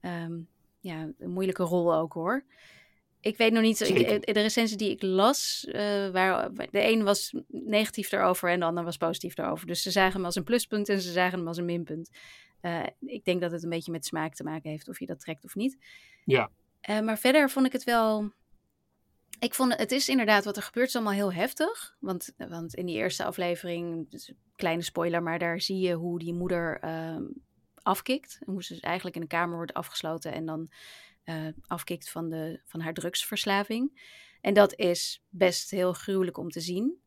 ehm, 0.00 0.32
ja, 0.80 1.08
een 1.18 1.30
moeilijke 1.30 1.62
rol 1.62 1.94
ook 1.94 2.12
hoor. 2.12 2.44
Ik 3.22 3.36
weet 3.36 3.52
nog 3.52 3.62
niet, 3.62 3.80
ik, 3.80 4.34
de 4.34 4.40
recensie 4.40 4.76
die 4.76 4.90
ik 4.90 5.02
las, 5.02 5.64
eh, 5.64 6.08
waar, 6.08 6.54
de 6.54 6.90
een 6.90 7.02
was 7.02 7.34
negatief 7.48 8.12
erover 8.12 8.50
en 8.50 8.60
de 8.60 8.66
ander 8.66 8.84
was 8.84 8.96
positief 8.96 9.38
erover. 9.38 9.66
Dus 9.66 9.82
ze 9.82 9.90
zagen 9.90 10.12
hem 10.12 10.24
als 10.24 10.34
een 10.34 10.44
pluspunt 10.44 10.88
en 10.88 11.00
ze 11.00 11.12
zagen 11.12 11.38
hem 11.38 11.48
als 11.48 11.56
een 11.56 11.64
minpunt. 11.64 12.10
Eh, 12.60 12.82
ik 13.00 13.24
denk 13.24 13.40
dat 13.40 13.52
het 13.52 13.62
een 13.62 13.70
beetje 13.70 13.92
met 13.92 14.04
smaak 14.04 14.34
te 14.34 14.42
maken 14.42 14.70
heeft 14.70 14.88
of 14.88 14.98
je 14.98 15.06
dat 15.06 15.20
trekt 15.20 15.44
of 15.44 15.54
niet. 15.54 15.76
Ja. 16.24 16.50
Eh, 16.80 17.00
maar 17.00 17.18
verder 17.18 17.50
vond 17.50 17.66
ik 17.66 17.72
het 17.72 17.84
wel. 17.84 18.32
Ik 19.38 19.54
vond 19.54 19.76
het 19.76 19.92
is 19.92 20.08
inderdaad 20.08 20.44
wat 20.44 20.56
er 20.56 20.62
gebeurt 20.62 20.88
is 20.88 20.94
allemaal 20.94 21.12
heel 21.12 21.32
heftig. 21.32 21.96
Want, 21.98 22.34
want 22.36 22.74
in 22.74 22.86
die 22.86 22.96
eerste 22.96 23.24
aflevering, 23.24 24.10
dus 24.10 24.32
kleine 24.56 24.82
spoiler, 24.82 25.22
maar 25.22 25.38
daar 25.38 25.60
zie 25.60 25.78
je 25.78 25.94
hoe 25.94 26.18
die 26.18 26.34
moeder 26.34 26.78
ehm, 26.80 27.22
afkikt. 27.74 28.38
En 28.46 28.52
hoe 28.52 28.64
ze 28.64 28.72
dus 28.72 28.82
eigenlijk 28.82 29.16
in 29.16 29.22
een 29.22 29.28
kamer 29.28 29.56
wordt 29.56 29.74
afgesloten 29.74 30.32
en 30.32 30.46
dan 30.46 30.70
eh, 31.24 31.46
afkikt 31.66 32.10
van, 32.10 32.28
de, 32.28 32.60
van 32.64 32.80
haar 32.80 32.94
drugsverslaving. 32.94 34.10
En 34.40 34.54
dat 34.54 34.78
is 34.78 35.24
best 35.28 35.70
heel 35.70 35.92
gruwelijk 35.92 36.38
om 36.38 36.50
te 36.50 36.60
zien. 36.60 37.00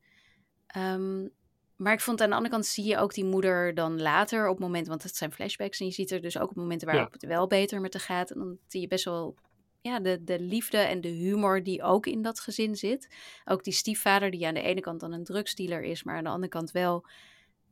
Ehm, 0.67 1.27
maar 1.75 1.93
ik 1.93 2.01
vond 2.01 2.21
aan 2.21 2.29
de 2.29 2.35
andere 2.35 2.53
kant 2.53 2.65
zie 2.65 2.85
je 2.85 2.97
ook 2.97 3.13
die 3.13 3.25
moeder 3.25 3.73
dan 3.73 4.01
later 4.01 4.47
op 4.47 4.59
momenten, 4.59 4.89
want 4.89 5.03
het 5.03 5.15
zijn 5.15 5.31
flashbacks 5.31 5.79
en 5.79 5.85
je 5.85 5.91
ziet 5.91 6.11
er 6.11 6.21
dus 6.21 6.37
ook 6.37 6.49
op 6.49 6.55
momenten 6.55 6.87
waarop 6.87 7.13
het 7.13 7.25
wel 7.25 7.47
beter 7.47 7.81
met 7.81 7.93
haar 7.93 8.01
gaat. 8.01 8.31
En 8.31 8.39
dan 8.39 8.57
zie 8.67 8.81
je 8.81 8.87
best 8.87 9.05
wel 9.05 9.35
ja, 9.81 9.99
de, 9.99 10.23
de 10.23 10.39
liefde 10.39 10.77
en 10.77 11.01
de 11.01 11.07
humor 11.07 11.63
die 11.63 11.83
ook 11.83 12.05
in 12.05 12.21
dat 12.21 12.39
gezin 12.39 12.75
zit. 12.75 13.15
Ook 13.45 13.63
die 13.63 13.73
stiefvader 13.73 14.31
die 14.31 14.47
aan 14.47 14.53
de 14.53 14.61
ene 14.61 14.81
kant 14.81 14.99
dan 14.99 15.11
een 15.11 15.23
drugsdealer 15.23 15.81
is, 15.81 16.03
maar 16.03 16.15
aan 16.15 16.23
de 16.23 16.29
andere 16.29 16.51
kant 16.51 16.71
wel 16.71 17.05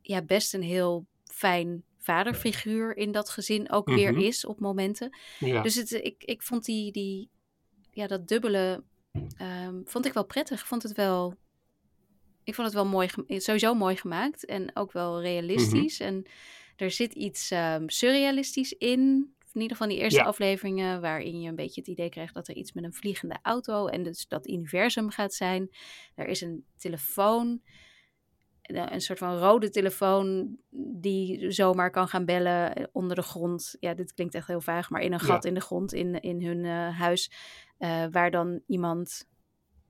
ja, 0.02 0.22
best 0.22 0.54
een 0.54 0.64
heel 0.64 1.06
fijn 1.24 1.84
vaderfiguur 2.04 2.98
in 2.98 3.12
dat 3.12 3.30
gezin 3.30 3.72
ook 3.72 3.88
weer 3.90 4.12
Mhm. 4.12 4.22
is 4.22 4.46
op 4.46 4.60
momenten. 4.60 5.18
Ja. 5.40 5.62
Dus 5.62 5.76
het, 5.76 5.92
ik, 5.92 6.24
ik 6.24 6.42
vond 6.42 6.66
die, 6.66 6.92
die, 6.92 7.30
ja, 7.92 8.08
dat 8.08 8.28
dubbele, 8.28 8.84
ehm, 9.38 9.82
vond 9.86 10.06
ik 10.06 10.14
wel 10.14 10.26
prettig. 10.26 10.60
Ik 10.60 10.66
vond 10.66 10.84
het 10.84 10.92
wel, 10.94 11.36
ik 12.44 12.56
vond 12.56 12.68
het 12.68 12.76
wel 12.76 12.86
mooi, 12.86 13.10
sowieso 13.28 13.74
mooi 13.74 13.96
gemaakt 13.96 14.46
en 14.46 14.76
ook 14.76 14.92
wel 14.92 15.22
realistisch. 15.22 16.00
En 16.00 16.26
er 16.76 16.92
zit 16.92 17.14
iets 17.14 17.52
ehm, 17.52 17.84
surrealistisch 17.88 18.72
in. 18.74 19.32
In 19.54 19.62
ieder 19.62 19.78
geval 19.78 19.92
die 19.94 20.02
eerste 20.04 20.20
Ja. 20.20 20.26
afleveringen, 20.26 21.02
waarin 21.02 21.42
je 21.42 21.50
een 21.50 21.56
beetje 21.56 21.82
het 21.82 21.90
idee 21.90 22.10
krijgt 22.10 22.34
dat 22.34 22.48
er 22.48 22.56
iets 22.56 22.72
met 22.74 22.84
een 22.84 22.94
vliegende 22.94 23.38
auto 23.42 23.88
en 23.88 24.04
dus 24.04 24.28
dat 24.28 24.48
universum 24.48 25.10
gaat 25.10 25.34
zijn. 25.34 25.70
Er 26.16 26.28
is 26.28 26.42
een 26.42 26.66
telefoon, 26.78 27.62
een 28.74 29.02
soort 29.02 29.20
van 29.20 29.38
rode 29.38 29.70
telefoon 29.70 30.58
die 30.96 31.52
zomaar 31.52 31.92
kan 31.92 32.08
gaan 32.08 32.26
bellen 32.26 32.76
eh, 32.76 32.84
onder 32.92 33.16
de 33.16 33.22
grond. 33.22 33.76
Ja, 33.80 33.94
dit 33.94 34.14
klinkt 34.14 34.36
echt 34.36 34.48
heel 34.48 34.62
vaag, 34.62 34.90
maar 34.90 35.02
in 35.02 35.14
een 35.14 35.20
gat 35.20 35.44
Ja. 35.44 35.50
in 35.50 35.56
de 35.56 35.62
grond 35.62 35.94
in, 35.94 36.22
in 36.22 36.46
hun 36.46 36.66
eh, 36.66 37.00
huis, 37.00 37.32
eh, 37.78 38.06
waar 38.12 38.32
dan 38.32 38.62
iemand 38.68 39.32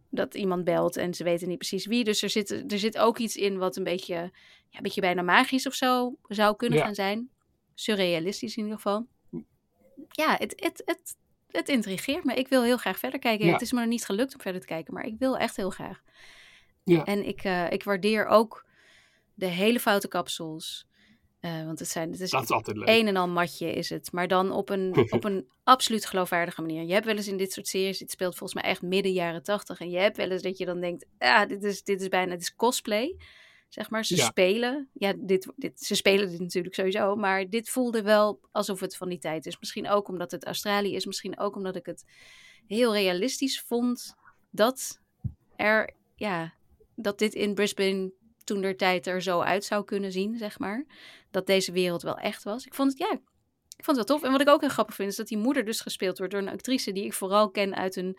dat 0.09 0.33
iemand 0.35 0.63
belt 0.63 0.97
en 0.97 1.13
ze 1.13 1.23
weten 1.23 1.47
niet 1.47 1.57
precies 1.57 1.85
wie. 1.85 2.03
Dus 2.03 2.21
er 2.21 2.29
zit, 2.29 2.71
er 2.71 2.79
zit 2.79 2.97
ook 2.97 3.17
iets 3.17 3.35
in 3.35 3.57
wat 3.57 3.75
een 3.75 3.83
beetje, 3.83 4.15
ja, 4.15 4.77
een 4.77 4.83
beetje 4.83 5.01
bijna 5.01 5.21
magisch 5.21 5.67
of 5.67 5.73
zo 5.73 6.15
zou 6.27 6.55
kunnen 6.55 6.77
Ja. 6.79 6.85
gaan 6.85 6.95
zijn. 6.95 7.29
Surrealistisch 7.73 8.55
in 8.57 8.63
ieder 8.63 8.77
geval. 8.77 9.07
Ja, 10.09 10.35
het, 10.39 10.53
het, 10.55 10.81
het, 10.85 11.15
het 11.47 11.69
intrigeert 11.69 12.23
me. 12.23 12.33
Ik 12.33 12.47
wil 12.47 12.63
heel 12.63 12.77
graag 12.77 12.99
verder 12.99 13.19
kijken. 13.19 13.45
Ja. 13.45 13.51
Het 13.51 13.61
is 13.61 13.71
me 13.71 13.79
nog 13.79 13.89
niet 13.89 14.05
gelukt 14.05 14.33
om 14.33 14.41
verder 14.41 14.61
te 14.61 14.67
kijken, 14.67 14.93
maar 14.93 15.05
ik 15.05 15.15
wil 15.19 15.37
echt 15.37 15.55
heel 15.55 15.69
graag. 15.69 16.01
Ja. 16.83 17.03
En 17.03 17.27
ik, 17.27 17.43
ik 17.69 17.83
waardeer 17.83 18.25
ook 18.25 18.65
de 19.33 19.45
hele 19.45 19.79
foute 19.79 20.07
kapsels. 20.07 20.85
Eh, 21.39 21.65
want 21.65 21.79
het, 21.79 21.87
zijn, 21.87 22.11
het 22.11 22.19
is 22.19 22.29
Dat 22.29 22.43
is 22.43 22.49
altijd 22.51 22.77
leuk. 22.77 22.87
een 22.89 23.07
en 23.07 23.15
al 23.15 23.27
matje 23.27 23.73
is 23.73 23.89
het. 23.89 24.11
Maar 24.11 24.27
dan 24.27 24.51
op 24.51 24.69
een, 24.69 24.95
op 25.17 25.23
een 25.23 25.47
absoluut 25.63 26.05
geloofwaardige 26.05 26.61
manier. 26.61 26.83
Je 26.83 26.93
hebt 26.93 27.05
wel 27.05 27.15
eens 27.15 27.27
in 27.27 27.37
dit 27.37 27.51
soort 27.53 27.67
series, 27.67 27.97
dit 27.97 28.11
speelt 28.11 28.35
volgens 28.35 28.61
mij 28.61 28.71
echt 28.71 28.81
midden 28.81 29.11
jaren 29.11 29.43
tachtig. 29.43 29.79
En 29.79 29.89
je 29.89 29.97
hebt 29.97 30.17
wel 30.17 30.29
eens 30.31 30.41
dat 30.41 30.57
je 30.57 30.65
dan 30.65 30.79
denkt, 30.79 31.05
ah, 31.17 31.47
dit 31.47 31.63
is, 31.63 31.83
dit 31.83 32.01
is 32.01 32.07
bijna, 32.07 32.31
dit 32.31 32.41
is 32.41 32.55
cosplay. 32.55 33.15
Zeg 33.69 33.89
maar, 33.89 34.05
ze 34.05 34.15
Ja. 34.15 34.25
spelen. 34.25 34.89
Ja, 34.93 35.13
dit, 35.17 35.51
dit, 35.55 35.79
ze 35.81 35.95
spelen 35.95 36.29
dit 36.29 36.39
natuurlijk 36.39 36.75
sowieso. 36.75 37.15
Maar 37.15 37.49
dit 37.49 37.69
voelde 37.69 38.01
wel 38.01 38.39
alsof 38.51 38.79
het 38.79 38.95
van 38.97 39.09
die 39.09 39.19
tijd 39.19 39.45
is. 39.45 39.59
Misschien 39.59 39.89
ook 39.89 40.07
omdat 40.07 40.31
het 40.31 40.45
Australië 40.45 40.95
is. 40.95 41.05
Misschien 41.05 41.39
ook 41.39 41.55
omdat 41.55 41.75
ik 41.75 41.85
het 41.85 42.03
heel 42.67 42.93
realistisch 42.93 43.61
vond 43.61 44.13
dat 44.51 44.99
er, 45.55 45.93
ja, 46.15 46.53
dat 46.95 47.19
dit 47.19 47.33
in 47.33 47.53
Brisbane 47.53 48.11
toen 48.43 48.61
der 48.61 48.77
tijd 48.77 49.07
er 49.07 49.21
zo 49.21 49.39
uit 49.39 49.65
zou 49.65 49.83
kunnen 49.85 50.11
zien, 50.11 50.37
zeg 50.37 50.59
maar. 50.59 50.85
Dat 51.31 51.45
deze 51.45 51.71
wereld 51.71 52.01
wel 52.01 52.17
echt 52.17 52.43
was. 52.43 52.65
Ik 52.65 52.73
vond 52.73 52.89
het, 52.89 52.99
ja, 52.99 53.11
ik 53.77 53.83
vond 53.83 53.97
het 53.97 54.07
wel 54.07 54.17
tof. 54.17 54.23
En 54.23 54.31
wat 54.31 54.41
ik 54.41 54.49
ook 54.49 54.61
heel 54.61 54.69
grappig 54.69 54.95
vind, 54.95 55.09
is 55.09 55.15
dat 55.15 55.27
die 55.27 55.37
moeder 55.37 55.65
dus 55.65 55.81
gespeeld 55.81 56.17
wordt 56.17 56.33
door 56.33 56.41
een 56.41 56.49
actrice 56.49 56.91
die 56.91 57.05
ik 57.05 57.13
vooral 57.13 57.49
ken 57.49 57.75
uit 57.75 57.95
een, 57.95 58.17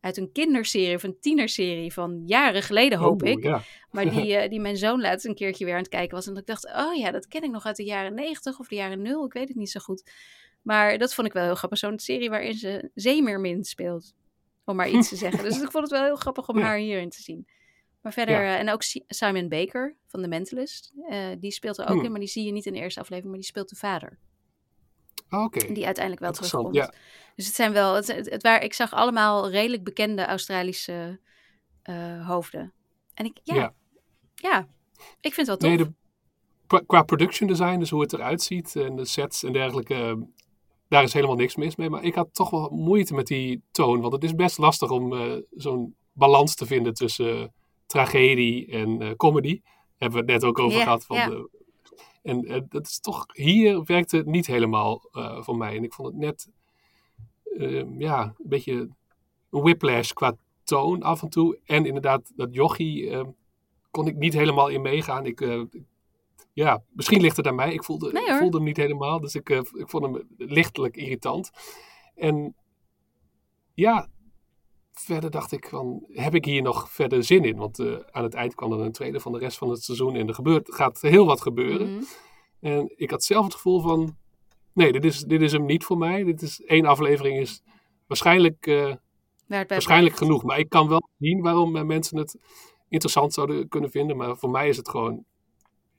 uit 0.00 0.16
een 0.16 0.32
kinderserie 0.32 0.96
of 0.96 1.02
een 1.02 1.20
tienerserie 1.20 1.92
van 1.92 2.22
jaren 2.26 2.62
geleden, 2.62 2.98
hoop 2.98 3.22
Oh, 3.22 3.28
ik. 3.28 3.42
Ja. 3.42 3.62
Maar 3.90 4.10
die, 4.10 4.34
eh, 4.36 4.50
die 4.50 4.60
mijn 4.60 4.76
zoon 4.76 5.00
laatst 5.00 5.26
een 5.26 5.34
keertje 5.34 5.64
weer 5.64 5.74
aan 5.74 5.80
het 5.80 5.88
kijken 5.88 6.16
was. 6.16 6.26
En 6.26 6.32
dat 6.32 6.42
ik 6.42 6.48
dacht, 6.48 6.64
oh 6.66 6.96
ja, 6.96 7.10
dat 7.10 7.28
ken 7.28 7.42
ik 7.42 7.50
nog 7.50 7.66
uit 7.66 7.76
de 7.76 7.84
jaren 7.84 8.14
90 8.14 8.58
of 8.58 8.68
de 8.68 8.74
jaren 8.74 9.02
0. 9.02 9.24
Ik 9.24 9.32
weet 9.32 9.48
het 9.48 9.56
niet 9.56 9.70
zo 9.70 9.80
goed. 9.80 10.10
Maar 10.62 10.98
dat 10.98 11.14
vond 11.14 11.26
ik 11.26 11.32
wel 11.32 11.44
heel 11.44 11.54
grappig. 11.54 11.78
Zo'n 11.78 11.98
serie 11.98 12.30
waarin 12.30 12.54
ze 12.54 12.90
Zeemermin 12.94 13.64
speelt. 13.64 14.14
Om 14.64 14.76
maar 14.76 14.90
iets 14.90 15.08
te 15.08 15.16
zeggen. 15.16 15.44
Dus 15.44 15.60
ik 15.62 15.70
vond 15.70 15.84
het 15.84 15.92
wel 15.92 16.04
heel 16.04 16.16
grappig 16.16 16.48
om 16.48 16.58
haar 16.58 16.76
hierin 16.76 17.10
te 17.10 17.22
zien. 17.22 17.46
Maar 18.00 18.12
verder, 18.12 18.42
Ja. 18.42 18.54
eh, 18.54 18.60
en 18.60 18.70
ook 18.70 18.82
Si- 18.82 19.04
Simon 19.08 19.48
Baker 19.48 19.96
van 20.06 20.22
The 20.22 20.28
Mentalist. 20.28 20.92
eh, 21.08 21.26
die 21.38 21.50
speelt 21.50 21.78
er 21.78 21.84
ook 21.88 21.94
Hmm. 21.96 22.04
in, 22.04 22.10
maar 22.10 22.20
die 22.20 22.28
zie 22.28 22.44
je 22.44 22.52
niet 22.52 22.66
in 22.66 22.72
de 22.72 22.78
eerste 22.78 23.00
aflevering. 23.00 23.30
Maar 23.32 23.40
die 23.40 23.50
speelt 23.50 23.68
de 23.68 23.76
vader. 23.76 24.18
Ah, 25.28 25.44
Oké. 25.44 25.72
Die 25.72 25.84
uiteindelijk 25.84 26.24
wel 26.24 26.32
terugkomt. 26.32 26.74
ja. 26.74 26.92
Dus 27.36 27.46
het 27.46 27.54
zijn 27.54 27.72
wel, 27.72 27.94
het, 27.94 28.06
het, 28.06 28.30
het 28.30 28.42
waar, 28.42 28.62
ik 28.64 28.74
zag 28.74 28.92
allemaal 28.92 29.50
redelijk 29.50 29.84
bekende 29.84 30.24
Australische 30.24 31.20
eh, 31.82 32.26
hoofden. 32.28 32.72
En 33.14 33.24
ik, 33.24 33.38
ja, 33.42 33.54
ja. 33.54 33.74
Ja. 34.34 34.68
ik 35.20 35.34
vind 35.34 35.36
het 35.36 35.46
wel 35.46 35.56
tof. 35.56 35.68
Nee, 35.68 35.76
de, 35.78 35.92
qua, 36.66 36.80
qua 36.86 37.02
production 37.02 37.48
design, 37.48 37.78
dus 37.78 37.90
hoe 37.90 38.00
het 38.00 38.12
eruit 38.12 38.42
ziet 38.42 38.76
en 38.76 38.96
de 38.96 39.04
sets 39.04 39.42
en 39.44 39.52
dergelijke, 39.52 40.26
daar 40.88 41.02
is 41.02 41.12
helemaal 41.12 41.36
niks 41.36 41.56
mis 41.56 41.76
mee. 41.76 41.90
Maar 41.90 42.02
ik 42.04 42.14
had 42.14 42.34
toch 42.34 42.50
wel 42.50 42.68
moeite 42.70 43.14
met 43.14 43.26
die 43.26 43.62
toon. 43.70 44.00
Want 44.00 44.12
het 44.12 44.24
is 44.24 44.34
best 44.34 44.58
lastig 44.58 44.90
om 44.90 45.14
zo'n 45.50 45.94
balans 46.12 46.54
te 46.54 46.66
vinden 46.66 46.94
tussen 46.94 47.52
tragedie 47.90 48.66
en 48.66 49.02
eh, 49.02 49.10
comedy. 49.16 49.60
Hebben 49.98 50.18
we 50.18 50.32
het 50.32 50.42
net 50.42 50.50
ook 50.50 50.58
over 50.58 50.80
gehad. 50.80 51.04
Van 51.04 51.16
de, 51.16 51.48
en 52.22 52.44
eh, 52.44 52.60
dat 52.68 52.86
is 52.86 53.00
toch, 53.00 53.26
hier 53.32 53.84
werkte 53.84 54.16
het 54.16 54.26
niet 54.26 54.46
helemaal 54.46 55.08
eh, 55.12 55.42
voor 55.42 55.56
mij. 55.56 55.76
En 55.76 55.84
ik 55.84 55.92
vond 55.92 56.08
het 56.08 56.16
net, 56.16 56.50
eh, 57.58 57.98
ja, 57.98 58.22
een 58.22 58.34
beetje 58.48 58.72
een 58.72 58.94
whiplash 59.62 60.12
qua 60.12 60.36
toon 60.64 61.02
af 61.02 61.22
en 61.22 61.28
toe. 61.28 61.58
En 61.64 61.86
inderdaad, 61.86 62.32
dat 62.36 62.54
jochie 62.54 63.10
eh, 63.10 63.26
kon 63.90 64.06
ik 64.06 64.16
niet 64.16 64.32
helemaal 64.32 64.68
in 64.68 64.82
meegaan. 64.82 65.26
Ik, 65.26 65.68
ja, 66.52 66.82
misschien 66.92 67.20
ligt 67.20 67.36
het 67.36 67.46
aan 67.46 67.54
mij. 67.54 67.72
Ik 67.72 67.84
voelde, 67.84 68.12
Nee, 68.12 68.26
ik 68.26 68.36
voelde 68.36 68.56
hem 68.56 68.66
niet 68.66 68.76
helemaal. 68.76 69.20
Dus 69.20 69.34
ik, 69.34 69.48
ik 69.48 69.88
vond 69.88 70.04
hem 70.04 70.28
lichtelijk 70.36 70.96
irritant. 70.96 71.50
En 72.14 72.54
ja, 73.74 74.08
verder 74.92 75.30
dacht 75.30 75.52
ik 75.52 75.68
van, 75.68 76.04
heb 76.12 76.34
ik 76.34 76.44
hier 76.44 76.62
nog 76.62 76.90
verder 76.90 77.24
zin 77.24 77.44
in? 77.44 77.56
Want 77.56 77.78
eh, 77.78 77.96
aan 78.10 78.22
het 78.22 78.34
eind 78.34 78.54
kwam 78.54 78.72
er 78.72 78.80
een 78.80 78.92
tweede 78.92 79.20
van 79.20 79.32
de 79.32 79.38
rest 79.38 79.58
van 79.58 79.70
het 79.70 79.82
seizoen 79.82 80.16
en 80.16 80.28
er 80.28 80.34
gebeurt, 80.34 80.74
gaat 80.74 81.00
heel 81.00 81.26
wat 81.26 81.40
gebeuren. 81.40 81.94
Mhm. 81.94 82.02
En 82.60 82.92
ik 82.96 83.10
had 83.10 83.24
zelf 83.24 83.44
het 83.44 83.54
gevoel 83.54 83.80
van, 83.80 84.16
nee, 84.72 84.92
dit 84.92 85.04
is, 85.04 85.20
dit 85.20 85.40
is 85.40 85.52
hem 85.52 85.64
niet 85.64 85.84
voor 85.84 85.98
mij. 85.98 86.24
Dit 86.24 86.42
is 86.42 86.62
één 86.64 86.86
aflevering 86.86 87.38
is 87.38 87.62
waarschijnlijk, 88.06 88.66
eh, 88.66 88.94
waarschijnlijk 89.46 90.16
genoeg. 90.16 90.42
Maar 90.42 90.58
ik 90.58 90.68
kan 90.68 90.88
wel 90.88 91.08
zien 91.18 91.40
waarom 91.40 91.76
eh, 91.76 91.82
mensen 91.82 92.18
het 92.18 92.36
interessant 92.88 93.32
zouden 93.32 93.68
kunnen 93.68 93.90
vinden. 93.90 94.16
Maar 94.16 94.36
voor 94.36 94.50
mij 94.50 94.68
is 94.68 94.76
het 94.76 94.88
gewoon, 94.88 95.24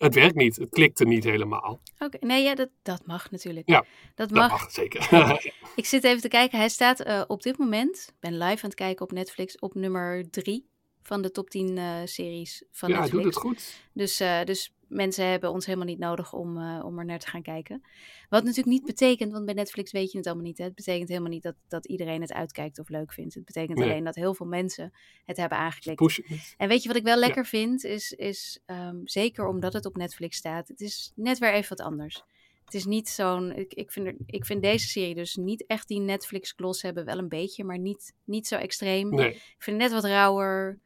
het 0.01 0.15
werkt 0.15 0.35
niet. 0.35 0.55
Het 0.55 0.69
klikte 0.69 1.05
niet 1.05 1.23
helemaal. 1.23 1.81
Oké, 1.99 2.17
nee, 2.25 2.43
ja, 2.43 2.55
dat, 2.55 2.69
dat 2.81 3.05
mag 3.05 3.31
natuurlijk. 3.31 3.69
Ja, 3.69 3.79
dat 4.15 4.29
Dat 4.29 4.37
mag. 4.37 4.49
mag 4.49 4.71
zeker. 4.71 5.07
Ik 5.75 5.85
zit 5.85 6.03
even 6.03 6.21
te 6.21 6.27
kijken. 6.27 6.57
Hij 6.57 6.69
staat 6.69 6.99
eh, 6.99 7.21
op 7.27 7.43
dit 7.43 7.57
moment, 7.57 8.05
ik 8.09 8.19
ben 8.19 8.33
live 8.37 8.63
aan 8.63 8.69
het 8.69 8.73
kijken 8.73 9.05
op 9.05 9.11
Netflix, 9.11 9.59
op 9.59 9.73
nummer 9.75 10.29
drie 10.29 10.69
van 11.03 11.21
de 11.21 11.31
top 11.31 11.49
10 11.49 11.77
eh, 11.77 11.95
series 12.05 12.63
van 12.71 12.89
ja, 12.89 12.95
hij 12.95 13.03
Netflix. 13.03 13.23
doet 13.23 13.33
het 13.33 13.43
goed. 13.43 13.81
Dus, 13.93 14.19
eh, 14.19 14.43
dus 14.43 14.73
mensen 14.91 15.25
hebben 15.25 15.51
ons 15.51 15.65
helemaal 15.65 15.87
niet 15.87 15.99
nodig 15.99 16.33
om, 16.33 16.57
eh, 16.57 16.85
om 16.85 16.99
er 16.99 17.05
naar 17.05 17.19
te 17.19 17.27
gaan 17.27 17.41
kijken. 17.41 17.81
Wat 18.29 18.43
natuurlijk 18.43 18.75
niet 18.75 18.85
betekent, 18.85 19.31
want 19.31 19.45
bij 19.45 19.53
Netflix 19.53 19.91
weet 19.91 20.11
je 20.11 20.17
het 20.17 20.27
allemaal 20.27 20.45
niet. 20.45 20.57
Hè? 20.57 20.63
Het 20.63 20.75
betekent 20.75 21.09
helemaal 21.09 21.29
niet 21.29 21.43
dat, 21.43 21.55
dat 21.67 21.85
iedereen 21.85 22.21
het 22.21 22.33
uitkijkt 22.33 22.79
of 22.79 22.89
leuk 22.89 23.13
vindt. 23.13 23.33
Het 23.33 23.45
betekent 23.45 23.77
Nee. 23.77 23.89
alleen 23.89 24.03
dat 24.03 24.15
heel 24.15 24.33
veel 24.33 24.45
mensen 24.45 24.93
het 25.25 25.37
hebben 25.37 25.57
aangeklikt. 25.57 26.21
En 26.57 26.67
weet 26.67 26.81
je 26.81 26.87
wat 26.87 26.97
ik 26.97 27.03
wel 27.03 27.17
lekker 27.17 27.45
vind? 27.45 27.83
Is, 27.83 28.11
is 28.11 28.59
ehm, 28.65 28.99
zeker 29.03 29.47
omdat 29.47 29.73
het 29.73 29.85
op 29.85 29.95
Netflix 29.97 30.37
staat, 30.37 30.67
het 30.67 30.81
is 30.81 31.11
net 31.15 31.37
weer 31.39 31.53
even 31.53 31.77
wat 31.77 31.85
anders. 31.87 32.23
Het 32.65 32.79
is 32.79 32.85
niet 32.85 33.09
zo'n. 33.09 33.51
Ik, 33.51 33.73
ik, 33.73 33.91
vind 33.91 34.07
er, 34.07 34.15
ik 34.25 34.45
vind 34.45 34.61
deze 34.61 34.87
serie 34.87 35.15
dus 35.15 35.35
niet 35.35 35.65
echt 35.67 35.87
die 35.87 35.99
Netflix-gloss 35.99 36.81
hebben. 36.81 37.05
Wel 37.05 37.17
een 37.17 37.29
beetje, 37.29 37.63
maar 37.63 37.79
niet, 37.79 38.13
niet 38.23 38.47
zo 38.47 38.55
extreem. 38.55 39.09
Nee, 39.09 39.33
Ik 39.33 39.55
vind 39.57 39.81
het 39.81 39.91
net 39.91 40.01
wat 40.01 40.11
rauwer, 40.11 40.79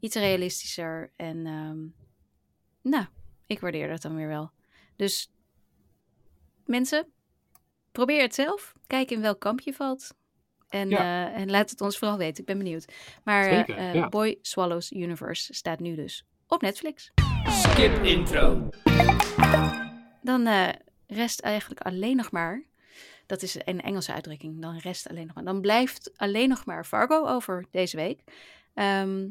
iets 0.00 0.14
realistischer. 0.16 1.12
En 1.16 1.46
ehm, 1.46 1.78
nou, 2.82 3.06
ik 3.46 3.60
waardeer 3.60 3.88
dat 3.88 4.02
dan 4.02 4.14
weer 4.16 4.28
wel. 4.28 4.50
Dus 4.96 5.30
mensen, 6.64 7.06
probeer 7.92 8.20
het 8.22 8.34
zelf. 8.34 8.72
Kijk 8.86 9.10
in 9.10 9.20
welk 9.20 9.40
kamp 9.40 9.60
je 9.60 9.72
valt. 9.74 10.14
En, 10.68 10.88
Ja. 10.88 11.28
eh, 11.32 11.40
en 11.40 11.50
laat 11.50 11.70
het 11.70 11.80
ons 11.80 11.98
vooral 11.98 12.18
weten. 12.18 12.40
Ik 12.40 12.46
ben 12.46 12.58
benieuwd. 12.58 12.92
Maar 13.24 13.46
eh, 13.46 13.54
Zeker, 13.56 13.76
eh, 13.76 13.94
ja. 13.94 14.08
Boy 14.08 14.38
Swallows 14.42 14.92
Universe 14.92 15.54
staat 15.54 15.78
nu 15.80 15.94
dus 15.94 16.24
op 16.46 16.62
Netflix. 16.62 17.12
Skip 17.48 18.02
intro. 18.04 18.68
Dan 20.22 20.46
eh, 20.46 20.68
rest 21.06 21.40
eigenlijk 21.40 21.80
alleen 21.80 22.16
nog 22.16 22.30
maar. 22.30 22.64
Dat 23.26 23.42
is 23.42 23.56
een 23.64 23.80
Engelse 23.80 24.12
uitdrukking. 24.12 24.60
Dan 24.62 24.78
rest 24.78 25.08
alleen 25.08 25.26
nog 25.26 25.34
maar. 25.34 25.44
Dan 25.44 25.60
blijft 25.60 26.10
alleen 26.16 26.48
nog 26.48 26.64
maar 26.64 26.84
Fargo 26.84 27.26
over 27.26 27.66
deze 27.70 27.96
week. 27.96 28.20
Ehm, 28.74 29.28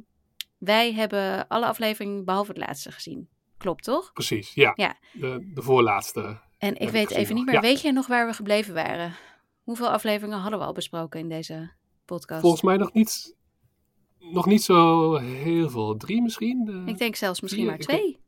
wij 0.58 0.94
hebben 0.94 1.48
alle 1.48 1.66
afleveringen 1.66 2.26
behalve 2.26 2.52
het 2.52 2.60
laatste 2.60 2.92
gezien. 2.92 3.30
Klopt 3.58 3.84
toch? 3.84 4.14
precies. 4.14 4.54
Ja, 4.54 4.72
Ja. 4.76 4.98
De, 5.12 5.52
de 5.54 5.62
voorlaatste. 5.62 6.40
En 6.58 6.76
ik 6.76 6.90
weet 6.90 7.12
even 7.12 7.36
niet 7.36 7.46
meer. 7.46 7.54
Ja. 7.54 7.62
Weet 7.62 7.82
jij 7.82 7.92
nog 7.92 8.08
waar 8.08 8.28
we 8.28 8.34
gebleven 8.34 8.74
waren? 8.74 9.16
Hoeveel 9.64 9.90
afleveringen 9.90 10.40
hadden 10.40 10.60
we 10.60 10.66
al 10.66 10.74
besproken 10.74 11.20
in 11.20 11.30
deze 11.30 11.72
podcast? 12.06 12.42
Volgens 12.42 12.62
mij 12.62 12.78
nog 12.78 12.94
niet, 12.94 13.36
nog 14.20 14.46
niet 14.46 14.64
zo 14.64 15.16
heel 15.16 15.70
veel. 15.70 15.98
Drie 15.98 16.22
misschien? 16.22 16.84
Ik 16.86 16.98
denk 16.98 17.16
zelfs 17.16 17.42
misschien 17.42 17.64
Vier, 17.64 17.72
maar 17.72 17.82
twee. 17.86 18.20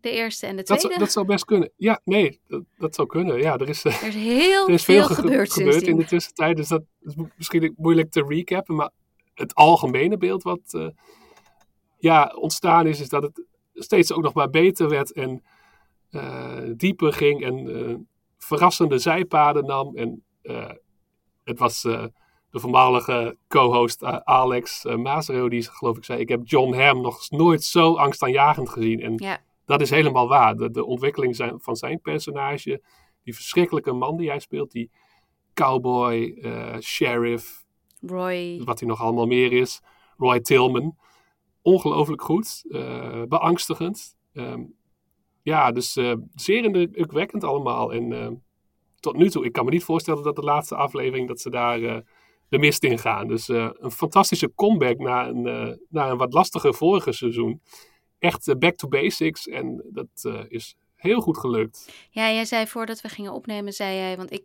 De 0.00 0.10
eerste 0.10 0.46
en 0.46 0.56
de 0.56 0.62
dat, 0.62 0.66
tweede. 0.66 0.86
zou, 0.88 0.98
dat 0.98 1.12
zou 1.12 1.26
best 1.26 1.44
kunnen. 1.44 1.70
Ja, 1.76 2.00
nee, 2.04 2.40
dat, 2.46 2.62
dat 2.78 2.94
zou 2.94 3.08
kunnen. 3.08 3.38
Ja, 3.38 3.56
er 3.58 3.68
is, 3.68 3.84
Er 3.84 4.06
is 4.06 4.14
heel 4.14 4.66
er 4.68 4.74
is 4.74 4.84
veel, 4.84 5.06
veel, 5.06 5.14
ge- 5.14 5.22
gebeurd 5.22 5.52
gebeurd 5.52 5.82
in 5.82 5.96
de 5.96 6.04
tussentijd. 6.04 6.56
Dus 6.56 6.68
dat 6.68 6.82
is 7.00 7.14
misschien 7.36 7.74
moeilijk 7.76 8.10
te 8.10 8.24
recappen. 8.28 8.74
Maar 8.74 8.90
het 9.34 9.54
algemene 9.54 10.16
beeld 10.16 10.42
wat 10.42 10.60
eh, 10.74 10.88
ja, 11.98 12.32
ontstaan 12.38 12.86
is, 12.86 13.00
is 13.00 13.08
dat 13.08 13.22
het 13.22 13.42
steeds 13.74 14.12
ook 14.12 14.22
nog 14.22 14.34
maar 14.34 14.50
beter 14.50 14.88
werd. 14.88 15.12
En 15.12 15.42
eh, 16.10 16.62
dieper 16.76 17.12
ging 17.12 17.44
en 17.44 17.88
eh, 17.88 17.94
verrassende 18.38 18.98
zijpaden 18.98 19.66
nam. 19.66 19.96
En 19.96 20.24
eh, 20.42 20.70
het 21.44 21.58
was 21.58 21.82
de 21.82 22.60
voormalige 22.60 23.36
co-host 23.48 24.04
Alex 24.24 24.84
uh, 24.84 24.94
Mazero 24.96 25.48
die 25.48 25.62
geloof 25.62 25.96
ik 25.96 26.04
zei... 26.04 26.20
Ik 26.20 26.28
heb 26.28 26.40
John 26.44 26.74
Hamm 26.74 27.00
nog 27.00 27.30
nooit 27.30 27.62
zo 27.62 27.94
angstaanjagend 27.94 28.68
gezien. 28.68 29.00
En 29.00 29.14
Ja. 29.16 29.40
dat 29.64 29.80
is 29.80 29.90
helemaal 29.90 30.28
waar. 30.28 30.56
De, 30.56 30.70
de 30.70 30.84
ontwikkeling 30.84 31.36
zijn, 31.36 31.60
van 31.60 31.76
zijn 31.76 32.00
personage, 32.00 32.82
die 33.22 33.34
verschrikkelijke 33.34 33.92
man 33.92 34.16
die 34.16 34.28
hij 34.28 34.38
speelt, 34.38 34.70
die 34.70 34.90
cowboy, 35.54 36.38
sheriff, 36.80 37.64
Roy. 38.00 38.62
wat 38.64 38.78
hij 38.78 38.88
nog 38.88 39.00
allemaal 39.00 39.26
meer 39.26 39.52
is, 39.52 39.80
Roy 40.16 40.40
Tillman. 40.40 40.96
Ongelooflijk 41.64 42.22
goed, 42.22 42.64
eh, 42.68 43.22
beangstigend. 43.22 44.16
Ehm, 44.32 44.62
ja, 45.42 45.72
dus 45.72 45.96
eh, 45.96 46.12
zeer 46.34 46.64
indrukwekkend 46.64 47.44
allemaal. 47.44 47.92
En 47.92 48.12
eh, 48.12 48.30
tot 49.00 49.16
nu 49.16 49.30
toe, 49.30 49.44
ik 49.44 49.52
kan 49.52 49.64
me 49.64 49.70
niet 49.70 49.84
voorstellen 49.84 50.22
dat 50.22 50.36
de 50.36 50.42
laatste 50.42 50.74
aflevering, 50.74 51.28
dat 51.28 51.40
ze 51.40 51.50
daar 51.50 51.80
de 52.48 52.58
mist 52.58 52.84
in 52.84 52.98
gaan. 52.98 53.28
Dus 53.28 53.48
een 53.48 53.90
fantastische 53.90 54.52
comeback 54.54 54.98
na 54.98 55.28
een, 55.28 55.42
na 55.88 56.10
een 56.10 56.16
wat 56.16 56.32
lastiger 56.32 56.74
vorige 56.74 57.12
seizoen. 57.12 57.62
Echt 58.18 58.58
back 58.58 58.76
to 58.76 58.88
basics 58.88 59.48
en 59.48 59.84
dat 59.92 60.46
is 60.48 60.76
heel 60.94 61.20
goed 61.20 61.38
gelukt. 61.38 62.06
Ja, 62.10 62.30
jij 62.30 62.44
zei 62.44 62.66
voordat 62.66 63.00
we 63.00 63.08
gingen 63.08 63.32
opnemen, 63.32 63.72
zei 63.72 63.96
jij, 63.96 64.16
want 64.16 64.32
ik 64.32 64.44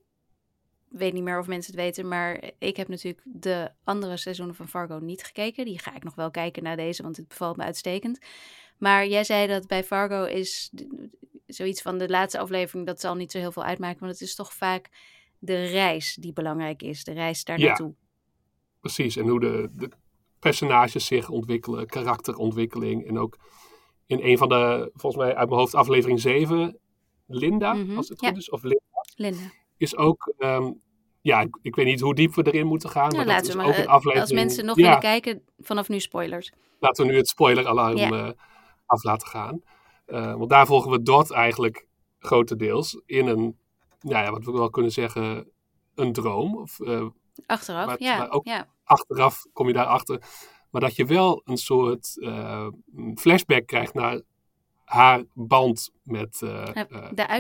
weet 0.90 1.14
niet 1.14 1.24
meer 1.24 1.40
of 1.40 1.48
mensen 1.48 1.74
het 1.74 1.82
weten, 1.82 2.08
maar 2.08 2.52
ik 2.58 2.78
heb 2.78 2.88
natuurlijk 2.88 3.24
de 3.26 3.72
andere 3.84 4.18
seizoenen 4.18 4.56
van 4.56 4.68
Fargo 4.68 5.00
niet 5.00 5.24
gekeken. 5.24 5.66
Die 5.66 5.80
ga 5.80 5.96
ik 5.96 6.04
nog 6.04 6.16
wel 6.16 6.32
kijken 6.32 6.64
na 6.64 6.76
deze, 6.76 7.04
want 7.04 7.18
het 7.18 7.28
bevalt 7.28 7.58
me 7.58 7.64
uitstekend. 7.64 8.20
Maar 8.78 9.08
jij 9.08 9.24
zei 9.24 9.48
dat 9.48 9.68
bij 9.68 9.84
Fargo 9.84 10.24
is 10.24 10.72
zoiets 11.46 11.82
van 11.82 11.98
de 11.98 12.10
laatste 12.10 12.40
aflevering, 12.40 12.86
dat 12.88 13.00
zal 13.00 13.16
niet 13.16 13.32
zo 13.32 13.38
heel 13.38 13.52
veel 13.52 13.64
uitmaken, 13.64 14.00
want 14.00 14.12
het 14.12 14.22
is 14.22 14.36
toch 14.36 14.54
vaak 14.54 14.90
de 15.40 15.66
reis 15.66 16.16
die 16.20 16.34
belangrijk 16.34 16.82
is, 16.82 17.04
de 17.04 17.12
reis 17.14 17.44
daar 17.44 17.60
Ja. 17.60 17.66
naartoe. 17.68 17.94
Precies, 18.80 19.16
en 19.16 19.28
hoe 19.28 19.40
de, 19.40 19.70
de 19.74 19.90
personages 20.40 21.06
zich 21.06 21.30
ontwikkelen, 21.30 21.88
karakterontwikkeling. 21.88 23.08
En 23.08 23.18
ook 23.20 23.38
in 24.06 24.20
een 24.22 24.38
van 24.38 24.50
de, 24.50 24.90
volgens 24.94 25.24
mij 25.24 25.36
uit 25.36 25.48
mijn 25.50 25.60
hoofd, 25.60 25.74
aflevering 25.76 26.20
7, 26.20 26.80
Linda, 27.28 27.74
Mhm, 27.74 27.98
als 27.98 28.10
het 28.10 28.22
ja. 28.22 28.30
goed 28.30 28.38
is, 28.38 28.50
of 28.50 28.64
Linda, 28.64 28.84
Linda. 29.16 29.52
Is 29.80 29.96
ook, 29.98 30.34
ehm, 30.38 30.72
ja, 31.22 31.42
ik, 31.42 31.58
ik 31.62 31.76
weet 31.76 31.86
niet 31.86 32.00
hoe 32.00 32.16
diep 32.16 32.34
we 32.36 32.44
erin 32.52 32.68
moeten 32.68 32.90
gaan, 32.90 33.04
Nou, 33.04 33.16
maar 33.18 33.26
laten 33.26 33.48
is 33.48 33.54
we 33.54 33.60
ook 33.62 33.68
maar, 33.68 33.78
een 33.78 33.84
eh, 33.86 33.90
aflevering. 33.90 34.22
als 34.22 34.32
mensen 34.32 34.66
nog 34.66 34.76
ja, 34.78 34.84
willen 34.84 35.00
kijken, 35.00 35.42
vanaf 35.58 35.90
nu 35.90 36.00
spoilers. 36.00 36.52
laten 36.80 37.06
we 37.06 37.12
nu 37.12 37.18
het 37.18 37.28
spoiler-alarm 37.28 37.98
Ja. 37.98 38.10
eh, 38.12 38.32
af 38.86 39.04
laten 39.04 39.28
gaan. 39.28 39.62
Eh, 40.06 40.34
want 40.36 40.50
daar 40.50 40.66
volgen 40.66 40.92
we 40.92 41.02
Dot 41.02 41.32
eigenlijk 41.32 41.88
grotendeels 42.20 43.02
in 43.06 43.28
een, 43.28 43.58
nou 44.02 44.26
ja, 44.26 44.32
wat 44.32 44.46
we 44.46 44.52
wel 44.52 44.70
kunnen 44.70 44.92
zeggen, 44.92 45.50
een 45.96 46.14
droom. 46.14 46.58
Of, 46.58 46.78
Achteraf, 47.46 47.86
Maar- 47.86 48.02
ja. 48.02 48.18
maar 48.18 48.30
ook- 48.32 48.46
ja. 48.46 48.68
achteraf 48.84 49.46
kom 49.54 49.68
je 49.68 49.74
daarachter. 49.74 50.22
Maar 50.70 50.82
dat 50.82 50.96
je 50.96 51.06
wel 51.06 51.42
een 51.46 51.58
soort 51.58 52.18
flashback 53.16 53.66
krijgt 53.68 53.94
naar 53.94 54.22
haar 54.86 55.24
band 55.34 55.92
met 56.04 56.40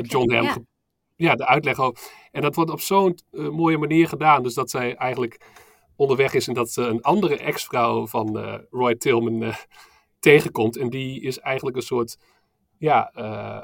John 0.01 0.31
Hamm. 0.33 0.67
Ja. 1.27 1.35
de 1.35 1.45
uitleg 1.45 1.79
ook. 1.79 1.97
En 2.31 2.41
dat 2.41 2.55
wordt 2.55 2.71
op 2.71 2.81
zo'n 2.81 3.17
eh, 3.31 3.49
mooie 3.49 3.77
manier 3.77 4.07
gedaan. 4.07 4.43
Dus 4.43 4.53
dat 4.53 4.69
zij 4.69 4.95
eigenlijk 4.95 5.37
onderweg 5.95 6.33
is 6.33 6.47
en 6.47 6.53
dat 6.53 6.71
ze 6.71 6.81
een 6.81 7.01
andere 7.01 7.37
ex-vrouw 7.37 8.07
van 8.07 8.39
eh, 8.39 8.55
Roy 8.69 8.95
Tillman 8.95 9.43
eh, 9.43 9.55
tegenkomt. 10.19 10.77
En 10.77 10.89
die 10.89 11.21
is 11.21 11.39
eigenlijk 11.39 11.75
een 11.77 11.81
soort 11.83 12.17
ja, 12.77 13.11
eh, 13.13 13.61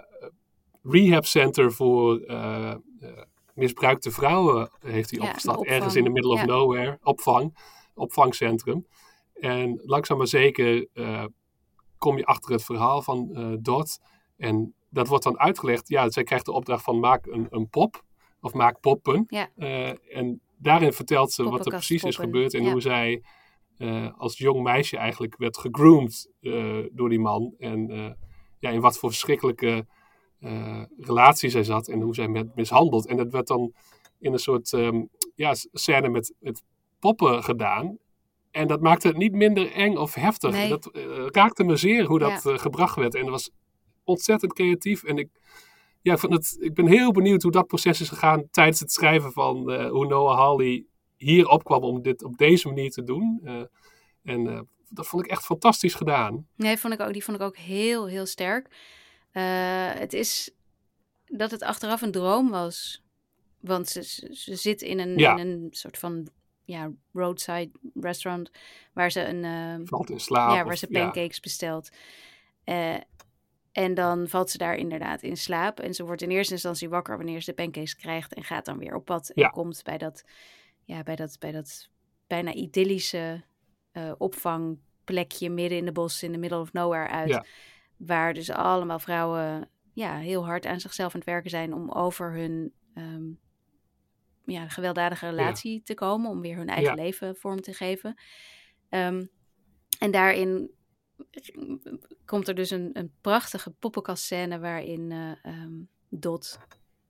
rehab 0.83 1.25
center 1.25 1.71
voor 1.71 2.19
eh, 2.19 2.71
eh, 2.71 2.77
misbruikte 3.53 4.11
vrouwen 4.11 4.69
heeft 4.79 5.09
hij 5.09 5.19
Ja, 5.19 5.25
opgestart. 5.25 5.65
Ergens 5.65 5.95
in 5.95 6.03
the 6.03 6.09
middle 6.09 6.31
of 6.31 6.39
ja. 6.39 6.45
nowhere. 6.45 6.99
Opvang. 7.03 7.57
Opvangcentrum. 7.93 8.87
En 9.33 9.81
langzaam 9.83 10.17
maar 10.17 10.27
zeker 10.27 10.87
eh, 10.93 11.25
kom 11.97 12.17
je 12.17 12.25
achter 12.25 12.51
het 12.51 12.63
verhaal 12.63 13.01
van 13.01 13.29
eh 13.35 13.53
Dot. 13.59 13.99
En 14.37 14.73
dat 14.95 15.07
wordt 15.07 15.23
dan 15.23 15.39
uitgelegd. 15.39 15.87
Ja, 15.87 16.09
zij 16.09 16.23
krijgt 16.23 16.45
de 16.45 16.51
opdracht 16.51 16.83
van 16.83 16.99
maak 16.99 17.25
een, 17.25 17.47
een 17.49 17.69
pop. 17.69 18.03
of 18.41 18.53
maak 18.53 18.79
poppen. 18.79 19.25
Ja. 19.27 19.49
Eh, 19.55 20.17
en 20.17 20.41
daarin 20.57 20.93
vertelt 20.93 21.31
ze 21.31 21.43
wat 21.43 21.65
er 21.65 21.71
precies 21.71 22.03
is 22.03 22.15
gebeurd 22.15 22.53
en 22.53 22.63
ja. 22.63 22.71
hoe 22.71 22.81
zij 22.81 23.23
eh, 23.77 24.07
als 24.17 24.37
jong 24.37 24.63
meisje 24.63 24.97
eigenlijk 24.97 25.37
werd 25.37 25.57
gegroomd 25.57 26.29
eh, 26.41 26.79
door 26.91 27.09
die 27.09 27.19
man. 27.19 27.53
En 27.57 27.87
ja, 28.59 28.69
in 28.69 28.81
wat 28.81 28.97
voor 28.97 29.09
verschrikkelijke 29.09 29.85
relatie 30.99 31.49
zij 31.49 31.63
zat 31.63 31.87
en 31.87 32.01
hoe 32.01 32.15
zij 32.15 32.29
werd 32.29 32.55
mishandeld. 32.55 33.07
En 33.07 33.17
dat 33.17 33.31
werd 33.31 33.47
dan 33.47 33.73
in 34.19 34.33
een 34.33 34.39
soort 34.39 34.73
ehm, 34.73 35.03
ja, 35.35 35.53
scène 35.53 36.09
met, 36.09 36.33
met 36.39 36.63
poppen 36.99 37.43
gedaan. 37.43 37.97
En 38.51 38.67
dat 38.67 38.81
maakte 38.81 39.07
het 39.07 39.17
niet 39.17 39.33
minder 39.33 39.71
eng 39.71 39.95
of 39.95 40.13
heftig. 40.13 40.51
Nee. 40.51 40.69
Dat 40.69 40.89
raakte 41.35 41.63
me 41.63 41.75
zeer 41.75 42.05
hoe 42.05 42.19
dat 42.19 42.43
Ja. 42.43 42.57
gebracht 42.57 42.95
werd. 42.95 43.15
En 43.15 43.21
dat 43.21 43.31
was 43.31 43.51
ontzettend 44.05 44.53
creatief. 44.53 45.03
En 45.03 45.17
ik, 45.17 45.29
ja, 46.01 46.13
ik, 46.13 46.19
vond 46.19 46.33
het, 46.33 46.57
ik 46.59 46.73
ben 46.73 46.87
heel 46.87 47.11
benieuwd 47.11 47.41
hoe 47.43 47.51
dat 47.51 47.67
proces 47.67 48.01
is 48.01 48.09
gegaan 48.09 48.49
tijdens 48.51 48.79
het 48.79 48.91
schrijven 48.91 49.31
van 49.31 49.71
eh, 49.71 49.89
hoe 49.89 50.07
Noah 50.07 50.37
Hawley 50.37 50.85
hier 51.17 51.47
opkwam 51.47 51.81
om 51.83 52.01
dit 52.01 52.23
op 52.23 52.37
deze 52.37 52.67
manier 52.67 52.91
te 52.91 53.03
doen. 53.03 53.39
Eh, 53.43 53.61
en 54.23 54.47
eh, 54.47 54.59
dat 54.89 55.07
vond 55.07 55.25
ik 55.25 55.31
echt 55.31 55.43
fantastisch 55.45 55.93
gedaan. 55.93 56.47
Nee, 56.55 56.77
vond 56.77 56.93
ik 56.93 56.99
ook, 56.99 57.13
die 57.13 57.23
vond 57.23 57.37
ik 57.37 57.43
ook 57.43 57.57
heel, 57.57 58.05
heel 58.07 58.25
sterk. 58.25 58.67
Het 59.99 60.13
is 60.13 60.51
dat 61.25 61.51
het 61.51 61.61
achteraf 61.63 62.01
een 62.01 62.11
droom 62.11 62.49
was. 62.49 63.03
Want 63.59 63.87
ze, 63.89 64.03
ze, 64.31 64.55
zit 64.55 64.81
in 64.81 64.99
een, 64.99 65.17
Ja. 65.17 65.37
in 65.37 65.47
een 65.47 65.67
soort 65.71 65.97
van 65.97 66.27
ja, 66.63 66.91
roadside 67.13 67.71
restaurant 68.01 68.51
waar 68.93 69.11
ze 69.11 69.25
een, 69.25 69.43
eh, 69.43 69.87
Valt 69.87 70.09
in 70.09 70.19
slaap. 70.19 70.49
ja, 70.55 70.63
waar 70.63 70.73
of- 70.73 70.79
ze 70.79 70.87
ja. 70.89 71.03
pancakes 71.03 71.39
bestelt. 71.39 71.89
Eh, 72.63 72.95
en 73.75 73.93
dan 73.93 74.27
valt 74.27 74.49
ze 74.49 74.57
daar 74.57 74.75
inderdaad 74.75 75.23
in 75.23 75.37
slaap. 75.37 75.79
En 75.79 75.93
ze 75.93 76.05
wordt 76.05 76.21
in 76.21 76.29
eerste 76.29 76.53
instantie 76.53 76.89
wakker 76.89 77.17
wanneer 77.17 77.41
ze 77.41 77.49
de 77.49 77.63
pancakes 77.63 77.95
krijgt. 77.95 78.33
En 78.33 78.43
gaat 78.43 78.65
dan 78.65 78.77
weer 78.77 78.95
op 78.95 79.05
pad. 79.05 79.29
En 79.29 79.51
komt 79.51 79.83
bij 79.83 79.97
dat, 79.97 80.23
ja, 80.83 81.03
bij 81.03 81.15
dat, 81.15 81.39
bij 81.39 81.51
dat 81.51 81.89
bijna 82.27 82.53
idyllische 82.53 83.43
eh, 83.91 84.11
opvangplekje 84.17 85.49
midden 85.49 85.77
in 85.77 85.85
de 85.85 85.91
bos, 85.91 86.23
in 86.23 86.31
the 86.31 86.37
middle 86.37 86.59
of 86.59 86.73
nowhere 86.73 87.07
uit. 87.07 87.29
Ja. 87.29 87.45
Waar 87.97 88.33
dus 88.33 88.49
allemaal 88.49 88.99
vrouwen 88.99 89.69
ja, 89.93 90.17
heel 90.17 90.45
hard 90.45 90.65
aan 90.65 90.79
zichzelf 90.79 91.13
aan 91.13 91.19
het 91.19 91.29
werken 91.29 91.49
zijn 91.49 91.73
om 91.73 91.91
over 91.91 92.33
hun 92.33 92.73
ehm, 92.93 93.25
ja, 94.45 94.67
gewelddadige 94.67 95.29
relatie 95.29 95.81
te 95.83 95.93
komen. 95.93 96.29
Om 96.29 96.41
weer 96.41 96.57
hun 96.57 96.69
eigen 96.69 96.95
leven 96.95 97.35
vorm 97.35 97.61
te 97.61 97.73
geven. 97.73 98.15
Ehm, 98.89 99.25
en 99.99 100.11
daarin 100.11 100.71
komt 102.25 102.47
er 102.47 102.55
dus 102.55 102.69
een, 102.69 102.89
een 102.93 103.11
prachtige 103.21 103.71
poppenkastscène 103.71 104.59
waarin 104.59 105.11
eh, 105.11 105.31
ehm, 105.53 105.73
Dot 106.09 106.59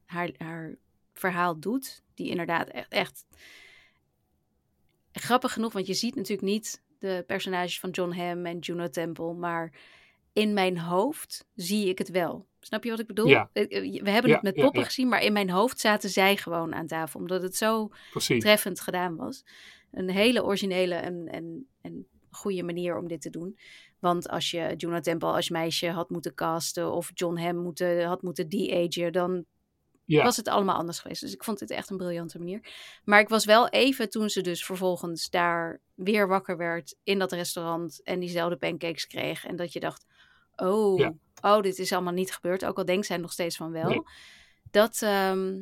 haar, 0.06 0.30
haar 0.38 0.76
verhaal 1.14 1.60
doet. 1.60 2.04
Die 2.14 2.30
inderdaad 2.30 2.68
echt, 2.68 2.90
echt 2.90 3.26
grappig 5.12 5.54
genoeg, 5.54 5.74
want 5.74 5.88
je 5.88 5.94
ziet 5.94 6.16
natuurlijk 6.16 6.48
niet 6.48 6.84
de 7.00 7.24
personages 7.28 7.80
van 7.80 7.90
John 7.90 8.12
Hamm 8.12 8.46
en 8.46 8.60
Juno 8.60 8.90
Temple, 8.90 9.34
maar 9.34 9.74
in 10.34 10.54
mijn 10.54 10.78
hoofd 10.78 11.48
zie 11.56 11.90
ik 11.90 11.98
het 11.98 12.10
wel. 12.10 12.48
Snap 12.60 12.84
je 12.84 12.90
wat 12.90 13.00
ik 13.00 13.08
bedoel? 13.08 13.28
Ja. 13.28 13.50
Eh, 13.54 13.64
eh, 13.64 14.04
We 14.04 14.10
hebben 14.10 14.32
Ja, 14.32 14.36
het 14.36 14.44
met 14.44 14.56
poppen 14.56 14.80
ja. 14.80 14.86
gezien, 14.86 15.08
maar 15.08 15.24
in 15.24 15.34
mijn 15.34 15.50
hoofd 15.50 15.80
zaten 15.80 16.10
zij 16.10 16.38
gewoon 16.38 16.76
aan 16.76 16.88
tafel, 16.88 17.20
omdat 17.20 17.42
het 17.42 17.56
zo 17.56 17.90
Precies. 18.12 18.44
treffend 18.44 18.80
gedaan 18.80 19.16
was. 19.16 19.46
Een 19.92 20.10
hele 20.10 20.44
originele 20.44 20.96
en, 20.96 21.28
en, 21.28 21.68
en 21.82 22.08
goede 22.30 22.64
manier 22.64 22.98
om 22.98 23.08
dit 23.08 23.22
te 23.22 23.30
doen. 23.30 23.58
Want 24.06 24.30
als 24.30 24.52
je 24.52 24.74
Juno 24.78 25.00
Temple 25.00 25.32
als 25.32 25.50
meisje 25.50 25.90
had 25.90 26.10
moeten 26.10 26.34
casten 26.34 26.92
of 26.92 27.12
John 27.14 27.38
Hamm 27.38 27.58
moeten, 27.58 28.04
had 28.06 28.22
moeten 28.22 28.50
de-agen, 28.50 29.12
dan 29.12 29.46
Ja. 30.06 30.24
was 30.24 30.38
het 30.38 30.48
allemaal 30.48 30.76
anders 30.76 31.00
geweest. 31.00 31.22
Dus 31.22 31.34
ik 31.34 31.44
vond 31.44 31.60
dit 31.60 31.70
echt 31.72 31.90
een 31.90 31.98
briljante 31.98 32.38
manier. 32.38 32.60
Maar 33.04 33.20
ik 33.20 33.30
was 33.30 33.46
wel 33.46 33.70
even 33.70 34.10
toen 34.10 34.30
ze 34.30 34.42
dus 34.42 34.66
vervolgens 34.66 35.30
daar 35.30 35.80
weer 35.96 36.28
wakker 36.28 36.58
werd 36.58 36.96
in 37.04 37.20
dat 37.20 37.32
restaurant 37.32 38.04
en 38.04 38.20
diezelfde 38.20 38.58
pancakes 38.58 39.08
kreeg. 39.08 39.46
En 39.46 39.56
dat 39.56 39.74
je 39.74 39.80
dacht, 39.80 40.06
oh, 40.56 41.00
Ja. 41.00 41.14
oh 41.42 41.62
dit 41.62 41.80
is 41.80 41.92
allemaal 41.94 42.14
niet 42.14 42.34
gebeurd. 42.34 42.66
Ook 42.66 42.78
al 42.78 42.86
denkt 42.86 43.06
zij 43.06 43.18
nog 43.18 43.32
steeds 43.32 43.56
van 43.58 43.72
wel. 43.72 43.90
Nee. 43.90 44.02
Dat, 44.72 45.02
ehm, 45.02 45.62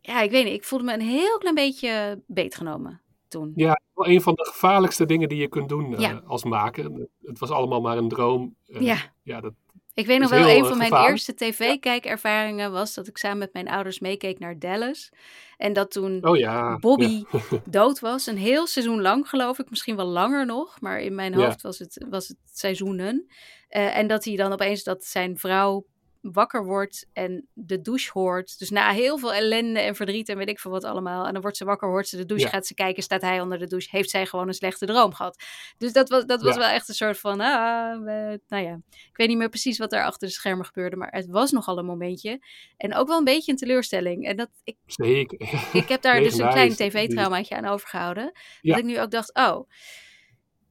ja, 0.00 0.20
ik 0.22 0.30
weet 0.30 0.44
niet. 0.44 0.54
Ik 0.54 0.64
voelde 0.64 0.84
me 0.84 0.92
een 0.92 1.00
heel 1.00 1.38
klein 1.38 1.54
beetje 1.54 2.22
beetgenomen 2.26 3.00
toen. 3.28 3.52
Ja, 3.54 3.80
wel 3.94 4.06
een 4.06 4.22
van 4.22 4.34
de 4.34 4.44
gevaarlijkste 4.44 5.06
dingen 5.06 5.28
die 5.28 5.38
je 5.38 5.48
kunt 5.48 5.68
doen 5.68 5.96
eh, 5.96 6.16
als 6.26 6.44
maker. 6.44 6.84
Het 7.22 7.38
was 7.38 7.50
allemaal 7.50 7.80
maar 7.80 7.96
een 7.96 8.08
droom. 8.08 8.54
Eh, 8.66 8.80
Ja. 8.80 8.96
ja 9.22 9.40
dat, 9.40 9.52
Ik 9.94 10.06
weet 10.06 10.20
nog 10.20 10.30
wel, 10.30 10.48
een 10.48 10.64
van 10.64 10.76
mijn 10.76 10.88
gevaarlijk. 10.88 11.10
eerste 11.12 11.34
tv-kijkervaringen 11.34 12.72
was 12.72 12.94
dat 12.94 13.06
ik 13.06 13.18
samen 13.18 13.38
met 13.38 13.52
mijn 13.52 13.68
ouders 13.68 14.00
meekeek 14.00 14.38
naar 14.38 14.58
Dallas. 14.58 15.10
En 15.56 15.72
dat 15.72 15.90
toen 15.90 16.26
oh 16.26 16.36
ja. 16.36 16.78
Bobby 16.78 17.24
ja. 17.30 17.40
dood 17.64 18.00
was. 18.00 18.26
Een 18.26 18.36
heel 18.36 18.66
seizoen 18.66 19.00
lang, 19.00 19.28
geloof 19.28 19.58
ik. 19.58 19.70
Misschien 19.70 19.96
wel 19.96 20.06
langer 20.06 20.46
nog. 20.46 20.80
Maar 20.80 21.00
in 21.00 21.14
mijn 21.14 21.34
hoofd 21.34 21.62
was, 21.62 21.78
het, 21.78 22.06
was 22.10 22.28
het 22.28 22.36
seizoenen. 22.44 23.26
Eh, 23.68 23.96
en 23.96 24.06
dat 24.06 24.24
hij 24.24 24.36
dan 24.36 24.52
opeens 24.52 24.82
dat 24.82 25.04
zijn 25.04 25.38
vrouw 25.38 25.84
wakker 26.20 26.64
wordt 26.64 27.06
en 27.12 27.48
de 27.52 27.80
douche 27.80 28.10
hoort. 28.12 28.58
Dus 28.58 28.70
na 28.70 28.90
heel 28.90 29.18
veel 29.18 29.34
ellende 29.34 29.80
en 29.80 29.94
verdriet 29.94 30.28
en 30.28 30.36
weet 30.36 30.48
ik 30.48 30.58
veel 30.60 30.70
wat 30.70 30.84
allemaal. 30.84 31.26
En 31.26 31.32
dan 31.32 31.42
wordt 31.42 31.56
ze 31.56 31.64
wakker, 31.64 31.88
hoort 31.88 32.08
ze 32.08 32.16
de 32.16 32.24
douche, 32.26 32.44
Ja. 32.44 32.50
gaat 32.50 32.66
ze 32.66 32.74
kijken, 32.74 33.02
staat 33.02 33.20
hij 33.22 33.40
onder 33.40 33.58
de 33.58 33.66
douche. 33.66 33.88
Heeft 33.90 34.10
zij 34.10 34.26
gewoon 34.26 34.48
een 34.48 34.54
slechte 34.54 34.86
droom 34.86 35.14
gehad. 35.14 35.42
Dus 35.78 35.92
dat 35.92 36.08
was, 36.08 36.24
dat 36.24 36.42
was 36.42 36.54
Ja. 36.54 36.60
wel 36.60 36.68
echt 36.70 36.88
een 36.88 36.94
soort 36.94 37.18
van, 37.18 37.40
ah, 37.40 38.02
we- 38.04 38.40
nou 38.48 38.64
ja. 38.64 38.80
Ik 38.90 39.16
weet 39.16 39.28
niet 39.28 39.38
meer 39.38 39.48
precies 39.48 39.78
wat 39.78 39.90
daar 39.90 40.04
achter 40.04 40.28
de 40.28 40.34
schermen 40.34 40.64
gebeurde. 40.66 40.96
Maar 40.96 41.10
het 41.10 41.26
was 41.26 41.50
nogal 41.50 41.78
een 41.78 41.84
momentje. 41.86 42.40
En 42.76 42.94
ook 42.94 43.08
wel 43.08 43.18
een 43.18 43.24
beetje 43.24 43.52
een 43.52 43.58
teleurstelling. 43.58 44.26
En 44.26 44.36
dat, 44.36 44.48
ik 44.64 44.76
Zeker. 44.86 45.40
ik 45.72 45.88
heb 45.88 46.02
daar 46.02 46.20
dus 46.22 46.38
een 46.38 46.48
klein 46.48 46.74
tv-traumaatje 46.74 47.56
aan 47.56 47.66
overgehouden. 47.66 48.32
Ja. 48.60 48.70
Dat 48.74 48.78
ik 48.78 48.84
nu 48.84 49.00
ook 49.00 49.10
dacht, 49.10 49.34
oh. 49.34 49.68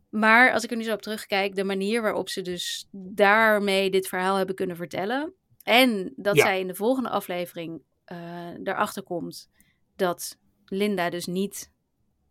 Maar 0.09 0.51
als 0.53 0.63
ik 0.63 0.71
er 0.71 0.77
nu 0.77 0.83
zo 0.83 0.93
op 0.93 1.01
terugkijk, 1.01 1.55
de 1.55 1.63
manier 1.63 2.01
waarop 2.01 2.29
ze 2.29 2.41
dus 2.41 2.87
daarmee 2.91 3.89
dit 3.89 4.07
verhaal 4.07 4.35
hebben 4.35 4.55
kunnen 4.55 4.75
vertellen. 4.75 5.33
En 5.63 6.13
dat 6.15 6.35
Ja. 6.35 6.41
zij 6.43 6.59
in 6.59 6.67
de 6.67 6.75
volgende 6.75 7.09
aflevering 7.09 7.81
eh 8.05 8.53
erachter 8.63 9.03
komt 9.03 9.49
dat 9.95 10.37
Linda 10.65 11.09
dus 11.09 11.25
niet 11.25 11.71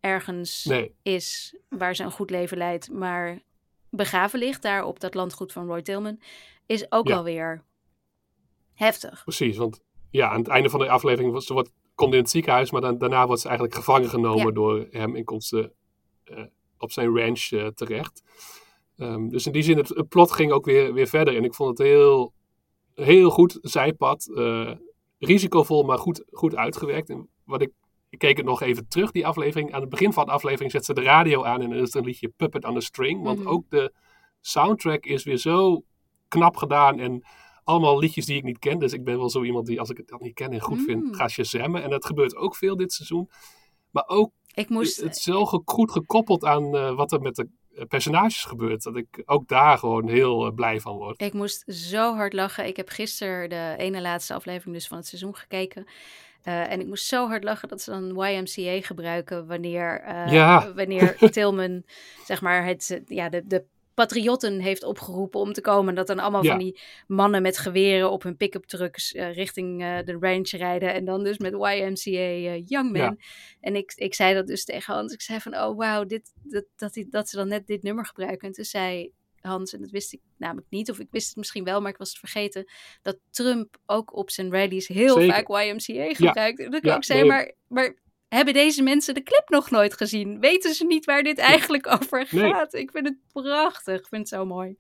ergens 0.01 0.65
Nee, 0.65 0.95
is 1.03 1.57
waar 1.69 1.95
ze 1.97 2.03
een 2.03 2.11
goed 2.11 2.31
leven 2.31 2.57
leidt, 2.59 2.91
maar 2.91 3.41
begraven 3.91 4.39
ligt 4.39 4.63
daar 4.63 4.85
op 4.85 5.01
dat 5.01 5.15
landgoed 5.15 5.53
van 5.53 5.67
Roy 5.67 5.83
Tillman, 5.83 6.21
is 6.67 6.93
ook 6.93 7.09
Ja. 7.09 7.15
wel 7.15 7.25
weer 7.25 7.65
heftig. 8.75 9.23
precies. 9.23 9.57
Want 9.57 9.81
ja, 10.11 10.29
aan 10.31 10.39
het 10.39 10.49
einde 10.49 10.69
van 10.71 10.81
de 10.81 10.89
aflevering 10.89 11.33
was, 11.33 11.47
ze 11.47 11.53
wordt, 11.53 11.71
komt 11.95 12.13
in 12.13 12.19
het 12.21 12.31
ziekenhuis, 12.31 12.71
maar 12.71 12.81
dan, 12.81 12.99
daarna 12.99 13.27
wordt 13.27 13.41
ze 13.41 13.49
eigenlijk 13.49 13.77
gevangen 13.79 14.09
genomen 14.09 14.47
Ja. 14.47 14.53
door 14.53 14.87
hem 14.91 15.17
en 15.17 15.25
komt 15.25 15.45
ze 15.45 15.73
eh, 16.25 16.45
op 16.79 16.93
zijn 16.93 17.17
ranch 17.19 17.51
eh, 17.51 17.67
terecht. 17.67 18.23
Ehm, 18.97 19.29
dus 19.29 19.47
in 19.47 19.53
die 19.53 19.63
zin, 19.63 19.77
het, 19.77 19.89
het 19.89 20.09
plot 20.09 20.33
ging 20.33 20.53
ook 20.53 20.65
weer, 20.65 20.93
weer 20.93 21.07
verder. 21.07 21.37
En 21.37 21.45
ik 21.45 21.55
vond 21.55 21.79
het 21.79 21.87
heel, 21.87 22.33
heel 22.95 23.31
goed 23.31 23.59
zijpad. 23.63 24.31
eh, 24.37 24.71
risicovol, 25.19 25.83
maar 25.83 25.99
goed, 25.99 26.25
goed 26.31 26.57
uitgewerkt. 26.57 27.11
En 27.11 27.29
wat 27.45 27.61
ik, 27.63 27.71
ik 28.11 28.19
keek 28.19 28.37
het 28.37 28.47
nog 28.47 28.63
even 28.63 28.89
terug, 28.89 29.11
die 29.11 29.27
aflevering. 29.27 29.73
Aan 29.75 29.81
het 29.81 29.91
begin 29.91 30.13
van 30.13 30.25
de 30.27 30.31
aflevering 30.33 30.71
zet 30.71 30.85
ze 30.85 30.95
de 30.95 31.03
radio 31.03 31.45
aan 31.45 31.61
en 31.63 31.71
dan 31.71 31.79
is 31.79 31.95
een 31.95 32.05
liedje 32.05 32.33
Puppet 32.37 32.65
on 32.65 32.77
a 32.77 32.81
String. 32.81 33.23
Want 33.23 33.39
Mhm. 33.39 33.49
ook 33.49 33.65
de 33.71 33.93
soundtrack 34.41 35.05
is 35.07 35.25
weer 35.25 35.37
zo 35.37 35.83
knap 36.29 36.57
gedaan 36.57 36.99
en 36.99 37.25
allemaal 37.65 37.99
liedjes 37.99 38.27
die 38.27 38.37
ik 38.37 38.43
niet 38.43 38.59
ken. 38.59 38.79
Dus 38.79 38.93
ik 38.93 39.05
ben 39.05 39.19
wel 39.19 39.31
zo 39.31 39.43
iemand 39.45 39.67
die, 39.67 39.81
als 39.81 39.91
ik 39.91 39.97
het 39.97 40.09
dat 40.09 40.21
niet 40.21 40.35
ken 40.35 40.53
en 40.53 40.61
goed 40.61 40.79
Mm. 40.79 40.85
vind, 40.85 41.17
ga 41.17 41.29
shazammen. 41.29 41.83
En 41.83 41.91
dat 41.91 42.05
gebeurt 42.07 42.37
ook 42.37 42.57
veel 42.57 42.77
dit 42.77 42.93
seizoen. 42.93 43.31
Maar 43.91 44.05
ook 44.07 44.33
Ik 44.57 44.69
moest, 44.69 45.01
het 45.01 45.17
is 45.17 45.23
zo 45.23 45.45
goed 45.65 45.91
gekoppeld 45.91 46.45
aan 46.45 46.77
eh, 46.77 46.95
wat 46.95 47.13
er 47.13 47.21
met 47.21 47.37
de 47.37 47.49
eh, 47.75 47.85
personages 47.85 48.45
gebeurt. 48.45 48.83
Dat 48.83 48.97
ik 48.97 49.23
ook 49.25 49.49
daar 49.49 49.79
gewoon 49.79 50.09
heel 50.09 50.47
eh, 50.47 50.55
blij 50.55 50.81
van 50.81 50.97
word. 50.97 51.21
Ik 51.21 51.33
moest 51.33 51.65
zo 51.67 52.15
hard 52.15 52.33
lachen. 52.33 52.67
Ik 52.67 52.77
heb 52.77 52.89
gisteren 52.89 53.49
de 53.49 53.75
ene 53.77 54.01
laatste 54.01 54.35
aflevering 54.35 54.75
dus 54.75 54.87
van 54.89 54.97
het 54.97 55.07
seizoen 55.07 55.37
gekeken. 55.37 55.87
En 56.43 56.81
ik 56.81 56.87
moest 56.87 57.07
zo 57.07 57.27
hard 57.29 57.45
lachen 57.45 57.69
dat 57.69 57.83
ze 57.83 57.91
dan 57.91 58.25
YMCA 58.25 58.87
gebruiken 58.87 59.47
wanneer, 59.47 60.03
Ja. 60.33 60.73
wanneer 60.75 61.17
Tilman, 61.33 61.83
zeg 62.25 62.41
maar, 62.41 62.65
het, 62.65 63.01
ja, 63.07 63.29
de, 63.29 63.43
de 63.47 63.65
patriotten 63.97 64.61
heeft 64.61 64.85
opgeroepen 64.85 65.41
om 65.41 65.53
te 65.53 65.61
komen. 65.61 65.89
En 65.89 65.95
dat 65.95 66.07
dan 66.07 66.19
allemaal 66.19 66.43
Ja. 66.45 66.51
van 66.51 66.59
die 66.59 66.81
mannen 67.07 67.43
met 67.43 67.59
geweren 67.59 68.11
op 68.11 68.23
hun 68.23 68.37
pick-up 68.37 68.65
trucks 68.65 69.13
eh, 69.13 69.35
richting 69.35 69.83
eh, 69.83 69.99
de 70.05 70.17
ranch 70.21 70.51
rijden. 70.51 70.95
En 70.95 71.05
dan 71.05 71.25
dus 71.25 71.39
met 71.39 71.53
YMCA 71.53 72.11
eh, 72.21 72.67
Young 72.67 72.91
Men. 72.91 73.03
Ja. 73.03 73.17
En 73.61 73.77
ik, 73.77 73.93
ik 73.95 74.15
zei 74.15 74.35
dat 74.35 74.47
dus 74.47 74.65
tegen 74.65 74.95
Hans. 74.95 75.13
Ik 75.13 75.23
zei 75.23 75.41
van, 75.41 75.57
oh 75.57 75.77
wauw, 75.77 76.05
dit, 76.05 76.33
dat, 76.43 76.65
dat, 76.77 76.93
die- 76.93 77.09
dat 77.09 77.29
ze 77.29 77.37
dan 77.37 77.49
net 77.49 77.67
dit 77.67 77.83
nummer 77.83 78.07
gebruiken. 78.07 78.49
En 78.49 78.55
toen 78.55 78.65
zei 78.65 79.13
Hans, 79.41 79.73
en 79.75 79.81
dat 79.81 79.91
wist 79.91 80.13
ik 80.13 80.21
namelijk 80.37 80.67
niet, 80.71 80.91
of 80.91 80.99
ik 80.99 81.09
wist 81.11 81.29
het 81.29 81.37
misschien 81.37 81.65
wel, 81.65 81.81
maar 81.81 81.91
ik 81.91 81.97
was 81.97 82.09
het 82.09 82.19
vergeten, 82.19 82.71
dat 83.03 83.19
Trump 83.31 83.77
ook 83.87 84.17
op 84.17 84.31
zijn 84.31 84.53
rallies 84.53 84.89
heel 84.89 85.15
Zeker. 85.21 85.35
vaak 85.35 85.63
YMCA 85.65 86.15
gebruikt. 86.15 86.59
En 86.61 86.71
dat 86.71 86.85
ik 86.85 86.91
ook 86.93 87.05
zei, 87.05 87.19
nee. 87.21 87.29
maar, 87.29 87.53
maar 87.69 87.95
hebben 88.37 88.55
deze 88.55 88.83
mensen 88.83 89.15
de 89.15 89.23
clip 89.23 89.49
nog 89.49 89.71
nooit 89.71 89.95
gezien? 89.95 90.41
Weten 90.41 90.75
ze 90.75 90.85
niet 90.87 91.05
waar 91.05 91.23
dit 91.23 91.39
eigenlijk 91.39 91.87
over 92.03 92.27
Nee. 92.31 92.51
gaat? 92.53 92.75
Ik 92.75 92.91
vind 92.91 93.07
het 93.07 93.17
prachtig, 93.33 93.99
ik 94.01 94.07
vind 94.09 94.21
het 94.21 94.41
zo 94.41 94.45
mooi. 94.47 94.77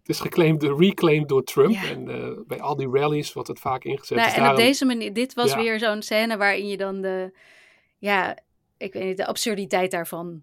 het 0.00 0.08
is 0.16 0.20
geclaimd, 0.20 0.62
reclaimed 0.62 1.28
door 1.28 1.44
Trump. 1.44 1.72
Ja. 1.74 1.84
En 1.84 2.08
eh, 2.08 2.30
bij 2.46 2.60
al 2.60 2.76
die 2.76 2.88
rallies 2.90 3.32
wordt 3.32 3.48
het 3.48 3.60
vaak 3.60 3.84
ingezet. 3.84 4.16
Nou, 4.16 4.28
Dus 4.30 4.38
en 4.38 4.50
op 4.50 4.56
deze 4.56 4.84
manier, 4.84 5.12
dit 5.12 5.34
was 5.34 5.50
Ja. 5.50 5.56
weer 5.56 5.78
zo'n 5.78 6.02
scène 6.02 6.36
waarin 6.36 6.68
je 6.68 6.76
dan 6.76 7.00
de, 7.00 7.36
ja, 7.98 8.38
ik 8.76 8.92
weet 8.92 9.04
niet, 9.04 9.16
de 9.16 9.26
absurditeit 9.26 9.90
daarvan 9.90 10.42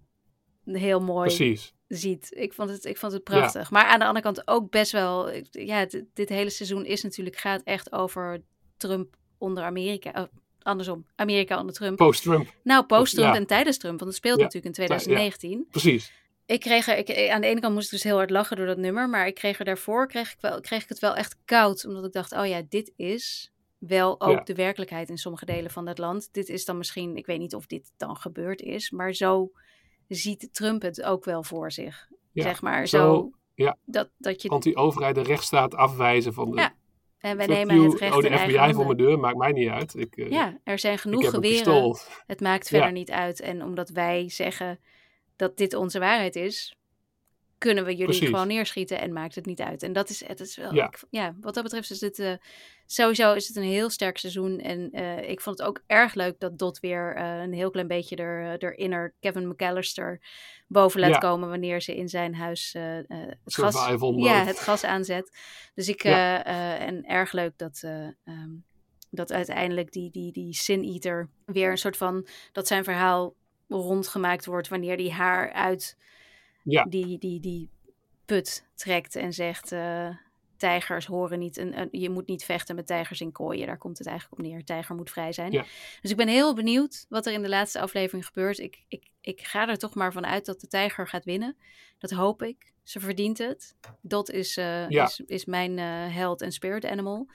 heel 0.66 1.00
mooi 1.02 1.28
Precies. 1.36 1.74
ziet. 1.88 2.28
Ik 2.30 2.54
vond 2.54 2.70
het, 2.70 2.86
ik 2.86 2.98
vond 2.98 3.12
het 3.14 3.24
prachtig. 3.24 3.72
Maar 3.72 3.86
aan 3.86 4.00
de 4.00 4.06
andere 4.06 4.24
kant 4.26 4.48
ook 4.48 4.70
best 4.72 4.92
wel, 4.92 5.32
ja, 5.52 5.86
dit, 5.86 6.06
dit 6.14 6.30
hele 6.30 6.50
seizoen 6.50 6.86
is 6.86 7.04
natuurlijk, 7.04 7.36
gaat 7.38 7.62
echt 7.64 7.92
over 7.92 8.42
Trump 8.78 9.16
onder 9.38 9.64
Amerika. 9.64 10.30
Andersom, 10.66 11.06
Amerika 11.16 11.60
onder 11.60 11.76
Trump. 11.76 11.98
Post-Trump. 11.98 12.54
nou, 12.64 12.86
post-Trump 12.86 13.34
ja. 13.34 13.40
en 13.40 13.46
tijdens 13.48 13.78
Trump, 13.78 14.00
want 14.00 14.12
het 14.12 14.20
speelt 14.20 14.38
Ja. 14.38 14.44
natuurlijk 14.44 14.78
in 14.78 14.86
2019. 14.86 15.68
Precies. 15.72 16.12
Ik 16.46 16.60
kreeg 16.60 16.88
er, 16.88 16.98
ik, 16.98 17.30
aan 17.30 17.42
de 17.42 17.48
ene 17.48 17.60
kant 17.60 17.74
moest 17.74 17.86
ik 17.86 17.92
dus 17.92 18.04
heel 18.04 18.16
hard 18.16 18.30
lachen 18.30 18.58
door 18.58 18.66
dat 18.66 18.78
nummer, 18.78 19.10
maar 19.10 19.28
ik 19.28 19.36
kreeg 19.36 19.60
er 19.60 19.66
daarvoor, 19.66 20.08
kreeg 20.08 20.32
ik, 20.32 20.38
wel, 20.40 20.62
kreeg 20.62 20.84
ik 20.84 20.90
het 20.90 21.00
wel 21.00 21.16
echt 21.16 21.36
koud, 21.46 21.86
omdat 21.86 22.06
ik 22.06 22.12
dacht, 22.12 22.32
oh 22.34 22.48
ja, 22.48 22.62
dit 22.70 22.94
is 22.96 23.52
wel 23.78 24.22
ook 24.22 24.46
de 24.46 24.54
werkelijkheid 24.56 25.10
in 25.10 25.18
sommige 25.18 25.46
delen 25.46 25.72
van 25.72 25.86
dat 25.86 25.98
land. 25.98 26.30
Dit 26.34 26.50
is 26.50 26.66
dan 26.66 26.78
misschien, 26.78 27.18
ik 27.18 27.26
weet 27.26 27.40
niet 27.40 27.56
of 27.56 27.66
dit 27.66 27.92
dan 27.98 28.16
gebeurd 28.16 28.62
is, 28.62 28.92
maar 28.92 29.14
zo 29.14 29.52
ziet 30.08 30.50
Trump 30.52 30.82
het 30.82 31.04
ook 31.04 31.26
wel 31.26 31.44
voor 31.44 31.72
zich. 31.72 32.08
Zeg 32.34 32.62
maar, 32.62 32.88
zo, 32.88 32.98
Zo, 32.98 33.32
ja. 33.54 33.78
dat, 33.86 34.10
dat 34.18 34.42
je, 34.42 34.50
Anti-overheid 34.50 35.16
de 35.16 35.24
rechtsstaat 35.24 35.76
afwijzen 35.76 36.34
van 36.34 36.52
de... 36.52 36.58
Ja, 36.58 36.76
en 37.26 37.38
wij 37.38 37.46
fuck 37.46 37.56
nemen 37.56 37.84
het 37.84 38.00
recht 38.00 38.16
oh, 38.16 38.22
de 38.22 38.38
FBI 38.38 38.74
voor 38.74 38.86
mijn 38.86 38.98
deur, 38.98 39.20
maakt 39.20 39.38
mij 39.38 39.52
niet 39.52 39.70
uit. 39.70 39.96
Ik, 39.96 40.18
eh, 40.18 40.30
Ja, 40.30 40.60
er 40.64 40.80
zijn 40.80 40.98
genoeg 40.98 41.30
geweren. 41.30 41.98
Het 42.28 42.42
maakt 42.42 42.70
Ja. 42.70 42.78
verder 42.78 42.92
niet 42.92 43.12
uit. 43.12 43.40
En 43.40 43.64
omdat 43.64 43.90
wij 43.90 44.30
zeggen 44.30 44.80
dat 45.36 45.58
dit 45.58 45.74
onze 45.74 46.00
waarheid 46.00 46.36
is, 46.36 46.76
kunnen 47.58 47.84
we 47.86 47.90
jullie 47.92 48.06
Precies. 48.06 48.28
gewoon 48.30 48.48
neerschieten 48.48 49.00
en 49.02 49.14
maakt 49.14 49.36
het 49.36 49.46
niet 49.46 49.62
uit. 49.62 49.84
En 49.84 49.94
dat 49.94 50.10
is, 50.10 50.26
het 50.28 50.40
is 50.40 50.56
wel, 50.56 50.74
Ja. 50.74 50.86
ik- 50.86 51.04
ja, 51.10 51.36
wat 51.42 51.54
dat 51.54 51.64
betreft 51.64 51.92
is 51.92 52.00
dit, 52.00 52.20
eh, 52.20 52.34
sowieso 52.86 53.34
is 53.34 53.48
het 53.48 53.56
een 53.56 53.64
heel 53.64 53.90
sterk 53.90 54.18
seizoen. 54.18 54.60
En 54.60 54.92
eh, 54.92 55.30
ik 55.30 55.42
vond 55.42 55.58
het 55.58 55.68
ook 55.68 55.82
erg 55.88 56.14
leuk 56.14 56.40
dat 56.40 56.58
Dot 56.60 56.80
weer 56.80 57.16
eh, 57.16 57.42
een 57.42 57.54
heel 57.54 57.72
klein 57.72 57.88
beetje 57.88 58.16
er, 58.16 58.58
er 58.64 58.78
inner 58.78 59.14
Kevin 59.20 59.48
McAllister 59.48 60.22
boven 60.68 61.00
laat 61.00 61.10
Ja. 61.10 61.18
komen 61.18 61.50
wanneer 61.50 61.82
ze 61.82 61.96
in 61.96 62.10
zijn 62.10 62.36
huis 62.36 62.74
het, 62.78 63.06
gas, 63.46 63.88
mode. 64.00 64.22
ja, 64.22 64.44
het 64.46 64.60
gas 64.60 64.84
aanzet. 64.84 65.38
Dus 65.74 65.88
ik, 65.88 66.04
Ja. 66.04 66.44
en 66.78 67.06
erg 67.06 67.32
leuk 67.32 67.58
dat, 67.58 67.80
eh, 67.84 68.04
ehm, 68.04 68.50
dat 69.10 69.32
uiteindelijk 69.32 69.92
die, 69.92 70.12
die, 70.12 70.32
die 70.32 70.54
Sin 70.54 70.84
Eater 70.84 71.30
weer 71.46 71.72
een 71.72 71.78
soort 71.78 71.98
van, 71.98 72.28
dat 72.52 72.68
zijn 72.68 72.84
verhaal 72.84 73.34
rondgemaakt 73.68 74.46
wordt 74.46 74.68
wanneer 74.68 74.98
die 74.98 75.12
haar 75.12 75.52
uit 75.52 75.98
Ja. 76.66 76.84
die, 76.84 77.18
die, 77.18 77.40
die 77.40 77.70
put 78.26 78.66
trekt 78.76 79.16
en 79.16 79.34
zegt, 79.34 79.72
eh, 79.72 80.10
tijgers 80.58 81.06
horen 81.06 81.40
niet, 81.40 81.58
een, 81.58 81.80
een- 81.80 81.88
je 81.92 82.10
moet 82.10 82.28
niet 82.28 82.44
vechten 82.46 82.76
met 82.76 82.88
tijgers 82.88 83.22
in 83.22 83.32
kooien. 83.32 83.68
Daar 83.68 83.78
komt 83.78 83.98
het 83.98 84.08
eigenlijk 84.08 84.40
op 84.40 84.46
neer. 84.46 84.64
Tijger 84.64 84.96
moet 84.96 85.10
vrij 85.10 85.32
zijn. 85.34 85.52
Ja. 85.52 85.66
Dus 86.02 86.12
ik 86.12 86.18
ben 86.18 86.28
heel 86.28 86.56
benieuwd 86.56 87.06
wat 87.10 87.26
er 87.26 87.34
in 87.34 87.42
de 87.42 87.50
laatste 87.50 87.80
aflevering 87.80 88.26
gebeurt. 88.26 88.60
Ik, 88.60 88.84
ik, 88.88 89.10
ik 89.22 89.42
ga 89.42 89.68
er 89.70 89.78
toch 89.78 89.96
maar 89.96 90.14
van 90.14 90.26
uit 90.26 90.46
dat 90.46 90.60
de 90.62 90.68
tijger 90.68 91.08
gaat 91.08 91.26
winnen. 91.26 91.58
Dat 91.98 92.12
hoop 92.12 92.42
ik. 92.44 92.74
Ze 92.84 93.00
verdient 93.00 93.38
het. 93.38 93.76
Dot 94.02 94.30
is, 94.32 94.58
eh, 94.58 94.90
Ja. 94.90 95.04
is, 95.06 95.20
is 95.26 95.46
mijn 95.46 95.80
eh, 95.80 96.16
held 96.16 96.42
en 96.42 96.52
spirit 96.52 96.86
animal. 96.86 97.28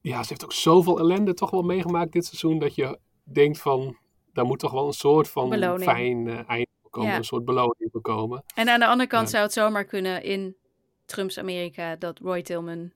ja, 0.00 0.22
ze 0.22 0.28
heeft 0.28 0.44
ook 0.44 0.52
zoveel 0.52 0.98
ellende 0.98 1.34
toch 1.34 1.50
wel 1.50 1.62
meegemaakt 1.62 2.12
dit 2.12 2.24
seizoen. 2.26 2.58
Dat 2.58 2.74
je 2.74 2.98
denkt 3.22 3.58
van, 3.58 3.96
daar 4.32 4.44
moet 4.44 4.58
toch 4.58 4.72
wel 4.72 4.86
een 4.86 4.92
soort 4.92 5.28
van 5.28 5.48
Beloning. 5.48 5.90
fijn 5.90 6.28
eh, 6.28 6.38
Ja. 6.90 7.16
Een 7.16 7.24
soort 7.24 7.44
beloning 7.44 7.88
voor 7.92 8.00
komen. 8.00 8.44
En 8.54 8.68
aan 8.68 8.80
de 8.80 8.86
andere 8.86 9.08
kant 9.08 9.30
zou 9.30 9.42
het 9.42 9.52
zomaar 9.52 9.84
kunnen 9.84 10.22
in 10.22 10.56
Trumps 11.04 11.38
Amerika 11.38 11.96
dat 11.96 12.18
Roy 12.18 12.42
Tillman 12.42 12.92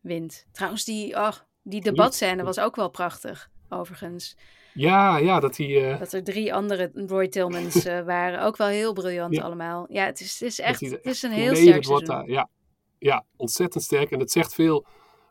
wint. 0.00 0.46
Trouwens, 0.52 0.84
die, 0.84 1.16
ach, 1.16 1.46
die 1.62 1.80
debatscène 1.80 2.42
was 2.44 2.58
ook 2.58 2.76
wel 2.76 2.88
prachtig, 2.90 3.50
overigens. 3.68 4.36
Ja, 4.74 5.16
ja, 5.16 5.40
dat 5.40 5.56
hij... 5.56 5.92
eh, 5.92 5.98
Dat 5.98 6.12
er 6.12 6.24
drie 6.24 6.54
andere 6.54 6.90
Roy 6.94 7.28
Tillmans 7.28 7.84
eh, 7.84 8.04
waren. 8.04 8.42
Ook 8.42 8.56
wel 8.56 8.66
heel 8.66 8.92
briljant 8.92 9.34
Ja. 9.34 9.42
allemaal. 9.42 9.86
Ja, 9.88 10.04
het 10.04 10.20
is, 10.20 10.32
het 10.40 10.48
is 10.48 10.60
echt 10.60 10.80
het 10.80 10.98
is 11.06 11.22
een 11.22 11.30
heel 11.30 11.54
sterk 11.54 11.84
wordt 11.84 12.06
seizoen. 12.06 12.26
daar. 12.26 12.28
Ja, 12.36 12.48
ja, 12.98 13.24
ontzettend 13.36 13.84
sterk. 13.84 14.10
En 14.10 14.20
het 14.20 14.30
zegt 14.30 14.54
veel 14.54 14.86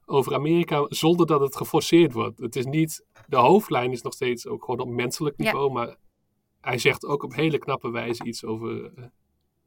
over 0.05 0.33
Amerika 0.33 0.85
zonder 0.89 1.25
dat 1.25 1.39
het 1.41 1.55
geforceerd 1.55 2.13
wordt. 2.13 2.39
Het 2.39 2.55
is 2.55 2.65
niet... 2.65 3.05
De 3.27 3.35
hoofdlijn 3.37 3.91
is 3.91 4.01
nog 4.01 4.13
steeds 4.13 4.47
ook 4.47 4.63
gewoon 4.63 4.79
op 4.79 4.87
menselijk 4.89 5.35
Ja. 5.37 5.43
niveau. 5.43 5.71
Maar 5.71 5.95
hij 6.65 6.77
zegt 6.77 7.05
ook 7.05 7.23
op 7.23 7.33
hele 7.33 7.57
knappe 7.57 7.91
wijze 7.91 8.23
iets 8.23 8.45
over 8.45 8.85
eh, 8.95 9.03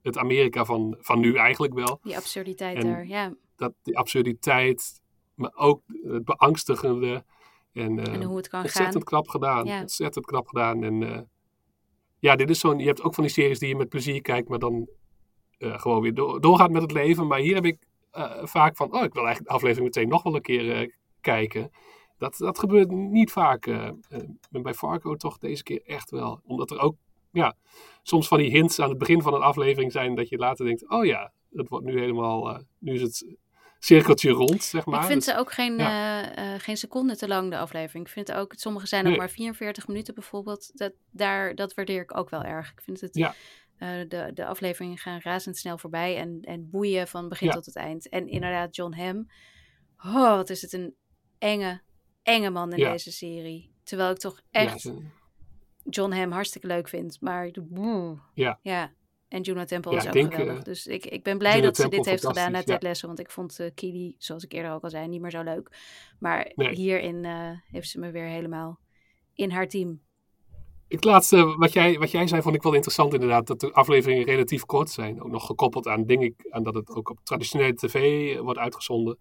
het 0.03 0.19
Amerika 0.19 0.65
van, 0.65 0.97
van 1.01 1.21
nu 1.21 1.35
eigenlijk 1.35 1.75
wel. 1.75 1.99
Die 2.03 2.17
absurditeit 2.17 2.77
En- 2.77 2.87
daar, 2.87 3.07
ja. 3.07 3.35
dat 3.57 3.73
die 3.83 3.99
absurditeit, 3.99 5.01
maar 5.35 5.53
ook 5.55 5.83
het 6.03 6.25
beangstigende. 6.25 7.25
En, 7.73 7.99
eh, 7.99 8.15
En 8.15 8.23
hoe 8.23 8.37
het 8.37 8.49
kan 8.49 8.63
ontzettend 8.63 8.95
gaan. 8.95 9.05
knap 9.05 9.29
gedaan. 9.29 9.65
Ja. 9.65 9.81
Ontzettend 9.81 10.27
knap 10.27 10.47
gedaan. 10.47 10.83
En 10.83 11.03
eh, 11.15 11.21
ja, 12.19 12.37
dit 12.37 12.51
is 12.51 12.61
zo'n. 12.61 12.79
Je 12.79 12.87
hebt 12.87 13.03
ook 13.03 13.15
van 13.15 13.25
die 13.25 13.33
series 13.33 13.59
die 13.59 13.69
je 13.69 13.77
met 13.77 13.89
plezier 13.89 14.21
kijkt, 14.21 14.49
maar 14.49 14.59
dan 14.59 14.89
gewoon 15.59 16.03
weer 16.03 16.15
door, 16.15 16.41
doorgaat 16.41 16.71
met 16.71 16.83
het 16.83 16.93
leven. 16.93 17.27
Maar 17.27 17.39
hier 17.39 17.55
heb 17.55 17.65
ik 17.65 17.79
vaak 18.43 18.77
van. 18.77 18.95
Oh, 18.95 19.03
ik 19.03 19.13
wil 19.13 19.25
eigenlijk 19.25 19.49
de 19.51 19.55
aflevering 19.55 19.85
meteen 19.95 20.09
nog 20.09 20.23
wel 20.23 20.35
een 20.35 20.41
keer 20.43 20.95
kijken. 21.21 21.71
Dat, 22.19 22.37
dat 22.39 22.59
gebeurt 22.59 22.91
niet 22.91 23.33
vaak. 23.33 23.67
eh 23.67 23.87
eh, 23.87 23.93
bij 24.51 24.75
Fargo 24.75 25.15
toch 25.17 25.39
deze 25.39 25.63
keer 25.63 25.83
echt 25.85 26.11
wel. 26.11 26.41
Omdat 26.45 26.71
er 26.71 26.79
ook 26.79 26.97
ja, 27.33 27.55
soms 28.03 28.29
van 28.29 28.39
die 28.39 28.51
hints 28.51 28.79
aan 28.81 28.89
het 28.89 28.99
begin 28.99 29.23
van 29.23 29.35
een 29.35 29.43
aflevering 29.43 29.93
zijn 29.93 30.15
dat 30.15 30.29
je 30.29 30.37
later 30.37 30.67
denkt: 30.67 30.89
oh 30.91 31.05
ja, 31.05 31.33
het 31.53 31.69
wordt 31.69 31.85
nu 31.85 31.99
helemaal. 31.99 32.49
eh, 32.51 32.59
nu 32.79 32.95
is 32.95 33.03
het 33.03 33.37
cirkeltje 33.79 34.31
rond, 34.31 34.63
zeg 34.63 34.87
maar. 34.87 35.01
ik 35.01 35.07
vind 35.07 35.25
Dus- 35.25 35.35
ze 35.35 35.41
ook 35.41 35.53
geen, 35.53 35.77
ja. 35.77 36.59
geen 36.59 36.77
seconde 36.77 37.17
te 37.17 37.29
lang, 37.29 37.51
de 37.51 37.59
aflevering. 37.59 38.07
Ik 38.07 38.13
vind 38.13 38.33
ook, 38.33 38.53
sommige 38.57 38.87
zijn 38.87 39.03
ook 39.05 39.09
Nee. 39.09 39.19
maar 39.19 39.31
44 39.31 39.89
minuten 39.89 40.15
bijvoorbeeld. 40.15 40.71
Dat, 40.79 40.93
daar, 41.11 41.55
dat 41.55 41.75
waardeer 41.75 42.03
ik 42.03 42.17
ook 42.17 42.31
wel 42.31 42.43
erg. 42.43 42.71
Ik 42.73 42.81
vind 42.81 43.01
het, 43.01 43.15
Ja. 43.17 43.35
de, 44.09 44.31
de 44.35 44.47
afleveringen 44.47 44.99
gaan 44.99 45.21
razendsnel 45.23 45.79
voorbij 45.79 46.17
en, 46.17 46.39
en 46.41 46.71
boeien 46.71 47.09
van 47.09 47.29
begin 47.29 47.47
Ja. 47.49 47.53
tot 47.55 47.67
het 47.67 47.77
eind. 47.77 48.09
En 48.09 48.29
inderdaad, 48.29 48.77
John 48.77 48.95
Hamm. 48.95 49.31
Oh, 50.05 50.35
wat 50.37 50.51
is 50.51 50.63
het 50.63 50.73
een 50.73 50.95
enge, 51.39 51.81
enge 52.29 52.51
man 52.51 52.73
in 52.73 52.79
Ja. 52.79 52.91
deze 52.93 53.13
serie. 53.13 53.71
Terwijl 53.83 54.11
ik 54.11 54.19
toch 54.19 54.41
echt 54.51 54.91
John 55.85 56.13
Hamm 56.13 56.33
hartstikke 56.33 56.67
leuk 56.67 56.89
vind. 56.89 57.21
Maar 57.21 57.51
boe. 57.63 58.19
Ja. 58.35 58.59
Ja. 58.63 58.93
En 59.29 59.41
Juno 59.41 59.65
Temple 59.65 59.97
is 59.97 60.07
ook 60.07 60.13
denk, 60.13 60.35
geweldig. 60.35 60.59
eh, 60.59 60.65
dus 60.65 60.87
ik, 60.87 61.07
ik 61.07 61.23
ben 61.23 61.39
blij 61.39 61.53
Juno 61.55 61.65
dat 61.67 61.77
ze 61.77 61.89
dit 61.89 62.05
heeft 62.05 62.27
gedaan 62.27 62.53
na 62.53 62.63
Ted. 62.63 62.83
Lasso. 62.83 63.07
Want 63.07 63.19
ik 63.19 63.31
vond 63.31 63.61
uh, 63.61 63.67
Kili, 63.75 64.15
zoals 64.19 64.45
ik 64.45 64.53
eerder 64.53 64.73
ook 64.73 64.83
al 64.83 64.91
zei, 64.91 65.09
niet 65.09 65.21
meer 65.21 65.31
zo 65.31 65.43
leuk. 65.43 65.77
Maar 66.19 66.53
Nee. 66.55 66.75
hierin 66.75 67.25
eh, 67.25 67.51
heeft 67.71 67.89
ze 67.89 67.99
me 67.99 68.11
weer 68.11 68.27
helemaal 68.27 68.79
in 69.35 69.51
haar 69.51 69.69
team. 69.69 70.01
Het 70.89 71.05
laatste, 71.05 71.45
wat 71.57 71.73
jij, 71.73 71.99
wat 71.99 72.11
jij 72.11 72.27
zei, 72.27 72.43
vond 72.43 72.55
ik 72.55 72.63
wel 72.63 72.73
interessant 72.75 73.13
inderdaad. 73.15 73.47
Dat 73.47 73.61
de 73.61 73.73
afleveringen 73.73 74.25
relatief 74.25 74.65
kort 74.65 74.91
zijn. 74.91 75.23
Ook 75.23 75.31
nog 75.31 75.47
gekoppeld 75.47 75.87
aan, 75.87 76.05
denk 76.05 76.23
ik, 76.23 76.47
aan 76.51 76.63
dat 76.63 76.75
het 76.75 76.91
ook 76.91 77.11
op 77.11 77.19
traditionele 77.23 77.75
tv 77.75 78.37
wordt 78.39 78.59
uitgezonden. 78.59 79.19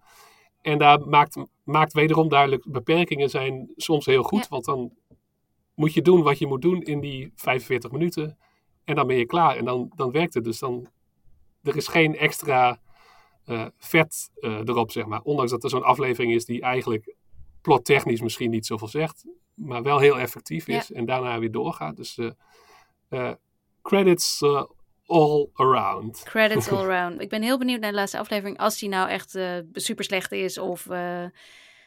En 0.62 0.78
daar 0.78 1.08
maakt, 1.08 1.38
maakt 1.64 1.94
wederom 1.94 2.30
duidelijk, 2.30 2.66
beperkingen 2.72 3.30
zijn 3.30 3.72
soms 3.76 4.06
heel 4.06 4.24
goed. 4.24 4.42
Ja. 4.42 4.48
Want 4.50 4.66
dan 4.66 4.92
moet 5.76 5.94
je 5.94 6.02
doen 6.02 6.24
wat 6.24 6.38
je 6.38 6.48
moet 6.48 6.62
doen 6.62 6.82
in 6.82 7.00
die 7.00 7.32
45 7.36 7.92
minuten. 7.92 8.38
En 8.84 8.96
dan 8.96 9.08
ben 9.08 9.16
je 9.16 9.26
klaar. 9.26 9.56
En 9.56 9.66
dan, 9.66 9.92
dan 9.96 10.12
werkt 10.12 10.34
het. 10.34 10.44
Dus 10.44 10.60
dan, 10.60 10.88
er 11.64 11.76
is 11.76 11.88
geen 11.88 12.18
extra 12.18 12.80
eh, 13.46 13.66
vet 13.78 14.32
eh, 14.36 14.60
erop, 14.66 14.92
zeg 14.92 15.06
maar. 15.06 15.22
Ondanks 15.22 15.52
dat 15.52 15.64
er 15.64 15.70
zo'n 15.70 15.84
aflevering 15.84 16.34
is 16.34 16.46
die 16.46 16.62
eigenlijk 16.62 17.16
plottechnisch 17.62 18.22
misschien 18.22 18.50
niet 18.50 18.66
zoveel 18.66 18.88
zegt. 18.88 19.26
Maar 19.56 19.84
wel 19.84 20.00
heel 20.00 20.20
effectief 20.20 20.68
is. 20.68 20.92
En 20.92 21.06
daarna 21.06 21.40
weer 21.40 21.52
doorgaat. 21.52 21.96
Dus 21.96 22.20
eh, 23.10 23.32
credits 23.82 24.42
all 25.08 25.50
around. 25.54 26.24
Credits 26.24 26.70
all 26.70 26.84
around. 26.90 27.22
Ik 27.22 27.30
ben 27.30 27.42
heel 27.42 27.58
benieuwd 27.58 27.80
naar 27.80 27.90
de 27.90 27.96
laatste 27.96 28.18
aflevering. 28.18 28.58
Als 28.58 28.80
die 28.80 28.90
nou 28.90 29.10
echt 29.10 29.36
eh 29.36 29.58
super 29.74 30.04
slecht 30.04 30.32
is 30.32 30.58
of 30.58 30.90
eh, 30.90 31.26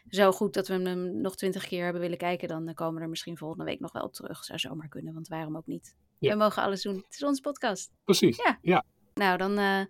zo 0.08 0.32
goed 0.32 0.54
dat 0.54 0.68
we 0.68 0.74
hem 0.74 1.20
nog 1.20 1.36
twintig 1.36 1.66
keer 1.66 1.84
hebben 1.84 2.02
willen 2.02 2.18
kijken. 2.18 2.48
Dan 2.48 2.68
eh, 2.68 2.74
komen 2.74 2.94
we 2.94 3.00
er 3.00 3.08
misschien 3.08 3.36
volgende 3.36 3.64
week 3.64 3.80
nog 3.80 3.92
wel 3.92 4.02
op 4.02 4.12
terug. 4.12 4.44
Zou 4.44 4.58
zomaar 4.58 4.88
kunnen, 4.88 5.14
want 5.14 5.28
waarom 5.28 5.56
ook 5.56 5.66
niet? 5.66 5.94
Ja. 6.18 6.30
We 6.30 6.36
mogen 6.36 6.62
alles 6.62 6.82
doen. 6.82 6.96
Het 6.96 7.14
is 7.14 7.22
onze 7.22 7.40
podcast. 7.40 7.90
Precies. 8.04 8.36
Ja. 8.36 8.58
ja. 8.62 8.84
Nou, 9.14 9.38
dan 9.38 9.86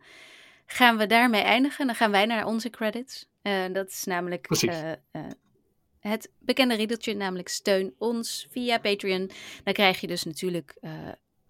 gaan 0.66 0.96
we 0.96 1.06
daarmee 1.06 1.42
eindigen. 1.42 1.86
Dan 1.86 1.94
gaan 1.94 2.10
wij 2.10 2.26
naar 2.26 2.46
onze 2.46 2.70
credits. 2.70 3.28
Dat 3.72 3.88
is 3.88 4.04
namelijk 4.04 4.48
het 6.00 6.30
bekende 6.38 6.74
riedeltje, 6.74 7.14
namelijk 7.14 7.48
steun 7.48 7.94
ons 7.98 8.46
via 8.50 8.78
Patreon. 8.78 9.30
Dan 9.64 9.74
krijg 9.74 10.00
je 10.00 10.06
dus 10.06 10.24
natuurlijk 10.24 10.76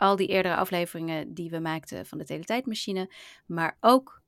al 0.01 0.17
die 0.17 0.29
eerdere 0.29 0.57
afleveringen 0.57 1.35
die 1.35 1.51
we 1.51 1.59
maakten 1.59 2.07
van 2.07 2.19
de 2.19 2.25
Teletijdmachine. 2.25 3.11
Maar 3.47 3.77
ook 3.81 4.23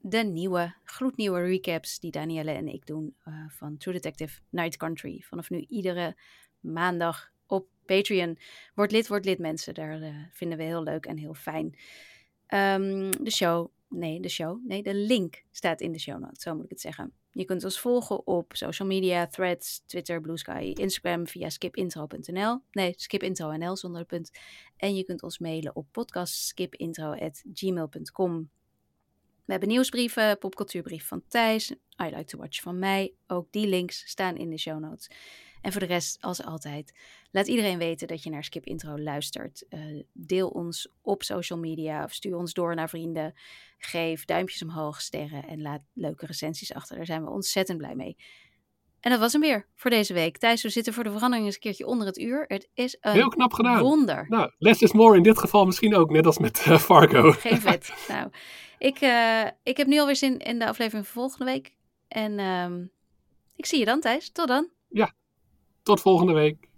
de 0.00 0.18
nieuwe, 0.18 0.74
gloednieuwe 0.84 1.40
recaps 1.40 2.00
die 2.00 2.10
Danielle 2.10 2.50
en 2.50 2.68
ik 2.68 2.86
doen 2.86 3.14
eh, 3.24 3.34
van 3.48 3.76
True 3.76 3.94
Detective 3.94 4.40
Night 4.50 4.76
Country. 4.76 5.20
Vanaf 5.20 5.50
nu 5.50 5.64
iedere 5.68 6.16
maandag 6.60 7.32
op 7.46 7.66
Patreon. 7.86 8.38
Word 8.74 8.92
lid, 8.92 9.08
word 9.08 9.24
lid 9.24 9.38
mensen. 9.38 9.74
Daar 9.74 10.02
eh, 10.02 10.14
vinden 10.30 10.58
we 10.58 10.64
heel 10.64 10.82
leuk 10.82 11.06
en 11.06 11.16
heel 11.16 11.34
fijn. 11.34 11.78
Ehm, 12.46 13.10
de 13.10 13.30
show 13.30 13.70
nee, 13.94 14.20
de 14.20 14.28
show. 14.28 14.66
Nee, 14.66 14.82
de 14.82 14.94
link 14.94 15.42
staat 15.50 15.80
in 15.80 15.92
de 15.92 15.98
show 15.98 16.20
notes, 16.20 16.42
zo 16.42 16.54
moet 16.54 16.64
ik 16.64 16.70
het 16.70 16.80
zeggen. 16.80 17.12
Je 17.34 17.44
kunt 17.44 17.64
ons 17.64 17.80
volgen 17.80 18.26
op 18.26 18.52
social 18.56 18.88
media, 18.88 19.26
threads, 19.26 19.82
Twitter, 19.86 20.20
Blue 20.20 20.38
Sky, 20.38 20.72
Instagram 20.74 21.26
via 21.26 21.50
skipintro.nl. 21.50 22.60
Nee, 22.70 22.94
skipintro.nl 22.96 23.76
zonder 23.76 24.04
punt. 24.04 24.30
En 24.76 24.96
je 24.96 25.04
kunt 25.04 25.22
ons 25.22 25.38
mailen 25.38 25.76
op 25.76 25.86
podcastskipintro.gmail.com. 25.90 28.50
We 29.44 29.52
hebben 29.52 29.68
nieuwsbrieven, 29.68 30.38
popcultuurbrief 30.38 31.06
van 31.06 31.22
Thijs, 31.28 31.70
I 31.70 32.04
Like 32.04 32.24
to 32.24 32.38
Watch 32.38 32.60
van 32.60 32.78
mij. 32.78 33.14
Ook 33.26 33.52
die 33.52 33.66
links 33.66 34.08
staan 34.08 34.36
in 34.36 34.50
de 34.50 34.58
show 34.58 34.80
notes. 34.80 35.10
En 35.64 35.72
voor 35.72 35.80
de 35.80 35.86
rest, 35.86 36.18
als 36.20 36.44
altijd, 36.44 36.92
laat 37.30 37.46
iedereen 37.46 37.78
weten 37.78 38.08
dat 38.08 38.22
je 38.22 38.30
naar 38.30 38.44
Skip 38.44 38.64
Intro 38.64 38.98
luistert. 38.98 39.64
Uh, 39.70 40.02
deel 40.12 40.48
ons 40.48 40.88
op 41.02 41.22
social 41.22 41.58
media 41.58 42.04
of 42.04 42.12
stuur 42.12 42.36
ons 42.36 42.52
door 42.52 42.74
naar 42.74 42.88
vrienden. 42.88 43.34
Geef 43.78 44.24
duimpjes 44.24 44.62
omhoog, 44.62 45.00
sterren 45.00 45.44
en 45.48 45.62
laat 45.62 45.82
leuke 45.92 46.26
recensies 46.26 46.74
achter. 46.74 46.96
Daar 46.96 47.06
zijn 47.06 47.24
we 47.24 47.30
ontzettend 47.30 47.78
blij 47.78 47.94
mee. 47.94 48.16
En 49.00 49.10
dat 49.10 49.20
was 49.20 49.32
hem 49.32 49.40
weer 49.40 49.66
voor 49.74 49.90
deze 49.90 50.14
week. 50.14 50.38
Thijs, 50.38 50.62
we 50.62 50.68
zitten 50.68 50.92
voor 50.92 51.04
de 51.04 51.10
verandering 51.10 51.46
eens 51.46 51.54
een 51.54 51.60
keertje 51.60 51.86
onder 51.86 52.06
het 52.06 52.18
uur. 52.18 52.44
Het 52.46 52.68
is 52.74 52.96
een 53.00 53.12
Heel 53.12 53.28
knap 53.28 53.52
gedaan. 53.52 53.80
wonder. 53.80 54.26
Nou, 54.28 54.52
less 54.58 54.82
is 54.82 54.92
more 54.92 55.16
in 55.16 55.22
dit 55.22 55.38
geval 55.38 55.64
misschien 55.64 55.94
ook, 55.94 56.10
net 56.10 56.26
als 56.26 56.38
met 56.38 56.66
uh, 56.66 56.78
Fargo. 56.78 57.32
Geen 57.40 57.60
vet. 57.60 57.94
nou, 58.08 58.30
ik, 58.78 59.00
uh, 59.00 59.46
ik 59.62 59.76
heb 59.76 59.86
nu 59.86 59.98
alweer 59.98 60.16
zin 60.16 60.38
in 60.38 60.58
de 60.58 60.68
aflevering 60.68 61.06
van 61.06 61.14
volgende 61.14 61.44
week. 61.44 61.74
En 62.08 62.38
um, 62.38 62.90
ik 63.56 63.66
zie 63.66 63.78
je 63.78 63.84
dan, 63.84 64.00
Thijs. 64.00 64.30
Tot 64.30 64.48
dan. 64.48 64.68
Ja, 64.88 65.14
tot 65.84 66.00
volgende 66.00 66.32
week. 66.32 66.68